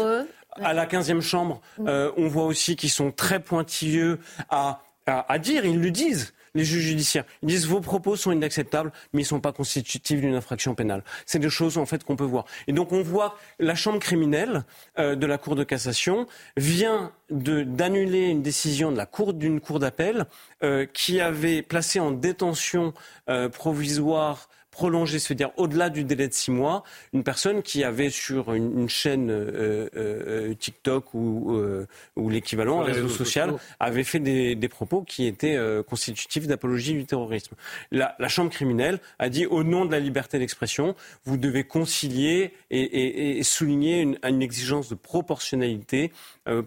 [0.61, 1.89] À la 15e chambre, mm.
[2.17, 4.19] on voit aussi qu'ils sont très pointilleux
[4.49, 7.25] à, à, à dire, ils le disent les juges judiciaires.
[7.41, 11.03] Ils disent vos propos sont inacceptables, mais ils ne sont pas constitutifs d'une infraction pénale.
[11.25, 12.45] C'est des choses en fait qu'on peut voir.
[12.67, 14.63] Et donc on voit la chambre criminelle
[14.99, 19.79] euh, de la Cour de cassation vient d'annuler une décision de la Cour d'une cour
[19.79, 20.25] d'appel
[20.63, 22.93] euh, qui avait placé en détention
[23.29, 26.83] euh, provisoire prolonger, c'est-à-dire au-delà du délai de six mois,
[27.13, 31.85] une personne qui avait sur une, chaîne euh, euh, TikTok ou, euh,
[32.15, 37.05] ou l'équivalent, un réseau social, avait fait des, des propos qui étaient constitutifs d'apologie du
[37.05, 37.55] terrorisme.
[37.91, 40.95] La, la, Chambre criminelle a dit au nom de la liberté d'expression,
[41.25, 46.13] vous devez concilier et, et, et souligner une, une, exigence de proportionnalité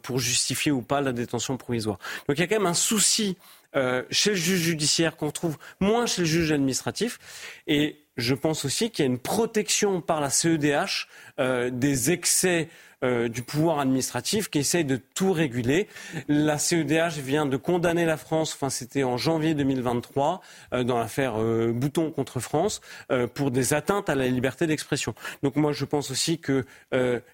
[0.02, 1.98] pour justifier ou pas la détention provisoire.
[2.28, 3.36] Donc il y a quand même un souci
[3.76, 7.18] euh, chez le juge judiciaire qu'on trouve moins chez le juge administratif.
[7.66, 11.09] Et je pense aussi qu'il y a une protection par la CEDH
[11.40, 12.68] euh, des excès
[13.05, 15.89] euh, du pouvoir administratif qui essaye de tout réguler.
[16.26, 20.40] La CEDH vient de condamner la France, enfin c'était en janvier 2023,
[20.72, 22.81] euh, dans l'affaire euh, Bouton contre France,
[23.35, 25.14] pour des atteintes à la liberté d'expression.
[25.43, 26.64] Donc moi je pense aussi que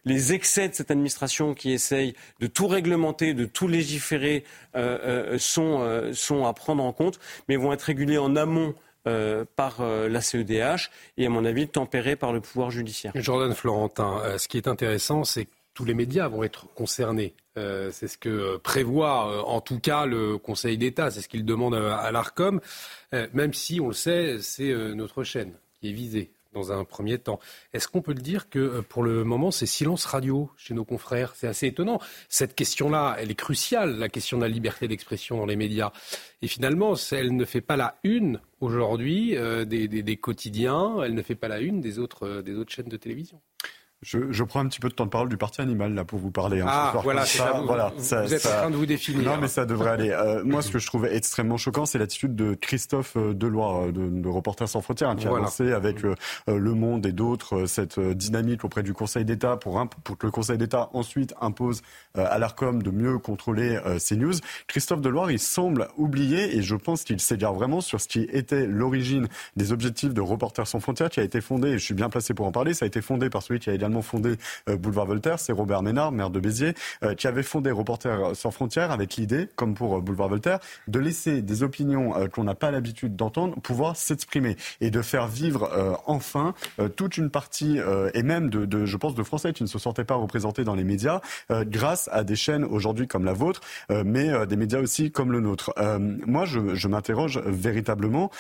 [0.05, 4.44] les excès de cette administration qui essaye de tout réglementer, de tout légiférer,
[5.38, 7.18] sont, sont à prendre en compte,
[7.48, 8.74] mais vont être régulés en amont.
[9.56, 13.12] par la CEDH et à mon avis tempérés par le pouvoir judiciaire.
[13.14, 17.34] Jordan Florentin, ce qui est intéressant, c'est tous les médias vont être concernés.
[17.56, 21.44] Euh, c'est ce que prévoit euh, en tout cas le Conseil d'État, c'est ce qu'il
[21.44, 22.60] demande à, l'ARCOM,
[23.12, 27.18] euh, même si on le sait, c'est notre chaîne qui est visée dans un premier
[27.18, 27.38] temps.
[27.72, 31.34] Est-ce qu'on peut le dire que pour le moment, c'est silence radio chez nos confrères?
[31.36, 32.01] C'est assez étonnant.
[32.28, 35.92] Cette question-là, elle est cruciale, la question de la liberté d'expression dans les médias.
[36.42, 39.36] Et finalement, elle ne fait pas la une aujourd'hui
[39.66, 42.97] des, des, quotidiens, elle ne fait pas la une des autres, des autres chaînes de
[42.97, 43.40] télévision.
[44.02, 46.18] Je, je, prends un petit peu de temps de parole du parti animal là pour
[46.18, 46.62] vous parler.
[46.62, 49.31] Hein, ah, voilà, ça, vous, voilà, ça, vous êtes en train de vous définir.
[49.31, 50.09] Non, mais ça devrait aller.
[50.09, 53.93] Euh, moi, ce que je trouvais extrêmement choquant, c'est l'attitude de Christophe euh, Deloire, euh,
[53.93, 56.14] de, de Reporters sans frontières, hein, qui a lancé avec euh,
[56.47, 60.56] Le Monde et d'autres cette dynamique auprès du Conseil d'État pour, pour que le Conseil
[60.56, 61.82] d'État ensuite impose
[62.14, 64.32] à l'Arcom de mieux contrôler ces news.
[64.66, 68.66] Christophe Deloire, il semble oublier, et je pense qu'il s'égare vraiment sur ce qui était
[68.66, 72.09] l'origine des objectifs de Reporters sans frontières, qui a été fondé, et je suis bien
[72.09, 74.36] placé pour en parler, ça a été fondé par celui qui a également fondé
[74.66, 76.74] Boulevard Voltaire, c'est Robert Ménard, maire de Béziers,
[77.16, 81.62] qui avait fondé Reporters sans frontières avec l'idée, comme pour Boulevard Voltaire, de laisser des
[81.62, 86.54] opinions qu'on n'a pas l'habitude d'entendre pouvoir s'exprimer et de faire vivre enfin
[86.96, 87.78] toute une partie
[88.14, 90.84] et même de, je pense, de Français qui ne se sentaient pas représentés dans les
[90.84, 95.40] médias grâce à des chaînes aujourd'hui comme la vôtre, mais des médias aussi comme le
[95.40, 95.72] nôtre.
[96.26, 98.30] moi, je, je m'interroge véritablement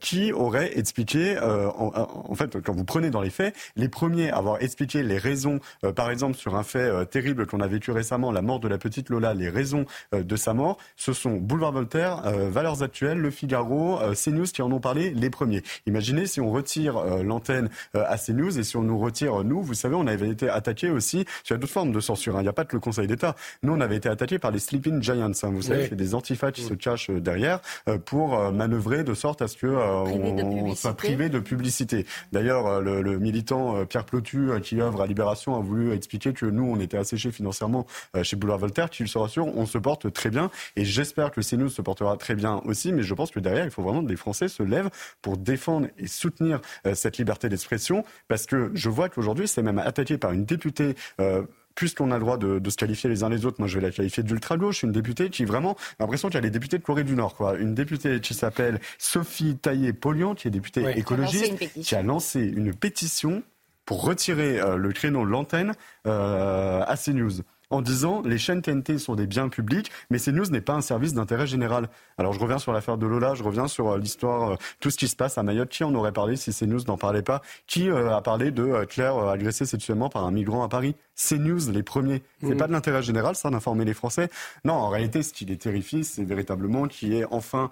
[0.00, 1.92] qui aurait expliqué, en,
[2.28, 5.60] en, fait, quand vous prenez dans les faits, les premiers à avoir expliqué les raisons,
[5.94, 9.08] par exemple, sur un fait terrible qu'on a vécu récemment, la mort de la petite
[9.08, 14.44] Lola, les raisons de sa mort, ce sont Boulevard Voltaire, Valeurs Actuelles, Le Figaro, CNews
[14.44, 15.62] qui en ont parlé les premiers.
[15.86, 19.94] Imaginez si on retire l'antenne à CNews et si on nous retire, nous, vous savez,
[19.94, 22.40] on avait été attaqué aussi, il y a d'autres formes de censure, hein.
[22.40, 23.34] il n'y a pas que le Conseil d'État.
[23.62, 25.50] Nous, on avait été attaqué par les Sleeping Giants, hein.
[25.50, 27.60] vous savez, c'est des antifas qui se cachent derrière
[28.04, 32.06] pour manœuvrer de sorte à ce que on, soit privé de publicité.
[32.32, 36.64] D'ailleurs, le, le, militant Pierre Plotu, qui œuvre à Libération, a voulu expliquer que nous,
[36.64, 37.86] on était asséchés financièrement
[38.22, 40.50] chez Boulevard Voltaire, qu'il se rassure, on se porte très bien.
[40.76, 43.70] Et j'espère que CNews se portera très bien aussi, mais je pense que derrière, il
[43.70, 44.90] faut vraiment que les Français se lèvent
[45.22, 46.60] pour défendre et soutenir
[46.94, 48.04] cette liberté d'expression.
[48.28, 51.42] Parce que je vois qu'aujourd'hui, c'est même attaqué par une députée euh,
[51.74, 53.86] puisqu'on a le droit de, de, se qualifier les uns les autres, moi je vais
[53.86, 57.04] la qualifier d'ultra-gauche, une députée qui vraiment, l'impression qu'il y a les députés de Corée
[57.04, 57.56] du Nord, quoi.
[57.56, 63.42] Une députée qui s'appelle Sophie Taillé-Polian, qui est députée écologiste, qui a lancé une pétition
[63.90, 65.72] pour retirer euh, le créneau de l'antenne
[66.06, 70.60] euh, à CNews en disant les chaînes TNT sont des biens publics, mais CNews n'est
[70.60, 71.88] pas un service d'intérêt général.
[72.16, 75.08] Alors je reviens sur l'affaire de Lola, je reviens sur euh, l'histoire, tout ce qui
[75.08, 75.70] se passe à Mayotte.
[75.70, 77.42] Qui en aurait parlé si CNews n'en parlait pas?
[77.66, 80.94] Qui a parlé de Claire agressée sexuellement par un migrant à Paris?
[81.16, 82.22] CNews, les premiers.
[82.42, 82.56] C'est mmh.
[82.56, 84.30] pas de l'intérêt général, ça, d'informer les Français.
[84.64, 87.70] Non, en réalité, ce qui les terrifie, c'est véritablement qu'il y ait enfin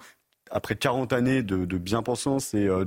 [0.51, 2.85] après 40 années de, bien-pensance et euh,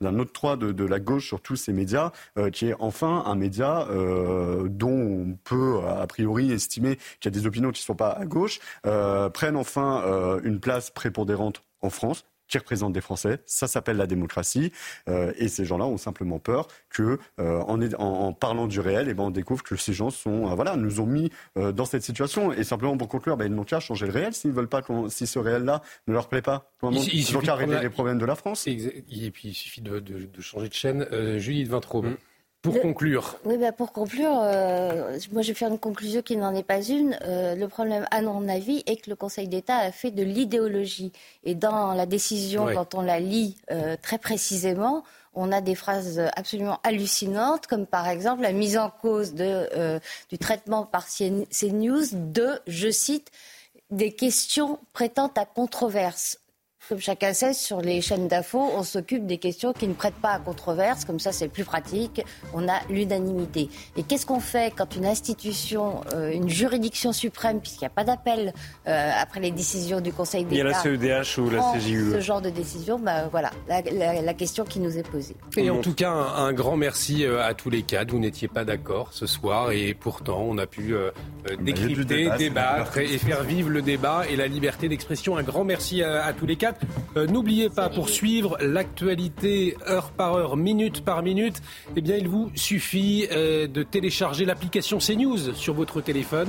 [0.00, 3.34] d'un octroi de, de, la gauche sur tous ces médias, euh, qui est enfin un
[3.34, 7.86] média euh, dont on peut a priori estimer qu'il y a des opinions qui ne
[7.86, 12.92] sont pas à gauche, euh, prennent enfin euh, une place prépondérante en France qui représentent
[12.92, 13.40] des Français.
[13.46, 14.72] Ça s'appelle la démocratie.
[15.08, 19.08] Euh, et ces gens-là ont simplement peur que, euh, en, en, en, parlant du réel,
[19.08, 21.72] et eh ben, on découvre que ces gens sont, euh, voilà, nous ont mis euh,
[21.72, 22.52] dans cette situation.
[22.52, 25.26] Et simplement pour conclure, ben, ils n'ont qu'à changer le réel s'ils veulent pas, si
[25.26, 26.70] ce réel-là ne leur plaît pas.
[26.82, 27.82] Il, ils n'ont qu'à régler la...
[27.82, 28.66] les problèmes de la France.
[28.66, 28.76] Et,
[29.30, 31.06] puis il suffit de, de, de changer de chaîne.
[31.12, 31.38] Euh,
[31.68, 32.02] Vintraud.
[32.02, 32.16] Mmh.
[32.68, 33.36] Pour le, conclure.
[33.44, 36.82] Oui, bah pour conclure, euh, moi je vais faire une conclusion qui n'en est pas
[36.82, 37.18] une.
[37.22, 41.12] Euh, le problème, à mon avis, est que le Conseil d'État a fait de l'idéologie.
[41.44, 42.74] Et dans la décision, ouais.
[42.74, 45.04] quand on la lit euh, très précisément,
[45.34, 50.00] on a des phrases absolument hallucinantes, comme par exemple la mise en cause de, euh,
[50.30, 53.30] du traitement par CNews de, je cite,
[53.90, 56.38] des questions prêtant à controverse.
[56.88, 60.30] Comme chacun sait, sur les chaînes d'infos, on s'occupe des questions qui ne prêtent pas
[60.30, 61.04] à controverse.
[61.04, 62.24] Comme ça, c'est plus pratique.
[62.54, 63.68] On a l'unanimité.
[63.98, 68.04] Et qu'est-ce qu'on fait quand une institution, euh, une juridiction suprême, puisqu'il n'y a pas
[68.04, 68.54] d'appel
[68.86, 72.12] euh, après les décisions du Conseil d'État, il y a la CEDH ou la CJUE.
[72.12, 75.36] Ce genre de décision, bah, voilà, la, la, la, question qui nous est posée.
[75.58, 78.14] Et en tout cas, un, un grand merci euh, à tous les cadres.
[78.14, 81.10] Vous n'étiez pas d'accord ce soir, et pourtant, on a pu euh,
[81.60, 85.36] décrypter, débat, débattre et, et faire vivre le débat et la liberté d'expression.
[85.36, 86.77] Un grand merci à, à tous les cadres.
[87.16, 91.62] Euh, N'oubliez pas, pour suivre l'actualité heure par heure, minute par minute,
[91.96, 96.48] eh il vous suffit euh, de télécharger l'application CNews sur votre téléphone.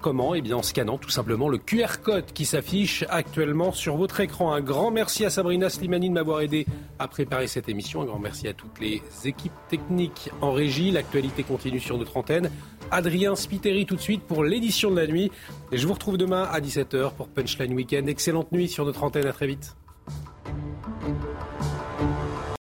[0.00, 4.20] Comment Eh bien en scannant tout simplement le QR code qui s'affiche actuellement sur votre
[4.20, 4.52] écran.
[4.52, 6.66] Un grand merci à Sabrina Slimani de m'avoir aidé
[7.00, 8.02] à préparer cette émission.
[8.02, 10.92] Un grand merci à toutes les équipes techniques en régie.
[10.92, 12.48] L'actualité continue sur notre antenne.
[12.92, 15.32] Adrien Spiteri tout de suite pour l'édition de la nuit.
[15.72, 18.08] Et je vous retrouve demain à 17h pour Punchline Weekend.
[18.08, 19.26] Excellente nuit sur notre antenne.
[19.26, 19.74] À très vite.